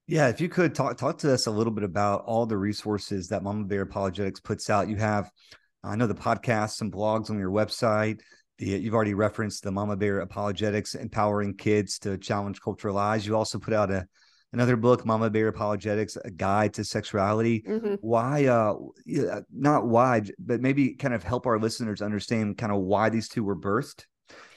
Yeah, 0.07 0.29
if 0.29 0.41
you 0.41 0.49
could 0.49 0.75
talk 0.75 0.99
talk 0.99 1.19
to 1.19 1.33
us 1.33 1.47
a 1.47 1.51
little 1.51 1.73
bit 1.73 1.85
about 1.85 2.25
all 2.25 2.45
the 2.45 2.59
resources 2.59 3.29
that 3.29 3.43
Mama 3.43 3.65
Bear 3.65 3.83
Apologetics 3.83 4.41
puts 4.41 4.69
out. 4.69 4.89
You 4.89 4.97
have, 4.97 5.31
I 5.85 5.97
know 5.97 6.09
the 6.09 6.15
podcasts 6.15 6.81
and 6.81 6.93
blogs 6.93 7.31
on 7.31 7.39
your 7.39 7.51
website 7.51 8.21
the, 8.61 8.67
you've 8.67 8.95
already 8.95 9.15
referenced 9.15 9.65
the 9.65 9.73
Mama 9.73 9.97
Bear 9.97 10.21
Apologetics, 10.21 10.95
empowering 10.95 11.57
kids 11.57 11.99
to 12.01 12.19
challenge 12.19 12.61
cultural 12.61 12.95
lies. 12.95 13.27
You 13.27 13.37
also 13.37 13.59
put 13.59 13.75
out 13.75 13.91
a 13.91 14.07
another 14.53 14.77
book, 14.77 15.07
Mama 15.07 15.31
Bear 15.31 15.49
Apologetics, 15.49 16.17
a 16.17 16.31
guide 16.31 16.75
to 16.75 16.85
sexuality. 16.85 17.63
Mm-hmm. 17.63 17.95
Why, 18.01 18.47
uh, 18.47 18.75
not 19.53 19.87
why, 19.87 20.23
but 20.39 20.61
maybe 20.61 20.95
kind 20.95 21.15
of 21.15 21.23
help 21.23 21.47
our 21.47 21.59
listeners 21.59 22.03
understand 22.03 22.59
kind 22.59 22.73
of 22.73 22.81
why 22.81 23.09
these 23.09 23.29
two 23.29 23.45
were 23.45 23.57
birthed. 23.57 24.05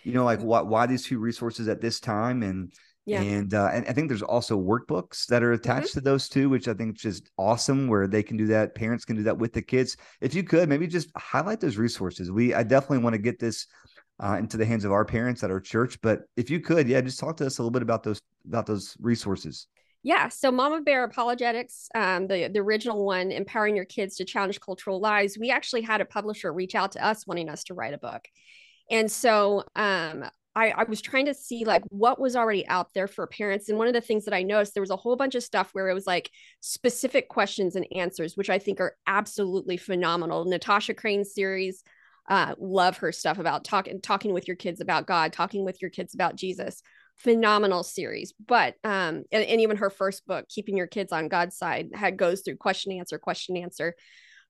You 0.03 0.13
know, 0.13 0.25
like 0.25 0.41
why 0.41 0.61
why 0.61 0.85
these 0.85 1.05
two 1.05 1.19
resources 1.19 1.69
at 1.69 1.79
this 1.79 2.01
time, 2.01 2.43
and 2.43 2.73
yeah. 3.05 3.21
and 3.21 3.53
uh, 3.53 3.69
and 3.71 3.85
I 3.87 3.93
think 3.93 4.09
there's 4.09 4.21
also 4.21 4.59
workbooks 4.59 5.27
that 5.27 5.43
are 5.43 5.53
attached 5.53 5.91
mm-hmm. 5.91 5.99
to 5.99 6.03
those 6.03 6.27
two, 6.27 6.49
which 6.49 6.67
I 6.67 6.73
think 6.73 6.97
is 6.97 7.01
just 7.01 7.31
awesome, 7.37 7.87
where 7.87 8.07
they 8.07 8.21
can 8.21 8.35
do 8.35 8.47
that. 8.47 8.75
Parents 8.75 9.05
can 9.05 9.15
do 9.15 9.23
that 9.23 9.37
with 9.37 9.53
the 9.53 9.61
kids. 9.61 9.95
If 10.19 10.35
you 10.35 10.43
could, 10.43 10.67
maybe 10.67 10.87
just 10.87 11.09
highlight 11.15 11.61
those 11.61 11.77
resources. 11.77 12.31
We 12.31 12.53
I 12.53 12.63
definitely 12.63 12.97
want 12.97 13.13
to 13.13 13.21
get 13.21 13.39
this 13.39 13.65
uh, 14.19 14.37
into 14.39 14.57
the 14.57 14.65
hands 14.65 14.85
of 14.85 14.91
our 14.91 15.05
parents 15.05 15.43
at 15.43 15.51
our 15.51 15.59
church. 15.59 15.99
But 16.01 16.21
if 16.35 16.49
you 16.49 16.59
could, 16.59 16.87
yeah, 16.87 17.01
just 17.01 17.19
talk 17.19 17.37
to 17.37 17.45
us 17.45 17.57
a 17.57 17.61
little 17.61 17.71
bit 17.71 17.81
about 17.81 18.03
those 18.03 18.21
about 18.47 18.65
those 18.65 18.97
resources. 18.99 19.67
Yeah, 20.05 20.27
so 20.27 20.51
Mama 20.51 20.81
Bear 20.81 21.05
Apologetics, 21.05 21.87
um, 21.95 22.27
the 22.27 22.49
the 22.53 22.59
original 22.59 23.05
one, 23.05 23.31
empowering 23.31 23.75
your 23.75 23.85
kids 23.85 24.17
to 24.17 24.25
challenge 24.25 24.59
cultural 24.59 24.99
lies. 24.99 25.37
We 25.37 25.49
actually 25.49 25.81
had 25.81 26.01
a 26.01 26.05
publisher 26.05 26.51
reach 26.51 26.75
out 26.75 26.91
to 26.93 27.05
us 27.05 27.25
wanting 27.25 27.49
us 27.49 27.63
to 27.65 27.73
write 27.73 27.93
a 27.93 27.97
book, 27.97 28.27
and 28.91 29.09
so 29.09 29.63
um, 29.75 30.25
I, 30.55 30.69
I 30.69 30.83
was 30.83 31.01
trying 31.01 31.25
to 31.25 31.33
see 31.33 31.65
like 31.65 31.83
what 31.89 32.19
was 32.19 32.35
already 32.35 32.67
out 32.67 32.93
there 32.93 33.07
for 33.07 33.25
parents. 33.25 33.69
And 33.69 33.77
one 33.77 33.87
of 33.87 33.93
the 33.93 34.01
things 34.01 34.25
that 34.25 34.33
I 34.33 34.43
noticed, 34.43 34.73
there 34.73 34.81
was 34.81 34.91
a 34.91 34.95
whole 34.95 35.15
bunch 35.15 35.35
of 35.35 35.43
stuff 35.43 35.69
where 35.73 35.89
it 35.89 35.93
was 35.93 36.05
like 36.05 36.29
specific 36.59 37.27
questions 37.27 37.75
and 37.75 37.87
answers, 37.95 38.37
which 38.37 38.49
I 38.49 38.59
think 38.59 38.79
are 38.79 38.95
absolutely 39.07 39.77
phenomenal. 39.77 40.45
Natasha 40.45 40.93
Crain's 40.93 41.33
series, 41.33 41.83
uh, 42.29 42.55
love 42.57 42.97
her 42.97 43.11
stuff 43.11 43.39
about 43.39 43.63
talking 43.63 43.99
talking 44.01 44.33
with 44.33 44.47
your 44.47 44.57
kids 44.57 44.81
about 44.81 45.07
God, 45.07 45.33
talking 45.33 45.65
with 45.65 45.81
your 45.81 45.91
kids 45.91 46.13
about 46.13 46.35
Jesus. 46.35 46.81
Phenomenal 47.17 47.83
series, 47.83 48.33
but 48.47 48.73
um, 48.83 49.23
and, 49.31 49.43
and 49.43 49.61
even 49.61 49.77
her 49.77 49.91
first 49.91 50.25
book, 50.25 50.49
Keeping 50.49 50.75
Your 50.75 50.87
Kids 50.87 51.13
on 51.13 51.27
God's 51.27 51.55
Side, 51.55 51.89
had 51.93 52.17
goes 52.17 52.41
through 52.41 52.55
question 52.55 52.91
answer 52.91 53.19
question 53.19 53.55
answer. 53.55 53.93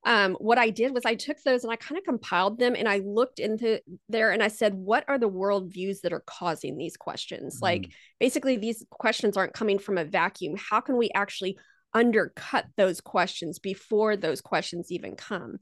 Um, 0.06 0.34
what 0.36 0.58
I 0.58 0.70
did 0.70 0.94
was 0.94 1.04
I 1.06 1.16
took 1.16 1.42
those 1.44 1.64
and 1.64 1.72
I 1.72 1.78
kind 1.78 1.98
of 1.98 2.04
compiled 2.04 2.60
them 2.60 2.76
and 2.76 2.88
I 2.88 3.00
looked 3.00 3.40
into 3.40 3.80
there 4.10 4.32
and 4.32 4.44
I 4.44 4.50
said, 4.50 4.74
what 4.74 5.06
are 5.08 5.18
the 5.18 5.30
worldviews 5.30 6.02
that 6.02 6.14
are 6.14 6.24
causing 6.26 6.78
these 6.78 6.98
questions? 6.98 7.56
Mm-hmm. 7.56 7.64
Like 7.64 7.92
basically, 8.20 8.58
these 8.58 8.86
questions 8.90 9.38
aren't 9.38 9.54
coming 9.54 9.80
from 9.80 9.98
a 9.98 10.06
vacuum. 10.06 10.56
How 10.58 10.82
can 10.82 10.98
we 10.98 11.10
actually 11.16 11.58
undercut 11.94 12.66
those 12.76 13.02
questions 13.02 13.60
before 13.60 14.18
those 14.18 14.42
questions 14.42 14.92
even 14.92 15.16
come? 15.16 15.60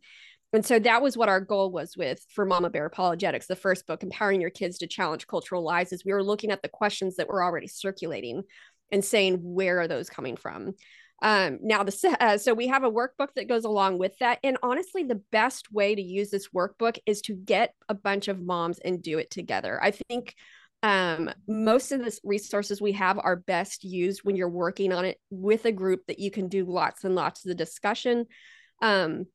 And 0.54 0.66
so 0.66 0.80
that 0.80 1.02
was 1.02 1.16
what 1.16 1.30
our 1.30 1.42
goal 1.42 1.72
was 1.72 1.96
with 1.96 2.26
for 2.30 2.46
mama 2.46 2.70
bear 2.70 2.86
apologetics 2.86 3.48
the 3.48 3.56
first 3.56 3.88
book 3.88 4.04
empowering 4.04 4.42
your 4.42 4.50
kids 4.50 4.78
to 4.78 4.88
challenge 4.88 5.28
cultural 5.28 5.64
lies 5.64 5.92
is 5.92 6.06
we 6.06 6.14
were 6.14 6.24
looking 6.24 6.52
at 6.52 6.62
the 6.62 6.70
questions 6.70 7.16
that 7.16 7.28
were 7.28 7.44
already 7.44 7.68
circulating 7.68 8.44
and 8.92 9.04
saying 9.04 9.40
where 9.42 9.80
are 9.80 9.88
those 9.88 10.10
coming 10.10 10.36
from? 10.36 10.74
Um, 11.24 11.60
now 11.62 11.84
the 11.84 12.18
uh, 12.20 12.40
so 12.40 12.54
we 12.54 12.68
have 12.68 12.84
a 12.84 12.92
workbook 12.92 13.36
that 13.36 13.48
goes 13.48 13.64
along 13.64 14.00
with 14.00 14.18
that 14.20 14.40
and 14.44 14.58
honestly 14.64 15.04
the 15.04 15.22
best 15.32 15.72
way 15.72 15.94
to 15.94 16.02
use 16.02 16.32
this 16.32 16.50
workbook 16.50 16.98
is 17.06 17.22
to 17.22 17.36
get 17.36 17.76
a 17.88 17.94
bunch 17.94 18.28
of 18.28 18.42
moms 18.42 18.80
and 18.80 19.04
do 19.04 19.20
it 19.20 19.30
together. 19.30 19.80
I 19.82 19.92
think 19.92 20.36
um, 20.82 21.30
most 21.48 21.92
of 21.92 22.04
the 22.04 22.18
resources 22.24 22.82
we 22.82 22.94
have 22.94 23.20
are 23.20 23.36
best 23.36 23.84
used 23.84 24.22
when 24.24 24.36
you're 24.36 24.50
working 24.50 24.92
on 24.92 25.06
it 25.06 25.20
with 25.30 25.66
a 25.66 25.72
group 25.72 26.02
that 26.08 26.18
you 26.18 26.32
can 26.32 26.48
do 26.48 26.66
lots 26.66 27.04
and 27.04 27.14
lots 27.14 27.46
of 27.46 27.50
the 27.50 27.56
discussion. 27.56 28.26
Um, 28.82 29.28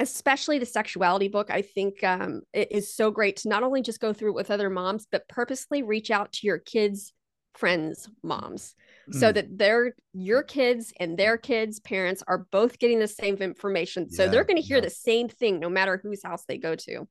especially 0.00 0.58
the 0.58 0.66
sexuality 0.66 1.28
book 1.28 1.50
i 1.50 1.62
think 1.62 2.02
um, 2.02 2.40
it 2.52 2.72
is 2.72 2.92
so 2.92 3.10
great 3.10 3.36
to 3.36 3.48
not 3.48 3.62
only 3.62 3.82
just 3.82 4.00
go 4.00 4.12
through 4.12 4.30
it 4.30 4.34
with 4.34 4.50
other 4.50 4.70
moms 4.70 5.06
but 5.12 5.28
purposely 5.28 5.82
reach 5.82 6.10
out 6.10 6.32
to 6.32 6.46
your 6.46 6.58
kids 6.58 7.12
friends 7.54 8.08
moms 8.22 8.74
mm. 9.08 9.18
so 9.18 9.30
that 9.30 9.58
their 9.58 9.94
your 10.12 10.42
kids 10.42 10.92
and 10.98 11.18
their 11.18 11.36
kids 11.36 11.78
parents 11.80 12.22
are 12.26 12.46
both 12.50 12.78
getting 12.78 12.98
the 12.98 13.08
same 13.08 13.36
information 13.36 14.10
so 14.10 14.24
yeah, 14.24 14.30
they're 14.30 14.44
going 14.44 14.56
to 14.56 14.62
hear 14.62 14.78
yeah. 14.78 14.84
the 14.84 14.90
same 14.90 15.28
thing 15.28 15.60
no 15.60 15.68
matter 15.68 16.00
whose 16.02 16.22
house 16.22 16.44
they 16.46 16.58
go 16.58 16.74
to 16.74 17.06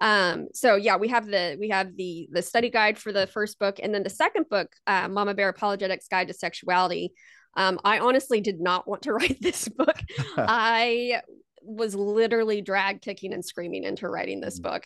um 0.00 0.46
so 0.54 0.76
yeah 0.76 0.96
we 0.96 1.08
have 1.08 1.26
the 1.26 1.56
we 1.60 1.68
have 1.68 1.94
the 1.96 2.28
the 2.32 2.42
study 2.42 2.70
guide 2.70 2.96
for 2.96 3.12
the 3.12 3.26
first 3.26 3.58
book 3.58 3.78
and 3.82 3.94
then 3.94 4.02
the 4.02 4.10
second 4.10 4.48
book 4.48 4.68
uh, 4.86 5.06
mama 5.08 5.34
bear 5.34 5.48
apologetics 5.48 6.08
guide 6.08 6.28
to 6.28 6.34
sexuality 6.34 7.12
um, 7.54 7.78
I 7.84 7.98
honestly 7.98 8.40
did 8.40 8.60
not 8.60 8.88
want 8.88 9.02
to 9.02 9.12
write 9.14 9.38
this 9.40 9.68
book. 9.68 9.98
I 10.36 11.20
was 11.64 11.94
literally 11.94 12.60
drag 12.60 13.00
kicking 13.00 13.32
and 13.32 13.44
screaming 13.44 13.84
into 13.84 14.08
writing 14.08 14.40
this 14.40 14.58
mm. 14.58 14.64
book. 14.64 14.84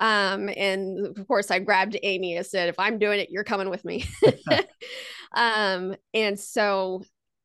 Um, 0.00 0.50
and 0.54 1.16
of 1.16 1.26
course, 1.26 1.50
I 1.50 1.58
grabbed 1.58 1.96
Amy 2.02 2.36
and 2.36 2.46
said, 2.46 2.68
if 2.68 2.78
I'm 2.78 2.98
doing 2.98 3.20
it, 3.20 3.30
you're 3.30 3.44
coming 3.44 3.70
with 3.70 3.84
me. 3.84 4.04
um, 5.34 5.94
and 6.12 6.38
so 6.38 7.02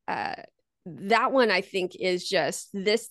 uh, 0.08 0.34
that 0.86 1.32
one 1.32 1.50
I 1.50 1.60
think 1.60 1.92
is 1.98 2.28
just 2.28 2.68
this 2.72 3.08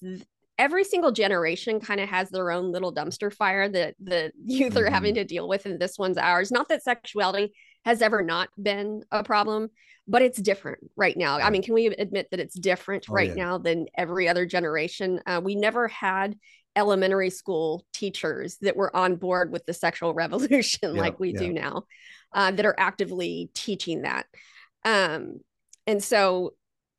every 0.58 0.84
single 0.84 1.12
generation 1.12 1.80
kind 1.80 2.00
of 2.00 2.08
has 2.08 2.30
their 2.30 2.52
own 2.52 2.72
little 2.72 2.94
dumpster 2.94 3.34
fire 3.34 3.68
that 3.68 3.96
the 4.00 4.32
youth 4.46 4.78
are 4.78 4.90
having 4.90 5.16
mm-hmm. 5.16 5.22
to 5.22 5.26
deal 5.26 5.48
with 5.48 5.66
and 5.66 5.80
this 5.80 5.98
one's 5.98 6.18
ours 6.18 6.52
not 6.52 6.70
that 6.70 6.84
sexuality 6.84 7.52
has 7.86 8.02
ever 8.02 8.22
not 8.22 8.50
been 8.62 9.04
a 9.12 9.24
problem 9.24 9.70
but 10.08 10.22
it's 10.22 10.41
different 10.41 10.80
right 10.96 11.17
now 11.17 11.38
i 11.38 11.50
mean 11.50 11.62
can 11.62 11.74
we 11.74 11.88
admit 11.88 12.28
that 12.32 12.39
it's 12.39 12.56
different 12.56 13.06
oh, 13.10 13.13
right 13.13 13.30
yeah. 13.30 13.44
now 13.44 13.58
than 13.58 13.86
every 13.96 14.28
other 14.28 14.46
generation 14.46 15.20
uh, 15.26 15.41
we 15.44 15.56
never 15.56 15.88
had 15.88 16.38
elementary 16.76 17.30
school 17.30 17.86
teachers 17.94 18.58
that 18.62 18.78
were 18.78 18.96
on 18.96 19.15
board 19.15 19.52
with 19.52 19.65
the 19.65 19.74
sexual 19.74 20.13
revolution 20.15 20.96
yeah, 20.96 21.02
like 21.02 21.20
we 21.20 21.34
yeah. 21.34 21.39
do 21.39 21.54
now 21.54 21.84
uh, 22.34 22.52
that 22.52 22.65
are 22.65 22.76
actively 22.78 23.50
teaching 23.54 24.04
that 24.04 24.26
um, 24.84 25.39
and 25.86 26.04
so 26.04 26.54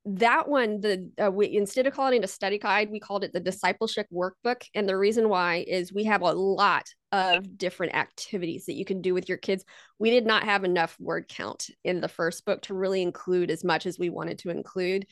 that 0.05 0.49
one 0.49 0.81
the 0.81 1.11
uh, 1.25 1.31
we 1.31 1.55
instead 1.55 1.87
of 1.87 1.95
calling 1.95 2.19
it 2.19 2.25
a 2.25 2.29
study 2.29 2.59
guide 2.59 2.91
we 2.91 2.99
called 2.99 3.23
it 3.23 3.33
the 3.33 3.39
discipleship 3.39 4.07
workbook 4.13 4.65
and 4.75 4.89
the 4.89 4.97
reason 4.97 5.29
why 5.29 5.65
is 5.69 5.93
we 5.93 6.03
have 6.05 6.23
a 6.23 6.33
lot 6.33 6.85
of 7.13 7.57
different 7.57 7.95
activities 7.95 8.67
that 8.67 8.75
you 8.75 8.85
can 8.85 9.03
do 9.03 9.13
with 9.15 9.29
your 9.29 9.39
kids. 9.39 9.65
We 9.99 10.11
did 10.11 10.27
not 10.27 10.45
have 10.45 10.65
enough 10.65 10.97
word 10.99 11.29
count 11.29 11.69
in 11.85 12.01
the 12.01 12.09
first 12.09 12.45
book 12.47 12.63
to 12.63 12.75
really 12.75 13.03
include 13.03 13.51
as 13.51 13.63
much 13.63 13.85
as 13.85 13.99
we 13.99 14.09
wanted 14.09 14.39
to 14.41 14.51
include. 14.51 15.07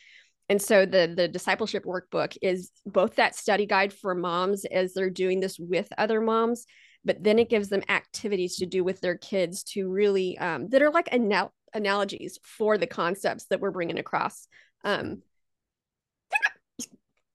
And 0.48 0.60
so 0.60 0.86
the 0.86 1.12
the 1.14 1.28
discipleship 1.28 1.84
workbook 1.84 2.36
is 2.42 2.72
both 2.84 3.16
that 3.16 3.36
study 3.36 3.66
guide 3.66 3.92
for 3.92 4.14
moms 4.14 4.64
as 4.64 4.94
they're 4.94 5.10
doing 5.10 5.40
this 5.40 5.58
with 5.58 5.88
other 5.98 6.20
moms 6.20 6.66
but 7.02 7.22
then 7.22 7.38
it 7.38 7.48
gives 7.48 7.70
them 7.70 7.82
activities 7.88 8.56
to 8.56 8.66
do 8.66 8.84
with 8.84 9.00
their 9.00 9.16
kids 9.16 9.62
to 9.62 9.88
really 9.88 10.36
um, 10.36 10.68
that 10.68 10.82
are 10.82 10.90
like 10.90 11.08
anal- 11.12 11.54
analogies 11.72 12.38
for 12.42 12.76
the 12.76 12.86
concepts 12.86 13.46
that 13.46 13.60
we're 13.60 13.70
bringing 13.70 13.98
across 13.98 14.46
um, 14.84 15.22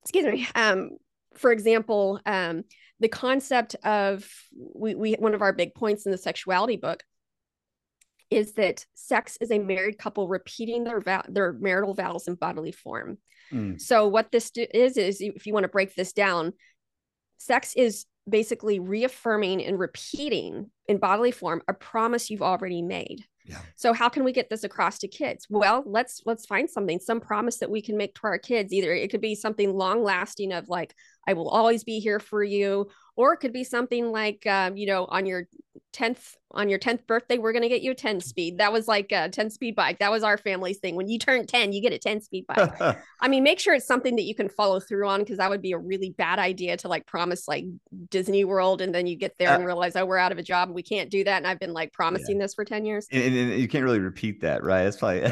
excuse 0.02 0.26
me. 0.26 0.48
Um, 0.56 0.92
for 1.36 1.52
example, 1.52 2.20
um, 2.26 2.64
the 3.00 3.10
concept 3.10 3.76
of 3.84 4.30
we, 4.56 4.96
we 4.96 5.14
one 5.14 5.34
of 5.34 5.42
our 5.42 5.54
big 5.54 5.76
points 5.76 6.06
in 6.06 6.12
the 6.12 6.18
sexuality 6.18 6.78
book 6.78 7.04
is 8.30 8.54
that 8.54 8.86
sex 8.96 9.38
is 9.42 9.52
a 9.52 9.60
married 9.60 9.98
couple 9.98 10.28
repeating 10.28 10.84
their 10.84 11.02
vow, 11.02 11.24
their 11.28 11.54
marital 11.54 11.94
vows 11.94 12.28
in 12.28 12.36
bodily 12.36 12.72
form. 12.72 13.18
Mm. 13.52 13.80
So 13.80 14.08
what 14.08 14.32
this 14.32 14.52
is 14.56 14.98
is 14.98 15.22
if 15.22 15.46
you 15.46 15.54
want 15.54 15.66
to 15.66 15.70
break 15.70 15.96
this 15.96 16.14
down, 16.14 16.54
sex 17.38 17.74
is 17.76 18.06
basically 18.28 18.80
reaffirming 18.80 19.64
and 19.64 19.78
repeating 19.78 20.72
in 20.88 20.98
bodily 20.98 21.32
form 21.32 21.62
a 21.68 21.74
promise 21.74 22.30
you've 22.30 22.42
already 22.42 22.82
made. 22.82 23.26
Yeah. 23.46 23.60
So 23.76 23.94
how 23.94 24.10
can 24.10 24.24
we 24.24 24.32
get 24.32 24.50
this 24.50 24.64
across 24.64 24.98
to 25.00 25.08
kids? 25.08 25.46
Well, 25.50 25.84
let's 25.86 26.22
let's 26.26 26.46
find 26.46 26.70
something, 26.70 27.00
some 27.00 27.20
promise 27.20 27.58
that 27.58 27.70
we 27.70 27.82
can 27.82 27.96
make 27.96 28.16
to 28.16 28.22
our 28.24 28.40
kids. 28.40 28.74
Either 28.74 28.92
it 28.92 29.12
could 29.12 29.22
be 29.22 29.36
something 29.36 29.74
long 29.74 30.04
lasting 30.04 30.52
of 30.52 30.68
like 30.68 30.96
I 31.28 31.34
will 31.34 31.50
always 31.50 31.84
be 31.84 32.00
here 32.00 32.20
for 32.20 32.44
you, 32.44 32.90
or 33.16 33.34
it 33.34 33.38
could 33.38 33.54
be 33.54 33.64
something 33.64 34.12
like 34.12 34.46
um, 34.48 34.78
you 34.78 34.86
know 34.86 35.06
on 35.06 35.26
your 35.26 35.48
10th 35.94 36.36
on 36.52 36.68
your 36.70 36.80
10th 36.80 37.08
birthday 37.08 37.38
we're 37.38 37.54
going 37.54 37.62
to 37.62 37.70
get 37.70 37.82
you 37.82 37.92
a 37.92 37.96
10 37.96 38.20
speed. 38.20 38.58
That 38.58 38.74
was 38.74 38.88
like 38.88 39.12
a 39.12 39.30
10 39.30 39.50
speed 39.50 39.76
bike. 39.76 40.00
That 40.00 40.12
was 40.12 40.24
our 40.24 40.38
family's 40.38 40.80
thing. 40.80 40.96
When 40.96 41.08
you 41.08 41.18
turn 41.18 41.46
10 41.48 41.74
you 41.74 41.82
get 41.82 41.94
a 41.94 41.98
10 41.98 42.22
speed 42.22 42.46
bike. 42.48 42.98
I 43.22 43.28
mean 43.28 43.44
make 43.44 43.60
sure 43.60 43.74
it's 43.74 43.88
something 43.88 44.16
that 44.18 44.24
you 44.24 44.36
can 44.36 44.50
follow 44.50 44.80
through 44.80 45.08
on 45.08 45.22
because 45.22 45.38
that 45.38 45.50
would 45.50 45.62
be 45.62 45.72
a 45.72 45.78
really 45.78 46.10
bad 46.12 46.40
idea 46.40 46.78
to 46.78 46.88
like 46.88 47.06
promise 47.06 47.48
like 47.48 47.66
disney 48.10 48.44
world 48.44 48.82
and 48.82 48.94
then 48.94 49.08
you 49.08 49.16
get 49.16 49.38
there 49.38 49.50
uh, 49.50 49.56
and 49.56 49.66
realize 49.66 49.96
oh 49.96 50.06
we're 50.06 50.18
out 50.18 50.32
of 50.32 50.38
a 50.38 50.44
job 50.44 50.70
we 50.70 50.84
can't 50.84 51.10
do 51.10 51.24
that 51.24 51.38
and 51.38 51.48
i've 51.48 51.60
been 51.60 51.74
like 51.74 51.94
promising 51.94 52.38
yeah. 52.38 52.44
this 52.44 52.54
for 52.54 52.66
10 52.66 52.86
years. 52.86 53.08
And, 53.12 53.36
and, 53.36 53.60
you 53.60 53.68
can't 53.68 53.84
really 53.84 54.00
repeat 54.00 54.42
that 54.42 54.64
right? 54.64 54.84
That's 54.84 54.98
probably 54.98 55.32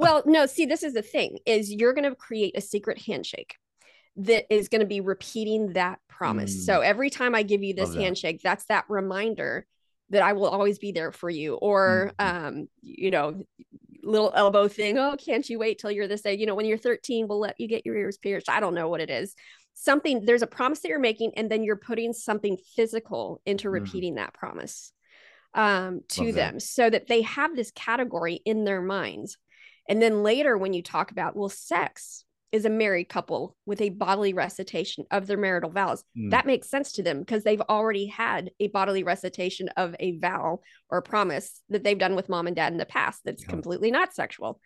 well 0.00 0.22
no 0.26 0.46
see 0.46 0.66
this 0.66 0.82
is 0.82 0.94
the 0.94 1.02
thing 1.02 1.38
is 1.46 1.72
you're 1.72 1.92
going 1.92 2.08
to 2.08 2.14
create 2.14 2.56
a 2.56 2.60
secret 2.60 3.00
handshake 3.00 3.56
that 4.18 4.52
is 4.52 4.68
going 4.68 4.80
to 4.80 4.86
be 4.86 5.00
repeating 5.00 5.74
that 5.74 6.00
promise. 6.08 6.54
Mm. 6.54 6.60
So 6.66 6.80
every 6.80 7.10
time 7.10 7.34
I 7.34 7.42
give 7.42 7.62
you 7.62 7.74
this 7.74 7.90
that. 7.90 8.00
handshake, 8.00 8.40
that's 8.42 8.64
that 8.66 8.84
reminder 8.88 9.66
that 10.10 10.22
I 10.22 10.32
will 10.32 10.48
always 10.48 10.78
be 10.78 10.92
there 10.92 11.12
for 11.12 11.30
you. 11.30 11.54
Or, 11.54 12.12
mm. 12.18 12.46
um, 12.46 12.68
you 12.82 13.10
know, 13.10 13.44
little 14.02 14.32
elbow 14.34 14.68
thing. 14.68 14.98
Oh, 14.98 15.16
can't 15.16 15.48
you 15.48 15.58
wait 15.58 15.78
till 15.78 15.90
you're 15.90 16.08
this 16.08 16.26
age? 16.26 16.40
You 16.40 16.46
know, 16.46 16.54
when 16.54 16.66
you're 16.66 16.78
13, 16.78 17.28
we'll 17.28 17.40
let 17.40 17.60
you 17.60 17.68
get 17.68 17.86
your 17.86 17.96
ears 17.96 18.18
pierced. 18.18 18.48
I 18.48 18.60
don't 18.60 18.74
know 18.74 18.88
what 18.88 19.00
it 19.00 19.10
is. 19.10 19.34
Something 19.74 20.24
there's 20.24 20.42
a 20.42 20.48
promise 20.48 20.80
that 20.80 20.88
you're 20.88 20.98
making, 20.98 21.32
and 21.36 21.48
then 21.48 21.62
you're 21.62 21.76
putting 21.76 22.12
something 22.12 22.56
physical 22.74 23.40
into 23.46 23.68
mm. 23.68 23.72
repeating 23.72 24.14
mm. 24.14 24.16
that 24.16 24.34
promise 24.34 24.92
um, 25.54 26.00
to 26.08 26.24
Love 26.24 26.34
them 26.34 26.54
that. 26.54 26.62
so 26.62 26.90
that 26.90 27.06
they 27.06 27.22
have 27.22 27.54
this 27.54 27.70
category 27.70 28.40
in 28.44 28.64
their 28.64 28.82
minds. 28.82 29.38
And 29.88 30.02
then 30.02 30.22
later, 30.22 30.58
when 30.58 30.72
you 30.72 30.82
talk 30.82 31.12
about, 31.12 31.36
well, 31.36 31.48
sex, 31.48 32.24
is 32.50 32.64
a 32.64 32.70
married 32.70 33.08
couple 33.08 33.56
with 33.66 33.80
a 33.80 33.90
bodily 33.90 34.32
recitation 34.32 35.04
of 35.10 35.26
their 35.26 35.36
marital 35.36 35.70
vows. 35.70 36.02
Mm. 36.16 36.30
That 36.30 36.46
makes 36.46 36.70
sense 36.70 36.92
to 36.92 37.02
them 37.02 37.20
because 37.20 37.44
they've 37.44 37.60
already 37.60 38.06
had 38.06 38.50
a 38.60 38.68
bodily 38.68 39.02
recitation 39.02 39.68
of 39.76 39.94
a 40.00 40.18
vow 40.18 40.60
or 40.90 40.98
a 40.98 41.02
promise 41.02 41.60
that 41.68 41.84
they've 41.84 41.98
done 41.98 42.14
with 42.14 42.28
mom 42.28 42.46
and 42.46 42.56
dad 42.56 42.72
in 42.72 42.78
the 42.78 42.86
past 42.86 43.20
that's 43.24 43.42
yeah. 43.42 43.50
completely 43.50 43.90
not 43.90 44.14
sexual. 44.14 44.60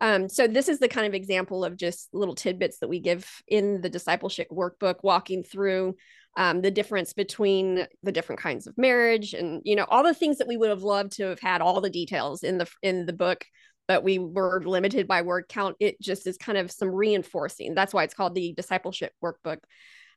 Um, 0.00 0.28
so, 0.28 0.46
this 0.46 0.68
is 0.68 0.78
the 0.78 0.88
kind 0.88 1.06
of 1.06 1.14
example 1.14 1.64
of 1.64 1.76
just 1.76 2.08
little 2.12 2.34
tidbits 2.34 2.78
that 2.80 2.88
we 2.88 3.00
give 3.00 3.30
in 3.46 3.80
the 3.80 3.90
discipleship 3.90 4.48
workbook, 4.50 4.96
walking 5.02 5.42
through 5.42 5.94
um, 6.36 6.60
the 6.60 6.70
difference 6.70 7.12
between 7.12 7.86
the 8.02 8.12
different 8.12 8.40
kinds 8.40 8.66
of 8.66 8.78
marriage 8.78 9.34
and 9.34 9.60
you 9.64 9.74
know 9.74 9.86
all 9.88 10.04
the 10.04 10.14
things 10.14 10.38
that 10.38 10.46
we 10.46 10.56
would 10.56 10.70
have 10.70 10.82
loved 10.82 11.12
to 11.12 11.24
have 11.24 11.40
had 11.40 11.60
all 11.60 11.80
the 11.80 11.90
details 11.90 12.44
in 12.44 12.58
the 12.58 12.68
in 12.82 13.06
the 13.06 13.12
book 13.12 13.44
but 13.88 14.04
we 14.04 14.18
were 14.18 14.62
limited 14.64 15.08
by 15.08 15.22
word 15.22 15.46
count 15.48 15.74
it 15.80 16.00
just 16.00 16.26
is 16.26 16.36
kind 16.36 16.58
of 16.58 16.70
some 16.70 16.90
reinforcing. 16.90 17.74
That's 17.74 17.94
why 17.94 18.04
it's 18.04 18.14
called 18.14 18.34
the 18.34 18.52
discipleship 18.52 19.12
workbook. 19.24 19.58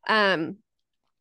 Um, 0.07 0.57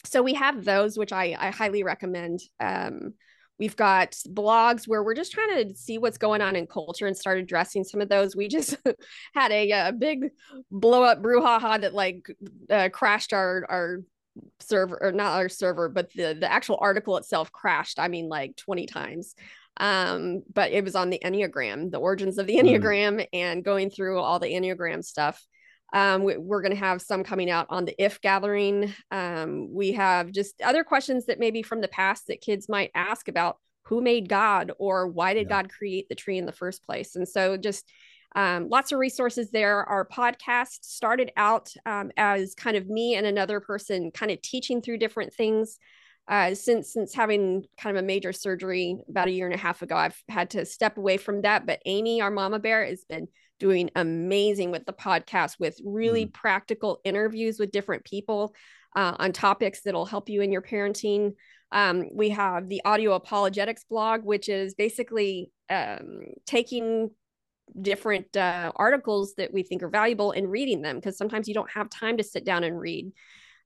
so 0.04 0.22
we 0.22 0.34
have 0.34 0.64
those 0.64 0.98
which 0.98 1.12
i, 1.12 1.36
I 1.38 1.50
highly 1.50 1.82
recommend. 1.84 2.40
Um, 2.58 3.14
we've 3.58 3.76
got 3.76 4.12
blogs 4.28 4.88
where 4.88 5.02
we're 5.02 5.14
just 5.14 5.32
trying 5.32 5.68
to 5.68 5.74
see 5.76 5.98
what's 5.98 6.18
going 6.18 6.40
on 6.40 6.56
in 6.56 6.66
culture 6.66 7.06
and 7.06 7.16
start 7.16 7.38
addressing 7.38 7.84
some 7.84 8.00
of 8.00 8.08
those. 8.08 8.34
We 8.34 8.48
just 8.48 8.76
had 9.34 9.52
a, 9.52 9.70
a 9.70 9.92
big 9.92 10.30
blow 10.70 11.04
up 11.04 11.22
brouhaha 11.22 11.80
that 11.82 11.94
like 11.94 12.26
uh, 12.68 12.88
crashed 12.92 13.32
our 13.32 13.64
our 13.68 13.98
server 14.60 14.98
or 15.02 15.12
not 15.12 15.36
our 15.36 15.48
server 15.48 15.88
but 15.88 16.10
the 16.14 16.36
the 16.38 16.50
actual 16.50 16.78
article 16.80 17.16
itself 17.16 17.50
crashed 17.50 17.98
i 17.98 18.06
mean 18.06 18.28
like 18.28 18.56
20 18.56 18.86
times 18.86 19.34
um, 19.76 20.42
but 20.52 20.72
it 20.72 20.84
was 20.84 20.94
on 20.94 21.10
the 21.10 21.20
Enneagram, 21.24 21.90
the 21.90 21.98
origins 21.98 22.38
of 22.38 22.46
the 22.46 22.56
mm. 22.56 22.62
Enneagram, 22.62 23.20
mm. 23.20 23.26
and 23.32 23.64
going 23.64 23.90
through 23.90 24.18
all 24.18 24.38
the 24.38 24.52
Enneagram 24.52 25.04
stuff. 25.04 25.44
Um, 25.92 26.22
we, 26.22 26.34
are 26.34 26.62
going 26.62 26.70
to 26.70 26.76
have 26.76 27.02
some 27.02 27.24
coming 27.24 27.50
out 27.50 27.66
on 27.68 27.84
the 27.84 27.94
if 28.02 28.20
gathering. 28.20 28.94
Um, 29.10 29.72
we 29.72 29.92
have 29.92 30.30
just 30.30 30.60
other 30.62 30.84
questions 30.84 31.26
that 31.26 31.40
maybe 31.40 31.62
from 31.62 31.80
the 31.80 31.88
past 31.88 32.28
that 32.28 32.40
kids 32.40 32.68
might 32.68 32.92
ask 32.94 33.26
about 33.28 33.56
who 33.84 34.00
made 34.00 34.28
God 34.28 34.70
or 34.78 35.08
why 35.08 35.34
did 35.34 35.48
yeah. 35.48 35.62
God 35.62 35.70
create 35.70 36.08
the 36.08 36.14
tree 36.14 36.38
in 36.38 36.46
the 36.46 36.52
first 36.52 36.84
place. 36.84 37.16
And 37.16 37.28
so 37.28 37.56
just 37.56 37.90
um, 38.36 38.68
lots 38.68 38.92
of 38.92 39.00
resources 39.00 39.50
there. 39.50 39.84
Our 39.84 40.06
podcast 40.06 40.84
started 40.84 41.32
out 41.36 41.72
um, 41.84 42.12
as 42.16 42.54
kind 42.54 42.76
of 42.76 42.86
me 42.88 43.16
and 43.16 43.26
another 43.26 43.58
person 43.58 44.12
kind 44.12 44.30
of 44.30 44.40
teaching 44.42 44.80
through 44.80 44.98
different 44.98 45.34
things 45.34 45.78
uh, 46.30 46.54
since 46.54 46.92
since 46.92 47.12
having 47.12 47.66
kind 47.76 47.96
of 47.96 48.04
a 48.04 48.06
major 48.06 48.32
surgery 48.32 48.96
about 49.08 49.26
a 49.26 49.32
year 49.32 49.46
and 49.46 49.54
a 49.54 49.58
half 49.58 49.82
ago, 49.82 49.96
I've 49.96 50.22
had 50.28 50.50
to 50.50 50.64
step 50.64 50.96
away 50.96 51.16
from 51.16 51.42
that. 51.42 51.66
But 51.66 51.82
Amy, 51.86 52.22
our 52.22 52.30
mama 52.30 52.60
bear, 52.60 52.86
has 52.86 53.04
been 53.04 53.26
doing 53.58 53.90
amazing 53.96 54.70
with 54.70 54.86
the 54.86 54.92
podcast 54.92 55.58
with 55.58 55.78
really 55.84 56.26
mm. 56.26 56.32
practical 56.32 57.00
interviews 57.04 57.58
with 57.58 57.72
different 57.72 58.04
people 58.04 58.54
uh, 58.94 59.16
on 59.18 59.32
topics 59.32 59.82
that'll 59.82 60.06
help 60.06 60.28
you 60.28 60.40
in 60.40 60.52
your 60.52 60.62
parenting. 60.62 61.34
Um, 61.72 62.08
we 62.14 62.30
have 62.30 62.68
the 62.68 62.80
audio 62.84 63.14
apologetics 63.14 63.84
blog, 63.84 64.24
which 64.24 64.48
is 64.48 64.74
basically 64.74 65.50
um, 65.68 66.22
taking 66.46 67.10
different 67.80 68.36
uh, 68.36 68.70
articles 68.76 69.34
that 69.36 69.52
we 69.52 69.64
think 69.64 69.82
are 69.82 69.88
valuable 69.88 70.30
and 70.30 70.48
reading 70.50 70.80
them 70.82 70.96
because 70.96 71.18
sometimes 71.18 71.48
you 71.48 71.54
don't 71.54 71.70
have 71.70 71.90
time 71.90 72.16
to 72.18 72.24
sit 72.24 72.44
down 72.44 72.62
and 72.62 72.78
read 72.80 73.12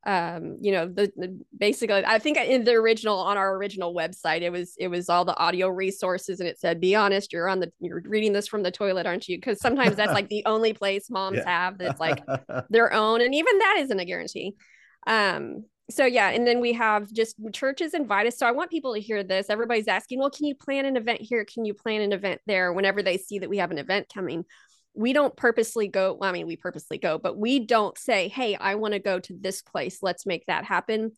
um 0.06 0.58
you 0.60 0.70
know 0.70 0.86
the, 0.86 1.10
the, 1.16 1.40
basically 1.56 2.04
i 2.04 2.18
think 2.18 2.36
in 2.36 2.64
the 2.64 2.72
original 2.72 3.16
on 3.18 3.38
our 3.38 3.56
original 3.56 3.94
website 3.94 4.42
it 4.42 4.50
was 4.50 4.74
it 4.78 4.88
was 4.88 5.08
all 5.08 5.24
the 5.24 5.36
audio 5.38 5.68
resources 5.68 6.40
and 6.40 6.48
it 6.48 6.58
said 6.58 6.80
be 6.80 6.94
honest 6.94 7.32
you're 7.32 7.48
on 7.48 7.60
the 7.60 7.72
you're 7.80 8.02
reading 8.04 8.32
this 8.32 8.46
from 8.46 8.62
the 8.62 8.70
toilet 8.70 9.06
aren't 9.06 9.28
you? 9.28 9.36
Because 9.36 9.60
sometimes 9.60 9.96
that's 9.96 10.12
like 10.12 10.28
the 10.28 10.44
only 10.46 10.72
place 10.72 11.10
moms 11.10 11.38
yeah. 11.38 11.48
have 11.48 11.78
that's 11.78 12.00
like 12.00 12.22
their 12.70 12.92
own 12.92 13.20
and 13.20 13.34
even 13.34 13.58
that 13.58 13.76
isn't 13.80 14.00
a 14.00 14.04
guarantee. 14.04 14.54
Um 15.06 15.64
so 15.90 16.06
yeah 16.06 16.30
and 16.30 16.46
then 16.46 16.60
we 16.60 16.72
have 16.72 17.12
just 17.12 17.36
churches 17.52 17.94
invite 17.94 18.26
us. 18.26 18.38
So 18.38 18.46
i 18.46 18.50
want 18.50 18.70
people 18.70 18.94
to 18.94 19.00
hear 19.00 19.22
this. 19.22 19.50
Everybody's 19.50 19.88
asking 19.88 20.18
well 20.18 20.30
can 20.30 20.46
you 20.46 20.54
plan 20.54 20.86
an 20.86 20.96
event 20.96 21.20
here? 21.20 21.44
Can 21.44 21.64
you 21.64 21.74
plan 21.74 22.00
an 22.00 22.12
event 22.12 22.40
there? 22.46 22.72
whenever 22.72 23.02
they 23.02 23.18
see 23.18 23.38
that 23.38 23.50
we 23.50 23.58
have 23.58 23.70
an 23.70 23.78
event 23.78 24.06
coming 24.12 24.44
we 24.94 25.12
don't 25.12 25.36
purposely 25.36 25.88
go 25.88 26.16
well, 26.20 26.30
i 26.30 26.32
mean 26.32 26.46
we 26.46 26.56
purposely 26.56 26.98
go 26.98 27.18
but 27.18 27.36
we 27.36 27.58
don't 27.58 27.98
say 27.98 28.28
hey 28.28 28.54
i 28.56 28.74
want 28.74 28.94
to 28.94 29.00
go 29.00 29.18
to 29.18 29.36
this 29.40 29.62
place. 29.62 29.98
Let's 30.02 30.26
make 30.26 30.46
that 30.46 30.64
happen. 30.64 31.12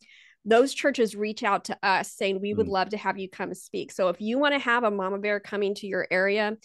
Those 0.45 0.73
churches 0.73 1.15
reach 1.15 1.43
out 1.43 1.65
to 1.65 1.77
us 1.83 2.13
saying 2.13 2.39
we 2.39 2.53
would 2.53 2.67
mm. 2.67 2.71
love 2.71 2.89
to 2.89 2.97
have 2.97 3.17
you 3.17 3.29
come 3.29 3.53
speak. 3.53 3.91
So 3.91 4.07
if 4.07 4.21
you 4.21 4.39
want 4.39 4.53
to 4.53 4.59
have 4.59 4.85
a 4.85 4.91
mama 4.91 5.19
bear 5.19 5.41
coming 5.41 5.75
to 5.75 5.87
your 5.87 6.07
area 6.09 6.55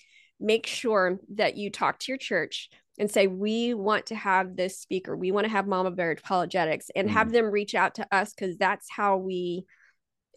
make 0.43 0.67
sure 0.67 1.19
that 1.35 1.57
you 1.57 1.71
talk 1.71 1.99
to 2.01 2.13
your 2.13 2.19
church 2.19 2.69
and 2.99 3.11
say, 3.11 3.27
we 3.27 3.73
want 3.73 4.07
to 4.07 4.15
have 4.15 4.57
this 4.57 4.79
speaker, 4.79 5.17
we 5.17 5.33
want 5.33 5.45
to 5.45 5.51
have 5.51 5.67
Mama 5.67 5.91
Bear 5.91 6.11
Apologetics, 6.11 6.91
and 6.95 7.09
mm. 7.09 7.13
have 7.13 7.33
them 7.33 7.47
reach 7.47 7.75
out 7.75 7.95
to 7.95 8.07
us 8.13 8.35
because 8.35 8.57
that's 8.57 8.89
how 8.91 9.17
we 9.17 9.65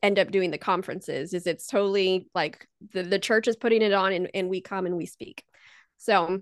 end 0.02 0.20
up 0.20 0.32
doing 0.32 0.52
the 0.52 0.58
conferences 0.58 1.34
is 1.34 1.48
it's 1.48 1.68
totally 1.68 2.28
like 2.36 2.68
the, 2.94 3.02
the 3.02 3.18
church 3.18 3.48
is 3.48 3.56
putting 3.56 3.82
it 3.82 3.94
on 3.94 4.14
and, 4.14 4.30
and 4.34 4.50
we 4.50 4.62
come 4.62 4.86
and 4.86 4.96
we 4.96 5.06
speak. 5.06 5.44
So 5.98 6.42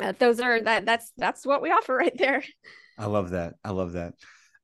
uh, 0.00 0.12
those 0.18 0.40
are 0.40 0.60
that 0.60 0.84
that's 0.84 1.12
that's 1.16 1.46
what 1.46 1.62
we 1.62 1.70
offer 1.70 1.94
right 1.96 2.16
there 2.18 2.42
i 2.98 3.06
love 3.06 3.30
that 3.30 3.54
i 3.64 3.70
love 3.70 3.92
that 3.92 4.14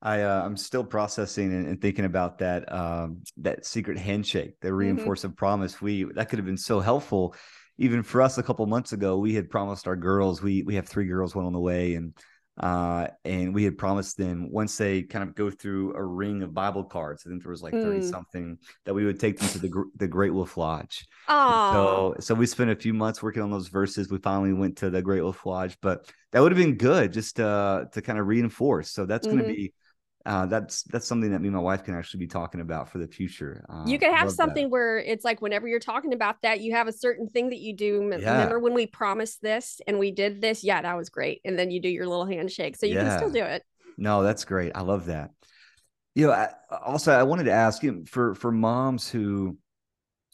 I 0.02 0.22
uh, 0.22 0.42
I'm 0.42 0.56
still 0.56 0.84
processing 0.84 1.52
and, 1.52 1.66
and, 1.66 1.80
thinking 1.80 2.06
about 2.06 2.38
that 2.38 2.72
um, 2.72 3.22
that 3.38 3.66
secret 3.66 3.98
handshake, 3.98 4.58
the 4.60 4.72
reinforcement 4.72 5.34
mm-hmm. 5.34 5.38
promise. 5.38 5.82
We 5.82 6.04
that 6.14 6.30
could 6.30 6.38
have 6.38 6.46
been 6.46 6.56
so 6.56 6.80
helpful, 6.80 7.34
even 7.76 8.02
for 8.02 8.22
us 8.22 8.38
a 8.38 8.42
couple 8.42 8.64
months 8.66 8.92
ago. 8.92 9.18
We 9.18 9.34
had 9.34 9.50
promised 9.50 9.86
our 9.86 9.96
girls. 9.96 10.40
We 10.40 10.62
we 10.62 10.74
have 10.76 10.88
three 10.88 11.06
girls, 11.06 11.34
one 11.34 11.44
on 11.44 11.52
the 11.52 11.60
way, 11.60 11.96
and 11.96 12.14
uh, 12.60 13.08
and 13.24 13.54
we 13.54 13.64
had 13.64 13.78
promised 13.78 14.18
them 14.18 14.50
once 14.50 14.76
they 14.76 15.02
kind 15.02 15.26
of 15.26 15.34
go 15.34 15.50
through 15.50 15.94
a 15.94 16.04
ring 16.04 16.42
of 16.42 16.52
Bible 16.52 16.84
cards, 16.84 17.24
I 17.26 17.30
think 17.30 17.42
there 17.42 17.50
was 17.50 17.62
like 17.62 17.72
30 17.72 18.00
mm. 18.00 18.10
something 18.10 18.58
that 18.84 18.92
we 18.92 19.06
would 19.06 19.18
take 19.18 19.38
them 19.38 19.48
to 19.48 19.58
the 19.58 19.84
the 19.96 20.06
Great 20.06 20.34
Wolf 20.34 20.58
Lodge. 20.58 21.06
So 21.72 22.16
so 22.20 22.34
we 22.34 22.44
spent 22.46 22.70
a 22.70 22.76
few 22.76 22.92
months 22.92 23.22
working 23.22 23.42
on 23.42 23.50
those 23.50 23.68
verses. 23.68 24.10
We 24.10 24.18
finally 24.18 24.52
went 24.52 24.76
to 24.78 24.90
the 24.90 25.00
Great 25.00 25.22
Wolf 25.22 25.46
Lodge, 25.46 25.78
but 25.80 26.10
that 26.32 26.40
would 26.40 26.52
have 26.52 26.58
been 26.58 26.76
good 26.76 27.12
just 27.14 27.40
uh, 27.40 27.86
to 27.92 28.02
kind 28.02 28.18
of 28.18 28.26
reinforce. 28.26 28.90
So 28.90 29.06
that's 29.06 29.26
mm-hmm. 29.26 29.38
going 29.38 29.48
to 29.48 29.54
be 29.54 29.72
uh, 30.26 30.46
that's 30.46 30.82
that's 30.84 31.06
something 31.06 31.30
that 31.30 31.40
me 31.40 31.48
and 31.48 31.56
my 31.56 31.62
wife 31.62 31.84
can 31.84 31.94
actually 31.94 32.20
be 32.20 32.26
talking 32.26 32.60
about 32.60 32.90
for 32.90 32.98
the 32.98 33.06
future. 33.06 33.64
Uh, 33.68 33.84
you 33.86 33.98
could 33.98 34.12
have 34.12 34.30
something 34.30 34.64
that. 34.64 34.70
where 34.70 34.98
it's 34.98 35.24
like 35.24 35.40
whenever 35.40 35.66
you're 35.66 35.80
talking 35.80 36.12
about 36.12 36.42
that, 36.42 36.60
you 36.60 36.72
have 36.72 36.88
a 36.88 36.92
certain 36.92 37.28
thing 37.28 37.50
that 37.50 37.58
you 37.58 37.74
do. 37.74 38.10
Yeah. 38.10 38.32
Remember 38.32 38.58
when 38.58 38.74
we 38.74 38.86
promised 38.86 39.40
this 39.40 39.80
and 39.86 39.98
we 39.98 40.10
did 40.10 40.40
this? 40.40 40.62
Yeah, 40.62 40.82
that 40.82 40.96
was 40.96 41.08
great. 41.08 41.40
And 41.44 41.58
then 41.58 41.70
you 41.70 41.80
do 41.80 41.88
your 41.88 42.06
little 42.06 42.26
handshake, 42.26 42.76
so 42.76 42.86
you 42.86 42.94
yeah. 42.94 43.08
can 43.08 43.18
still 43.18 43.30
do 43.30 43.42
it. 43.42 43.64
No, 43.96 44.22
that's 44.22 44.44
great. 44.44 44.72
I 44.74 44.82
love 44.82 45.06
that. 45.06 45.30
You 46.14 46.26
know, 46.26 46.32
I, 46.32 46.50
also 46.84 47.12
I 47.12 47.22
wanted 47.22 47.44
to 47.44 47.52
ask 47.52 47.82
you 47.82 48.04
for 48.06 48.34
for 48.34 48.52
moms 48.52 49.08
who 49.08 49.56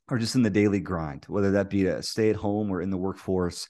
are 0.09 0.19
just 0.19 0.35
in 0.35 0.43
the 0.43 0.51
daily 0.51 0.81
grind, 0.81 1.27
whether 1.29 1.53
that 1.53 1.71
be 1.71 1.87
a 1.87 2.03
stay 2.03 2.31
at 2.31 2.37
home 2.37 2.71
or 2.71 2.81
in 2.81 2.91
the 2.91 2.97
workforce 2.97 3.69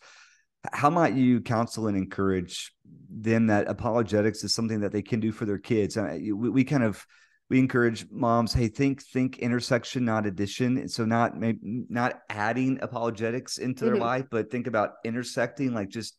how 0.73 0.91
might 0.91 1.15
you 1.15 1.41
counsel 1.41 1.87
and 1.87 1.97
encourage 1.97 2.73
them 3.11 3.47
that 3.49 3.69
apologetics 3.69 4.45
is 4.45 4.55
something 4.55 4.81
that 4.81 4.93
they 4.93 5.03
can 5.03 5.21
do 5.21 5.33
for 5.33 5.45
their 5.45 5.59
kids? 5.59 5.97
Uh, 5.97 6.17
we, 6.21 6.33
we, 6.33 6.65
kind 6.65 6.83
of 6.83 7.05
we 7.49 7.59
encourage 7.59 8.07
moms 8.11 8.53
hey 8.53 8.69
think 8.69 9.03
think 9.03 9.39
intersection 9.39 10.05
not 10.05 10.27
addition. 10.27 10.89
So 10.89 11.05
not 11.05 11.37
maybe 11.37 11.59
not 11.63 12.21
adding 12.29 12.79
apologetics 12.83 13.59
into 13.59 13.85
mm-hmm. 13.85 13.95
their 13.95 14.01
life 14.01 14.25
but 14.31 14.51
think 14.51 14.67
about 14.67 14.95
intersecting 15.05 15.73
like 15.73 15.89
just 15.89 16.19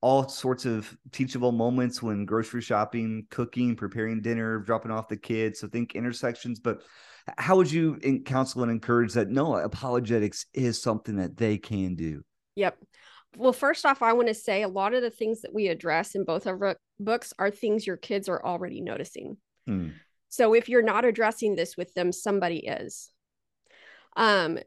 all 0.00 0.28
sorts 0.28 0.64
of 0.64 0.96
teachable 1.10 1.50
moments 1.50 2.00
when 2.00 2.24
grocery 2.24 2.62
shopping 2.62 3.26
cooking 3.30 3.74
preparing 3.74 4.20
dinner 4.20 4.60
dropping 4.60 4.92
off 4.92 5.08
the 5.08 5.16
kids. 5.16 5.58
So 5.58 5.66
think 5.66 5.96
intersections. 5.96 6.60
But 6.60 6.82
how 7.36 7.56
would 7.56 7.70
you 7.70 7.98
counsel 8.24 8.62
and 8.62 8.70
encourage 8.70 9.14
that 9.14 9.28
no 9.28 9.56
apologetics 9.56 10.46
is 10.54 10.80
something 10.80 11.16
that 11.16 11.36
they 11.36 11.58
can 11.58 11.96
do? 11.96 12.22
Yep 12.54 12.78
well, 13.38 13.52
first 13.52 13.86
off, 13.86 14.02
I 14.02 14.12
want 14.12 14.28
to 14.28 14.34
say 14.34 14.62
a 14.62 14.68
lot 14.68 14.94
of 14.94 15.02
the 15.02 15.10
things 15.10 15.42
that 15.42 15.54
we 15.54 15.68
address 15.68 16.14
in 16.14 16.24
both 16.24 16.46
of 16.46 16.60
our 16.60 16.76
books 16.98 17.32
are 17.38 17.50
things 17.50 17.86
your 17.86 17.96
kids 17.96 18.28
are 18.28 18.44
already 18.44 18.80
noticing. 18.80 19.36
Hmm. 19.66 19.90
So 20.28 20.54
if 20.54 20.68
you're 20.68 20.82
not 20.82 21.04
addressing 21.04 21.54
this 21.54 21.76
with 21.76 21.94
them, 21.94 22.12
somebody 22.12 22.58
is. 22.66 23.10
Um, 24.16 24.58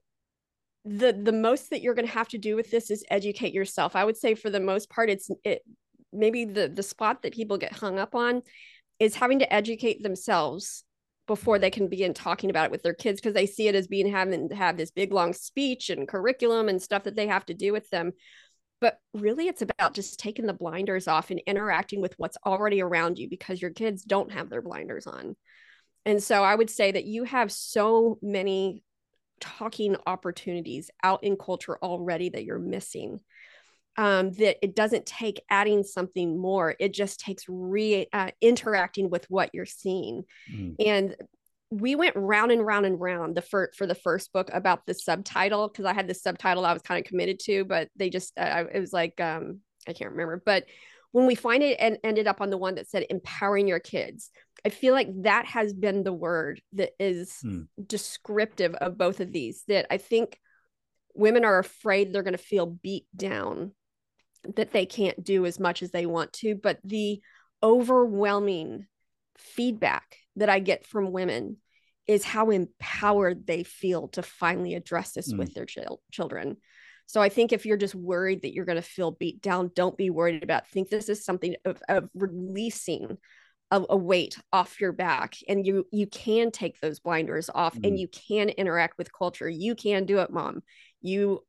the 0.86 1.14
the 1.14 1.34
most 1.34 1.70
that 1.70 1.82
you're 1.82 1.94
going 1.94 2.08
to 2.08 2.14
have 2.14 2.30
to 2.30 2.38
do 2.38 2.56
with 2.56 2.72
this 2.72 2.90
is 2.90 3.06
educate 3.12 3.54
yourself. 3.54 3.96
I 3.96 4.06
would 4.06 4.18
say 4.18 4.34
for 4.34 4.50
the 4.50 4.60
most 4.60 4.90
part, 4.90 5.10
it's 5.10 5.30
it 5.44 5.62
maybe 6.14 6.46
the 6.46 6.68
the 6.70 6.82
spot 6.82 7.22
that 7.22 7.34
people 7.34 7.58
get 7.58 7.74
hung 7.74 8.00
up 8.00 8.16
on 8.16 8.42
is 9.00 9.16
having 9.16 9.40
to 9.40 9.54
educate 9.54 10.02
themselves 10.02 10.84
before 11.28 11.60
they 11.60 11.70
can 11.70 11.88
begin 11.88 12.14
talking 12.14 12.50
about 12.50 12.66
it 12.66 12.72
with 12.72 12.84
their 12.84 12.94
kids 12.94 13.22
because 13.22 13.34
they 13.34 13.46
see 13.46 13.68
it 13.68 13.76
as 13.76 13.88
being 13.88 14.10
having 14.12 14.50
to 14.50 14.56
have 14.56 14.76
this 14.76 14.92
big 14.92 15.14
long 15.14 15.34
speech 15.34 15.90
and 15.90 16.08
curriculum 16.08 16.68
and 16.68 16.82
stuff 16.82 17.04
that 17.04 17.16
they 17.16 17.28
have 17.28 17.46
to 17.46 17.54
do 17.54 17.72
with 17.72 17.90
them 17.90 18.12
but 18.82 19.00
really 19.14 19.48
it's 19.48 19.62
about 19.62 19.94
just 19.94 20.20
taking 20.20 20.48
the 20.48 20.54
blinders 20.54 21.08
off 21.08 21.32
and 21.32 21.42
interacting 21.48 22.02
with 22.02 22.14
what's 22.18 22.38
already 22.46 22.82
around 22.82 23.18
you 23.18 23.30
because 23.30 23.62
your 23.62 23.72
kids 23.72 24.04
don't 24.04 24.32
have 24.32 24.50
their 24.50 24.62
blinders 24.62 25.08
on. 25.08 25.36
And 26.06 26.22
so 26.22 26.44
i 26.44 26.56
would 26.56 26.70
say 26.70 26.92
that 26.92 27.06
you 27.06 27.24
have 27.24 27.52
so 27.52 28.18
many 28.22 28.84
talking 29.40 29.96
opportunities 30.06 30.90
out 31.04 31.24
in 31.24 31.36
culture 31.36 31.78
already 31.82 32.30
that 32.30 32.44
you're 32.44 32.60
missing 32.60 33.20
um, 33.98 34.32
that 34.34 34.58
it 34.64 34.76
doesn't 34.76 35.06
take 35.06 35.42
adding 35.50 35.84
something 35.84 36.40
more. 36.40 36.76
It 36.80 36.94
just 36.94 37.20
takes 37.20 37.44
re 37.48 38.08
uh, 38.14 38.32
interacting 38.40 39.10
with 39.10 39.30
what 39.30 39.50
you're 39.54 39.66
seeing. 39.66 40.24
Mm. 40.52 40.76
and 40.80 41.16
we 41.72 41.96
went 41.96 42.16
round 42.18 42.52
and 42.52 42.66
round 42.66 42.86
and 42.86 43.00
round 43.00 43.36
the 43.36 43.42
for 43.42 43.72
for 43.76 43.88
the 43.88 43.96
first 43.96 44.34
book 44.34 44.50
about 44.54 44.86
the 44.86 44.94
subtitle 44.94 45.70
because 45.70 45.86
I 45.86 45.94
had 45.94 46.08
the 46.08 46.14
subtitle 46.14 46.66
I 46.66 46.74
was 46.74 46.82
kind 46.82 47.00
of 47.00 47.08
committed 47.08 47.40
to, 47.46 47.64
but 47.64 47.88
they 47.96 48.10
just 48.10 48.38
uh, 48.38 48.66
it 48.72 48.80
was 48.80 48.94
like 48.94 49.20
um 49.22 49.62
I 49.88 49.94
can't 49.94 50.12
remember, 50.12 50.42
but 50.46 50.66
when 51.12 51.26
we 51.26 51.36
find 51.36 51.62
it 51.64 51.78
and 51.80 51.98
ended 52.04 52.28
up 52.28 52.42
on 52.42 52.50
the 52.50 52.58
one 52.58 52.76
that 52.76 52.90
said 52.90 53.06
empowering 53.10 53.68
your 53.68 53.80
kids, 53.80 54.32
I 54.66 54.70
feel 54.70 54.94
like 54.94 55.10
that 55.24 55.46
has 55.46 55.74
been 55.74 56.04
the 56.04 56.14
word 56.14 56.62
that 56.74 56.92
is 57.00 57.38
hmm. 57.42 57.62
descriptive 57.86 58.76
of 58.76 58.98
both 58.98 59.20
of 59.20 59.32
these. 59.32 59.64
That 59.68 59.88
I 59.90 59.98
think 59.98 60.40
women 61.16 61.44
are 61.44 61.60
afraid 61.60 62.14
they're 62.14 62.24
going 62.24 62.34
to 62.34 62.38
feel 62.38 62.66
beat 62.66 63.06
down, 63.16 63.74
that 64.56 64.72
they 64.72 64.86
can't 64.86 65.24
do 65.24 65.46
as 65.46 65.60
much 65.60 65.84
as 65.84 65.92
they 65.92 66.06
want 66.06 66.34
to, 66.34 66.56
but 66.56 66.80
the 66.84 67.22
overwhelming 67.64 68.88
feedback 69.42 70.18
that 70.36 70.50
I 70.50 70.60
get 70.60 70.86
from 70.86 71.12
women 71.12 71.58
is 72.08 72.24
how 72.24 72.50
empowered 72.50 73.46
they 73.46 73.64
feel 73.64 74.08
to 74.10 74.24
finally 74.24 74.76
address 74.76 75.12
this 75.14 75.32
mm. 75.32 75.38
with 75.38 75.54
their 75.54 75.66
ch- 75.66 75.80
children. 76.12 76.58
So 77.06 77.22
I 77.22 77.30
think 77.30 77.52
if 77.52 77.66
you're 77.66 77.78
just 77.78 77.96
worried 77.96 78.42
that 78.44 78.54
you're 78.54 78.66
going 78.66 78.78
to 78.78 78.82
feel 78.82 79.12
beat 79.12 79.42
down, 79.42 79.72
don't 79.76 79.98
be 79.98 80.10
worried 80.10 80.44
about. 80.44 80.68
Think 80.68 80.90
this 80.90 81.10
is 81.10 81.26
something 81.26 81.56
of, 81.66 81.82
of 81.90 82.10
releasing 82.14 83.18
a, 83.70 83.84
a, 83.90 83.98
weight 83.98 84.38
off 84.52 84.82
your 84.82 84.92
back, 84.92 85.36
and 85.48 85.66
you 85.66 85.86
you 85.92 86.08
can 86.08 86.52
take 86.52 86.80
those 86.80 87.00
blinders 87.00 87.50
off, 87.54 87.76
mm. 87.76 87.88
and 87.88 88.00
you 88.00 88.08
can 88.08 88.50
interact 88.50 88.98
with 88.98 89.14
culture. 89.14 89.50
You 89.50 89.76
can 89.76 90.06
do 90.06 90.20
it, 90.20 90.32
mom. 90.32 90.64
You 91.02 91.44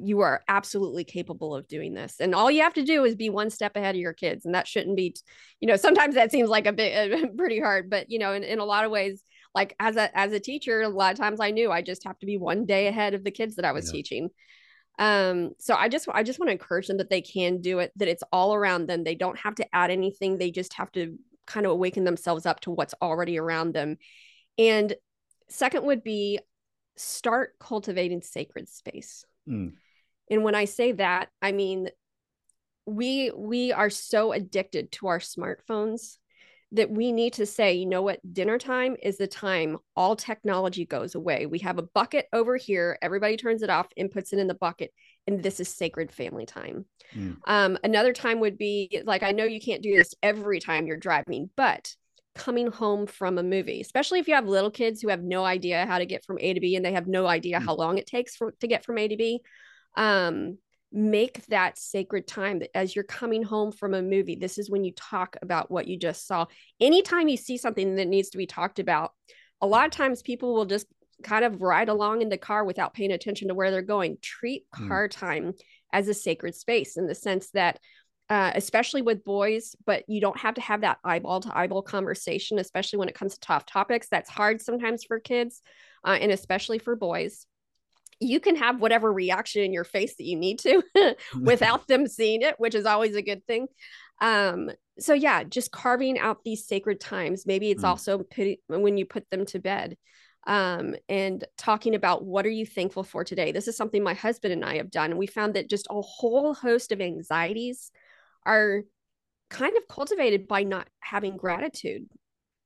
you 0.00 0.20
are 0.20 0.42
absolutely 0.48 1.04
capable 1.04 1.54
of 1.54 1.68
doing 1.68 1.92
this 1.92 2.16
and 2.20 2.34
all 2.34 2.50
you 2.50 2.62
have 2.62 2.72
to 2.72 2.82
do 2.82 3.04
is 3.04 3.14
be 3.14 3.28
one 3.28 3.50
step 3.50 3.76
ahead 3.76 3.94
of 3.94 4.00
your 4.00 4.14
kids 4.14 4.46
and 4.46 4.54
that 4.54 4.66
shouldn't 4.66 4.96
be 4.96 5.14
you 5.60 5.68
know 5.68 5.76
sometimes 5.76 6.14
that 6.14 6.30
seems 6.30 6.48
like 6.48 6.66
a 6.66 6.72
bit 6.72 7.36
pretty 7.36 7.60
hard 7.60 7.90
but 7.90 8.10
you 8.10 8.18
know 8.18 8.32
in, 8.32 8.42
in 8.42 8.60
a 8.60 8.64
lot 8.64 8.84
of 8.84 8.90
ways 8.90 9.22
like 9.54 9.74
as 9.78 9.96
a 9.96 10.16
as 10.18 10.32
a 10.32 10.40
teacher 10.40 10.80
a 10.80 10.88
lot 10.88 11.12
of 11.12 11.18
times 11.18 11.38
i 11.38 11.50
knew 11.50 11.70
i 11.70 11.82
just 11.82 12.04
have 12.04 12.18
to 12.18 12.26
be 12.26 12.38
one 12.38 12.64
day 12.64 12.86
ahead 12.86 13.12
of 13.12 13.24
the 13.24 13.30
kids 13.30 13.56
that 13.56 13.64
i 13.64 13.72
was 13.72 13.86
yeah. 13.86 13.92
teaching. 13.92 14.30
Um 14.98 15.50
so 15.58 15.74
i 15.74 15.88
just 15.88 16.08
i 16.12 16.22
just 16.22 16.38
want 16.38 16.48
to 16.48 16.52
encourage 16.52 16.86
them 16.86 16.96
that 16.96 17.10
they 17.10 17.20
can 17.20 17.60
do 17.60 17.78
it 17.78 17.92
that 17.96 18.08
it's 18.08 18.24
all 18.32 18.54
around 18.54 18.86
them 18.86 19.04
they 19.04 19.14
don't 19.14 19.38
have 19.38 19.54
to 19.56 19.74
add 19.74 19.90
anything 19.90 20.38
they 20.38 20.50
just 20.50 20.72
have 20.74 20.90
to 20.92 21.18
kind 21.48 21.66
of 21.66 21.72
awaken 21.72 22.04
themselves 22.04 22.46
up 22.46 22.60
to 22.60 22.70
what's 22.70 22.94
already 23.02 23.38
around 23.38 23.72
them. 23.72 23.96
And 24.56 24.94
second 25.48 25.84
would 25.84 26.04
be 26.04 26.38
start 26.96 27.54
cultivating 27.58 28.22
sacred 28.22 28.68
space 28.68 29.24
Mm. 29.48 29.72
And 30.30 30.44
when 30.44 30.54
I 30.54 30.66
say 30.66 30.92
that, 30.92 31.30
I 31.40 31.52
mean 31.52 31.88
we 32.86 33.30
we 33.36 33.70
are 33.72 33.90
so 33.90 34.32
addicted 34.32 34.90
to 34.90 35.08
our 35.08 35.18
smartphones 35.18 36.16
that 36.72 36.90
we 36.90 37.12
need 37.12 37.32
to 37.34 37.46
say, 37.46 37.74
you 37.74 37.86
know 37.86 38.02
what, 38.02 38.20
dinner 38.32 38.58
time 38.58 38.94
is 39.02 39.16
the 39.16 39.26
time 39.26 39.78
all 39.96 40.14
technology 40.14 40.84
goes 40.84 41.14
away. 41.14 41.46
We 41.46 41.60
have 41.60 41.78
a 41.78 41.82
bucket 41.82 42.26
over 42.32 42.56
here, 42.56 42.98
everybody 43.00 43.36
turns 43.36 43.62
it 43.62 43.70
off 43.70 43.86
and 43.96 44.10
puts 44.10 44.32
it 44.32 44.38
in 44.38 44.48
the 44.48 44.54
bucket, 44.54 44.92
and 45.26 45.42
this 45.42 45.60
is 45.60 45.68
sacred 45.68 46.12
family 46.12 46.44
time. 46.44 46.84
Mm. 47.14 47.36
Um, 47.46 47.78
another 47.84 48.12
time 48.12 48.40
would 48.40 48.58
be 48.58 49.02
like, 49.04 49.22
I 49.22 49.32
know 49.32 49.44
you 49.44 49.60
can't 49.60 49.82
do 49.82 49.96
this 49.96 50.14
every 50.22 50.60
time 50.60 50.86
you're 50.86 50.98
driving, 50.98 51.48
but 51.56 51.94
coming 52.38 52.68
home 52.68 53.06
from 53.06 53.36
a 53.36 53.42
movie, 53.42 53.80
especially 53.80 54.20
if 54.20 54.28
you 54.28 54.34
have 54.34 54.46
little 54.46 54.70
kids 54.70 55.02
who 55.02 55.08
have 55.08 55.22
no 55.22 55.44
idea 55.44 55.84
how 55.86 55.98
to 55.98 56.06
get 56.06 56.24
from 56.24 56.38
A 56.40 56.54
to 56.54 56.60
B 56.60 56.76
and 56.76 56.84
they 56.84 56.92
have 56.92 57.06
no 57.06 57.26
idea 57.26 57.58
mm. 57.58 57.64
how 57.64 57.74
long 57.74 57.98
it 57.98 58.06
takes 58.06 58.36
for, 58.36 58.52
to 58.60 58.66
get 58.66 58.84
from 58.84 58.98
A 58.98 59.08
to 59.08 59.16
B. 59.16 59.40
Um, 59.96 60.58
make 60.90 61.44
that 61.46 61.76
sacred 61.76 62.26
time 62.26 62.60
that 62.60 62.74
as 62.74 62.96
you're 62.96 63.04
coming 63.04 63.42
home 63.42 63.72
from 63.72 63.92
a 63.92 64.00
movie, 64.00 64.36
this 64.36 64.56
is 64.56 64.70
when 64.70 64.84
you 64.84 64.92
talk 64.92 65.36
about 65.42 65.70
what 65.70 65.86
you 65.86 65.98
just 65.98 66.26
saw. 66.26 66.46
Anytime 66.80 67.28
you 67.28 67.36
see 67.36 67.58
something 67.58 67.96
that 67.96 68.08
needs 68.08 68.30
to 68.30 68.38
be 68.38 68.46
talked 68.46 68.78
about, 68.78 69.12
a 69.60 69.66
lot 69.66 69.84
of 69.84 69.90
times 69.90 70.22
people 70.22 70.54
will 70.54 70.64
just 70.64 70.86
kind 71.22 71.44
of 71.44 71.60
ride 71.60 71.88
along 71.88 72.22
in 72.22 72.28
the 72.28 72.38
car 72.38 72.64
without 72.64 72.94
paying 72.94 73.12
attention 73.12 73.48
to 73.48 73.54
where 73.54 73.70
they're 73.70 73.82
going. 73.82 74.16
Treat 74.22 74.64
mm. 74.74 74.88
car 74.88 75.08
mm. 75.08 75.10
time 75.10 75.52
as 75.92 76.08
a 76.08 76.14
sacred 76.14 76.54
space 76.54 76.96
in 76.96 77.06
the 77.06 77.14
sense 77.14 77.50
that 77.50 77.78
uh, 78.30 78.52
especially 78.54 79.02
with 79.02 79.24
boys, 79.24 79.74
but 79.86 80.04
you 80.08 80.20
don't 80.20 80.38
have 80.38 80.54
to 80.54 80.60
have 80.60 80.82
that 80.82 80.98
eyeball 81.02 81.40
to 81.40 81.56
eyeball 81.56 81.82
conversation, 81.82 82.58
especially 82.58 82.98
when 82.98 83.08
it 83.08 83.14
comes 83.14 83.34
to 83.34 83.40
tough 83.40 83.64
topics. 83.64 84.08
That's 84.10 84.28
hard 84.28 84.60
sometimes 84.60 85.04
for 85.04 85.18
kids 85.18 85.62
uh, 86.04 86.18
and 86.20 86.30
especially 86.30 86.78
for 86.78 86.96
boys. 86.96 87.46
you 88.20 88.40
can 88.40 88.56
have 88.56 88.80
whatever 88.80 89.12
reaction 89.12 89.62
in 89.62 89.72
your 89.72 89.84
face 89.84 90.16
that 90.16 90.24
you 90.24 90.36
need 90.36 90.58
to 90.58 90.82
without 91.40 91.86
them 91.86 92.06
seeing 92.06 92.42
it, 92.42 92.56
which 92.58 92.74
is 92.74 92.84
always 92.84 93.14
a 93.14 93.22
good 93.22 93.46
thing. 93.46 93.68
Um, 94.20 94.70
so 94.98 95.14
yeah, 95.14 95.44
just 95.44 95.70
carving 95.70 96.18
out 96.18 96.42
these 96.44 96.66
sacred 96.66 97.00
times. 97.00 97.46
Maybe 97.46 97.70
it's 97.70 97.84
mm. 97.84 97.88
also 97.88 98.18
put, 98.18 98.58
when 98.66 98.98
you 98.98 99.06
put 99.06 99.30
them 99.30 99.46
to 99.46 99.60
bed. 99.60 99.96
Um, 100.46 100.96
and 101.08 101.44
talking 101.56 101.94
about 101.94 102.24
what 102.24 102.46
are 102.46 102.50
you 102.50 102.66
thankful 102.66 103.04
for 103.04 103.22
today? 103.22 103.52
This 103.52 103.68
is 103.68 103.76
something 103.76 104.02
my 104.02 104.14
husband 104.14 104.52
and 104.52 104.64
I 104.64 104.78
have 104.78 104.90
done. 104.90 105.10
And 105.10 105.18
we 105.18 105.26
found 105.26 105.54
that 105.54 105.68
just 105.68 105.86
a 105.90 106.00
whole 106.00 106.54
host 106.54 106.90
of 106.90 107.00
anxieties 107.00 107.92
are 108.48 108.82
kind 109.50 109.76
of 109.76 109.86
cultivated 109.88 110.48
by 110.48 110.64
not 110.64 110.88
having 111.00 111.36
gratitude. 111.36 112.08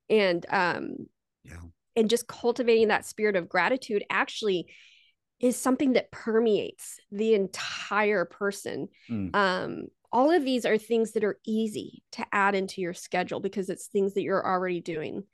And 0.08 0.46
um 0.48 0.96
yeah. 1.44 1.60
and 1.96 2.08
just 2.08 2.26
cultivating 2.26 2.88
that 2.88 3.04
spirit 3.04 3.36
of 3.36 3.48
gratitude 3.48 4.04
actually 4.08 4.68
is 5.42 5.56
something 5.56 5.94
that 5.94 6.10
permeates 6.12 6.98
the 7.10 7.34
entire 7.34 8.24
person. 8.24 8.88
Mm. 9.10 9.34
Um, 9.34 9.84
all 10.12 10.30
of 10.30 10.44
these 10.44 10.64
are 10.64 10.78
things 10.78 11.12
that 11.12 11.24
are 11.24 11.38
easy 11.44 12.02
to 12.12 12.24
add 12.32 12.54
into 12.54 12.80
your 12.80 12.94
schedule 12.94 13.40
because 13.40 13.68
it's 13.68 13.88
things 13.88 14.14
that 14.14 14.22
you're 14.22 14.46
already 14.46 14.80
doing. 14.80 15.24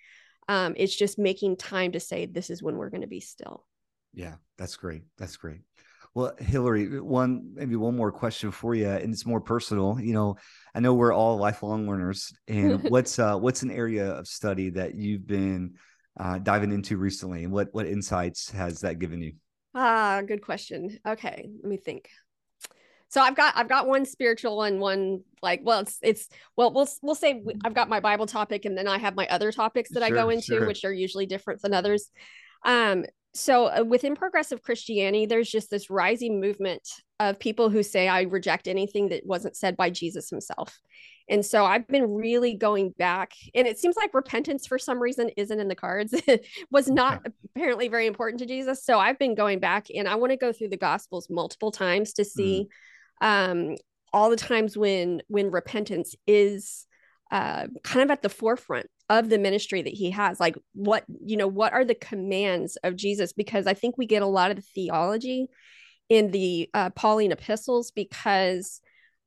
Um, 0.48 0.74
it's 0.78 0.96
just 0.96 1.18
making 1.18 1.56
time 1.56 1.92
to 1.92 2.00
say, 2.00 2.24
this 2.24 2.48
is 2.48 2.62
when 2.62 2.76
we're 2.76 2.88
going 2.88 3.02
to 3.02 3.06
be 3.06 3.20
still. 3.20 3.66
Yeah, 4.14 4.36
that's 4.56 4.76
great. 4.76 5.02
That's 5.18 5.36
great. 5.36 5.60
Well, 6.18 6.34
Hillary, 6.40 7.00
one 7.00 7.52
maybe 7.54 7.76
one 7.76 7.96
more 7.96 8.10
question 8.10 8.50
for 8.50 8.74
you, 8.74 8.88
and 8.88 9.12
it's 9.12 9.24
more 9.24 9.40
personal. 9.40 10.00
You 10.00 10.14
know, 10.14 10.36
I 10.74 10.80
know 10.80 10.92
we're 10.92 11.12
all 11.12 11.36
lifelong 11.36 11.86
learners, 11.86 12.32
and 12.48 12.82
what's 12.90 13.20
uh, 13.20 13.38
what's 13.38 13.62
an 13.62 13.70
area 13.70 14.14
of 14.14 14.26
study 14.26 14.70
that 14.70 14.96
you've 14.96 15.28
been 15.28 15.74
uh, 16.18 16.38
diving 16.38 16.72
into 16.72 16.96
recently, 16.96 17.44
and 17.44 17.52
what 17.52 17.68
what 17.70 17.86
insights 17.86 18.50
has 18.50 18.80
that 18.80 18.98
given 18.98 19.22
you? 19.22 19.34
Ah, 19.76 20.20
good 20.26 20.42
question. 20.42 20.98
Okay, 21.06 21.48
let 21.62 21.70
me 21.70 21.76
think. 21.76 22.10
So 23.10 23.20
I've 23.20 23.36
got 23.36 23.56
I've 23.56 23.68
got 23.68 23.86
one 23.86 24.04
spiritual 24.04 24.64
and 24.64 24.80
one 24.80 25.20
like 25.40 25.60
well 25.62 25.78
it's 25.78 26.00
it's 26.02 26.28
well 26.56 26.72
we'll 26.72 26.88
we'll 27.00 27.14
say 27.14 27.44
I've 27.64 27.74
got 27.74 27.88
my 27.88 28.00
Bible 28.00 28.26
topic 28.26 28.64
and 28.64 28.76
then 28.76 28.88
I 28.88 28.98
have 28.98 29.14
my 29.14 29.28
other 29.28 29.52
topics 29.52 29.90
that 29.90 30.00
sure, 30.00 30.06
I 30.06 30.10
go 30.10 30.30
into 30.30 30.46
sure. 30.46 30.66
which 30.66 30.84
are 30.84 30.92
usually 30.92 31.26
different 31.26 31.62
than 31.62 31.74
others. 31.74 32.10
Um 32.64 33.04
so 33.38 33.66
uh, 33.66 33.84
within 33.84 34.14
progressive 34.14 34.62
Christianity 34.62 35.26
there's 35.26 35.50
just 35.50 35.70
this 35.70 35.90
rising 35.90 36.40
movement 36.40 36.82
of 37.20 37.38
people 37.38 37.70
who 37.70 37.82
say 37.82 38.08
I 38.08 38.22
reject 38.22 38.68
anything 38.68 39.08
that 39.08 39.26
wasn't 39.26 39.56
said 39.56 39.76
by 39.76 39.90
Jesus 39.90 40.30
himself. 40.30 40.78
And 41.30 41.44
so 41.44 41.64
I've 41.64 41.86
been 41.86 42.14
really 42.14 42.54
going 42.54 42.90
back, 42.98 43.32
and 43.54 43.66
it 43.66 43.78
seems 43.78 43.96
like 43.96 44.14
repentance 44.14 44.66
for 44.66 44.78
some 44.78 44.98
reason 44.98 45.30
isn't 45.36 45.60
in 45.60 45.68
the 45.68 45.74
cards. 45.74 46.14
it 46.26 46.46
was 46.70 46.88
not 46.88 47.26
apparently 47.54 47.88
very 47.88 48.06
important 48.06 48.40
to 48.40 48.46
Jesus. 48.46 48.84
So 48.84 48.98
I've 48.98 49.18
been 49.18 49.34
going 49.34 49.58
back 49.60 49.88
and 49.94 50.08
I 50.08 50.14
want 50.14 50.30
to 50.32 50.38
go 50.38 50.52
through 50.52 50.68
the 50.68 50.78
gospels 50.78 51.28
multiple 51.28 51.70
times 51.70 52.14
to 52.14 52.24
see 52.24 52.68
mm. 53.22 53.26
um, 53.26 53.76
all 54.12 54.30
the 54.30 54.36
times 54.36 54.76
when 54.76 55.22
when 55.28 55.50
repentance 55.50 56.14
is 56.26 56.86
uh, 57.30 57.66
kind 57.82 58.02
of 58.02 58.10
at 58.10 58.22
the 58.22 58.28
forefront 58.28 58.86
of 59.08 59.28
the 59.28 59.38
ministry 59.38 59.82
that 59.82 59.92
he 59.92 60.10
has. 60.10 60.38
Like 60.40 60.56
what, 60.74 61.04
you 61.24 61.36
know, 61.36 61.48
what 61.48 61.72
are 61.72 61.84
the 61.84 61.94
commands 61.94 62.76
of 62.82 62.96
Jesus? 62.96 63.32
Because 63.32 63.66
I 63.66 63.74
think 63.74 63.96
we 63.96 64.06
get 64.06 64.22
a 64.22 64.26
lot 64.26 64.50
of 64.50 64.56
the 64.56 64.62
theology 64.62 65.48
in 66.08 66.30
the 66.30 66.68
uh, 66.74 66.90
Pauline 66.90 67.32
epistles 67.32 67.90
because 67.90 68.80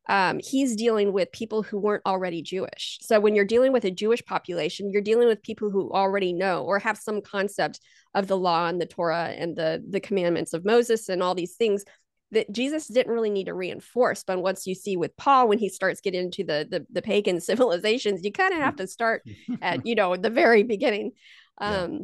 um, 0.09 0.39
he's 0.43 0.75
dealing 0.75 1.13
with 1.13 1.31
people 1.31 1.61
who 1.61 1.77
weren't 1.79 2.05
already 2.05 2.41
Jewish. 2.41 2.97
So 3.01 3.19
when 3.19 3.35
you're 3.35 3.45
dealing 3.45 3.71
with 3.71 3.85
a 3.85 3.91
Jewish 3.91 4.23
population, 4.25 4.91
you're 4.91 5.01
dealing 5.01 5.27
with 5.27 5.43
people 5.43 5.69
who 5.69 5.91
already 5.91 6.33
know 6.33 6.63
or 6.63 6.79
have 6.79 6.97
some 6.97 7.21
concept 7.21 7.79
of 8.15 8.27
the 8.27 8.37
law 8.37 8.67
and 8.67 8.81
the 8.81 8.87
Torah 8.87 9.33
and 9.37 9.55
the 9.55 9.83
the 9.87 9.99
commandments 9.99 10.53
of 10.53 10.65
Moses 10.65 11.07
and 11.07 11.21
all 11.21 11.35
these 11.35 11.55
things 11.55 11.85
that 12.31 12.51
Jesus 12.51 12.87
didn't 12.87 13.11
really 13.11 13.29
need 13.29 13.45
to 13.45 13.53
reinforce. 13.53 14.23
But 14.23 14.41
once 14.41 14.65
you 14.65 14.75
see 14.75 14.97
with 14.97 15.15
Paul, 15.17 15.47
when 15.47 15.59
he 15.59 15.69
starts 15.69 16.01
getting 16.01 16.21
into 16.21 16.43
the 16.43 16.67
the, 16.69 16.85
the 16.91 17.01
pagan 17.01 17.39
civilizations, 17.41 18.23
you 18.23 18.31
kind 18.31 18.53
of 18.53 18.59
have 18.59 18.77
to 18.77 18.87
start 18.87 19.23
at 19.61 19.85
you 19.85 19.95
know 19.95 20.15
the 20.15 20.29
very 20.29 20.63
beginning. 20.63 21.11
Um, 21.59 21.91
yeah. 21.93 21.99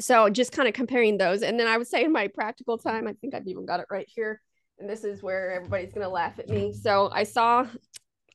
So 0.00 0.30
just 0.30 0.52
kind 0.52 0.68
of 0.68 0.74
comparing 0.74 1.18
those, 1.18 1.42
and 1.42 1.58
then 1.58 1.66
I 1.66 1.76
would 1.76 1.88
say 1.88 2.04
in 2.04 2.12
my 2.12 2.28
practical 2.28 2.78
time, 2.78 3.08
I 3.08 3.14
think 3.14 3.34
I've 3.34 3.48
even 3.48 3.66
got 3.66 3.80
it 3.80 3.86
right 3.90 4.06
here 4.08 4.40
and 4.78 4.88
this 4.88 5.04
is 5.04 5.22
where 5.22 5.52
everybody's 5.52 5.92
going 5.92 6.06
to 6.06 6.12
laugh 6.12 6.38
at 6.38 6.48
me. 6.48 6.72
So 6.72 7.10
I 7.12 7.24
saw 7.24 7.66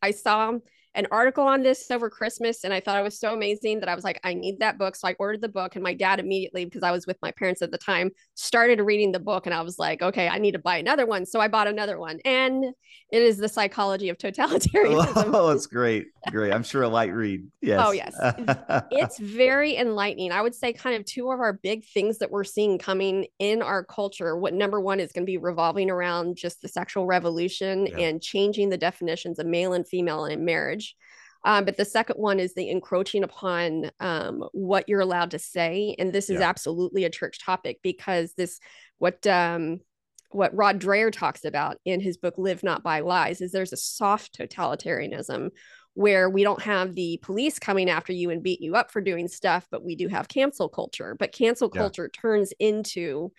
I 0.02 0.12
saw 0.12 0.54
an 0.96 1.08
article 1.12 1.46
on 1.46 1.64
this 1.64 1.90
over 1.90 2.10
Christmas, 2.10 2.64
and 2.64 2.74
I 2.74 2.80
thought 2.80 3.00
it 3.00 3.04
was 3.04 3.20
so 3.20 3.34
amazing 3.34 3.80
that 3.80 3.90
I 3.90 3.96
was 3.96 4.04
like, 4.04 4.20
I 4.24 4.34
need 4.34 4.60
that 4.60 4.78
book. 4.78 4.96
So 4.96 5.08
I 5.08 5.16
ordered 5.18 5.42
the 5.42 5.50
book, 5.50 5.76
and 5.76 5.84
my 5.84 5.94
dad 5.94 6.20
immediately, 6.20 6.66
because 6.66 6.84
I 6.84 6.92
was 6.92 7.08
with 7.08 7.18
my 7.22 7.32
parents 7.32 7.62
at 7.62 7.72
the 7.72 7.78
time, 7.78 8.12
started 8.36 8.80
reading 8.82 9.12
the 9.12 9.20
book, 9.20 9.46
and 9.46 9.56
I 9.56 9.62
was 9.62 9.80
like, 9.80 10.02
okay, 10.02 10.28
I 10.28 10.38
need 10.38 10.52
to 10.52 10.60
buy 10.60 10.78
another 10.78 11.06
one. 11.06 11.26
So 11.26 11.40
I 11.40 11.48
bought 11.48 11.68
another 11.68 12.00
one, 12.00 12.20
and 12.26 12.66
it 13.12 13.22
is 13.22 13.38
the 13.38 13.50
psychology 13.50 14.10
of 14.10 14.18
totalitarianism. 14.20 15.32
Oh, 15.34 15.50
it's 15.50 15.68
great, 15.68 16.08
great. 16.30 16.54
I'm 16.54 16.64
sure 16.64 16.84
a 16.84 16.90
light 16.90 17.14
read. 17.14 17.46
Yes. 17.62 17.82
Oh 17.84 17.92
yes, 17.92 18.16
it's 18.92 19.20
very 19.20 19.78
enlightening. 19.78 20.32
I 20.32 20.42
would 20.42 20.56
say 20.56 20.74
kind 20.74 20.96
of 20.96 21.06
two 21.06 21.32
of 21.32 21.40
our 21.40 21.54
big 21.54 21.86
things 21.86 22.20
that 22.20 22.30
we're 22.30 22.44
seeing 22.44 22.78
coming 22.78 23.28
in 23.40 23.62
our 23.62 23.84
culture. 23.84 24.38
What 24.38 24.54
number 24.54 24.80
one 24.80 25.00
is 25.00 25.12
going 25.12 25.24
to 25.24 25.32
be 25.32 25.38
revolving 25.38 25.90
around 25.90 26.38
just 26.38 26.62
the 26.62 26.68
sexual 26.68 27.06
revolution 27.06 27.88
yeah. 27.88 28.00
and 28.00 28.22
changing 28.22 28.70
the 28.70 28.78
definitions 28.78 29.40
of 29.40 29.48
male 29.48 29.74
and 29.74 29.88
female 29.88 30.26
in 30.26 30.46
marriage. 30.46 30.83
Um, 31.46 31.66
but 31.66 31.78
the 31.78 31.86
second 31.86 32.16
one 32.18 32.40
is 32.40 32.54
the 32.54 32.70
encroaching 32.70 33.24
upon 33.24 33.92
um, 34.00 34.46
what 34.54 34.88
you're 34.88 35.02
allowed 35.02 35.32
to 35.32 35.40
say, 35.40 35.96
and 36.00 36.14
this 36.14 36.30
is 36.30 36.40
yeah. 36.40 36.48
absolutely 36.48 37.04
a 37.04 37.10
church 37.10 37.44
topic 37.44 37.80
because 37.84 38.34
this 38.34 38.60
what 38.98 39.26
um, 39.28 39.80
what 40.30 40.56
Rod 40.56 40.80
Dreher 40.80 41.12
talks 41.12 41.44
about 41.44 41.78
in 41.84 42.00
his 42.00 42.18
book 42.18 42.36
"Live 42.38 42.64
Not 42.64 42.82
by 42.82 43.02
Lies" 43.02 43.42
is 43.42 43.52
there's 43.52 43.74
a 43.74 43.78
soft 43.78 44.38
totalitarianism 44.38 45.50
where 45.96 46.30
we 46.30 46.44
don't 46.44 46.62
have 46.62 46.96
the 46.96 47.20
police 47.22 47.60
coming 47.60 47.90
after 47.90 48.14
you 48.14 48.30
and 48.30 48.42
beat 48.42 48.62
you 48.62 48.76
up 48.76 48.90
for 48.90 49.02
doing 49.02 49.28
stuff, 49.28 49.68
but 49.70 49.84
we 49.84 49.96
do 49.96 50.08
have 50.08 50.28
cancel 50.28 50.70
culture. 50.70 51.16
But 51.20 51.34
cancel 51.34 51.70
yeah. 51.74 51.82
culture 51.82 52.10
turns 52.10 52.54
into 52.60 53.32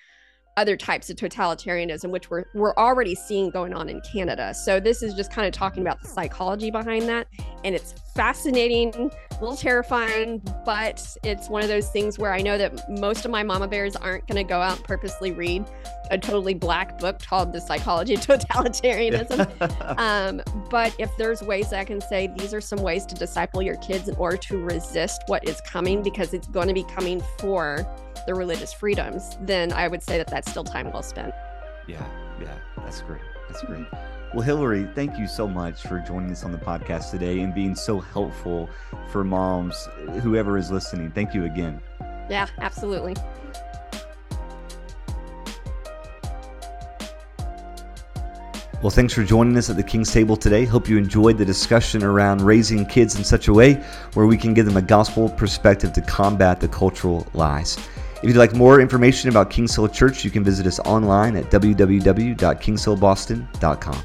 other 0.56 0.76
types 0.76 1.10
of 1.10 1.16
totalitarianism, 1.16 2.10
which 2.10 2.30
we're 2.30 2.44
we're 2.54 2.74
already 2.76 3.14
seeing 3.14 3.50
going 3.50 3.74
on 3.74 3.88
in 3.88 4.00
Canada. 4.00 4.54
So 4.54 4.80
this 4.80 5.02
is 5.02 5.14
just 5.14 5.32
kind 5.32 5.46
of 5.46 5.52
talking 5.52 5.82
about 5.82 6.00
the 6.00 6.08
psychology 6.08 6.70
behind 6.70 7.08
that, 7.08 7.26
and 7.64 7.74
it's 7.74 7.94
fascinating, 8.14 9.10
a 9.36 9.40
little 9.40 9.56
terrifying, 9.56 10.40
but 10.64 11.16
it's 11.22 11.48
one 11.48 11.62
of 11.62 11.68
those 11.68 11.88
things 11.88 12.18
where 12.18 12.32
I 12.32 12.40
know 12.40 12.56
that 12.56 12.88
most 12.88 13.24
of 13.24 13.30
my 13.30 13.42
mama 13.42 13.66
bears 13.66 13.96
aren't 13.96 14.26
going 14.26 14.36
to 14.36 14.48
go 14.48 14.60
out 14.60 14.76
and 14.76 14.84
purposely 14.84 15.32
read 15.32 15.64
a 16.10 16.18
totally 16.18 16.54
black 16.54 16.98
book 16.98 17.20
called 17.20 17.52
The 17.52 17.60
Psychology 17.60 18.14
of 18.14 18.20
Totalitarianism. 18.22 19.98
um, 19.98 20.42
but 20.70 20.94
if 20.98 21.10
there's 21.16 21.42
ways 21.42 21.72
I 21.72 21.84
can 21.84 22.00
say 22.00 22.28
these 22.38 22.54
are 22.54 22.60
some 22.60 22.80
ways 22.80 23.06
to 23.06 23.14
disciple 23.14 23.62
your 23.62 23.76
kids 23.76 24.08
in 24.08 24.14
order 24.16 24.36
to 24.36 24.62
resist 24.62 25.22
what 25.26 25.48
is 25.48 25.60
coming, 25.62 26.02
because 26.02 26.34
it's 26.34 26.48
going 26.48 26.68
to 26.68 26.74
be 26.74 26.84
coming 26.84 27.22
for 27.38 27.86
the 28.26 28.34
religious 28.34 28.72
freedoms, 28.72 29.36
then 29.40 29.72
I 29.72 29.88
would 29.88 30.02
say 30.02 30.18
that 30.18 30.28
that's 30.28 30.50
still 30.50 30.64
time 30.64 30.90
well 30.92 31.02
spent. 31.02 31.34
Yeah, 31.86 32.06
yeah, 32.40 32.54
that's 32.78 33.00
great. 33.02 33.22
That's 33.48 33.62
great. 33.62 33.86
Well, 34.34 34.42
Hillary, 34.42 34.86
thank 34.96 35.16
you 35.16 35.28
so 35.28 35.46
much 35.46 35.82
for 35.82 36.00
joining 36.00 36.32
us 36.32 36.42
on 36.42 36.50
the 36.50 36.58
podcast 36.58 37.12
today 37.12 37.42
and 37.42 37.54
being 37.54 37.76
so 37.76 38.00
helpful 38.00 38.68
for 39.08 39.22
moms, 39.22 39.88
whoever 40.22 40.58
is 40.58 40.72
listening. 40.72 41.12
Thank 41.12 41.34
you 41.34 41.44
again. 41.44 41.80
Yeah, 42.28 42.48
absolutely. 42.58 43.14
Well, 48.82 48.90
thanks 48.90 49.14
for 49.14 49.22
joining 49.22 49.56
us 49.56 49.70
at 49.70 49.76
the 49.76 49.84
King's 49.84 50.12
Table 50.12 50.36
today. 50.36 50.64
Hope 50.64 50.88
you 50.88 50.98
enjoyed 50.98 51.38
the 51.38 51.44
discussion 51.44 52.02
around 52.02 52.42
raising 52.42 52.86
kids 52.86 53.16
in 53.16 53.22
such 53.22 53.46
a 53.46 53.52
way 53.52 53.74
where 54.14 54.26
we 54.26 54.36
can 54.36 54.52
give 54.52 54.66
them 54.66 54.76
a 54.76 54.82
gospel 54.82 55.28
perspective 55.28 55.92
to 55.92 56.02
combat 56.02 56.60
the 56.60 56.66
cultural 56.66 57.24
lies. 57.34 57.78
If 58.16 58.24
you'd 58.24 58.36
like 58.36 58.52
more 58.52 58.80
information 58.80 59.30
about 59.30 59.48
Kings 59.48 59.76
Hill 59.76 59.86
Church, 59.86 60.24
you 60.24 60.32
can 60.32 60.42
visit 60.42 60.66
us 60.66 60.80
online 60.80 61.36
at 61.36 61.52
www.kingshillboston.com. 61.52 64.04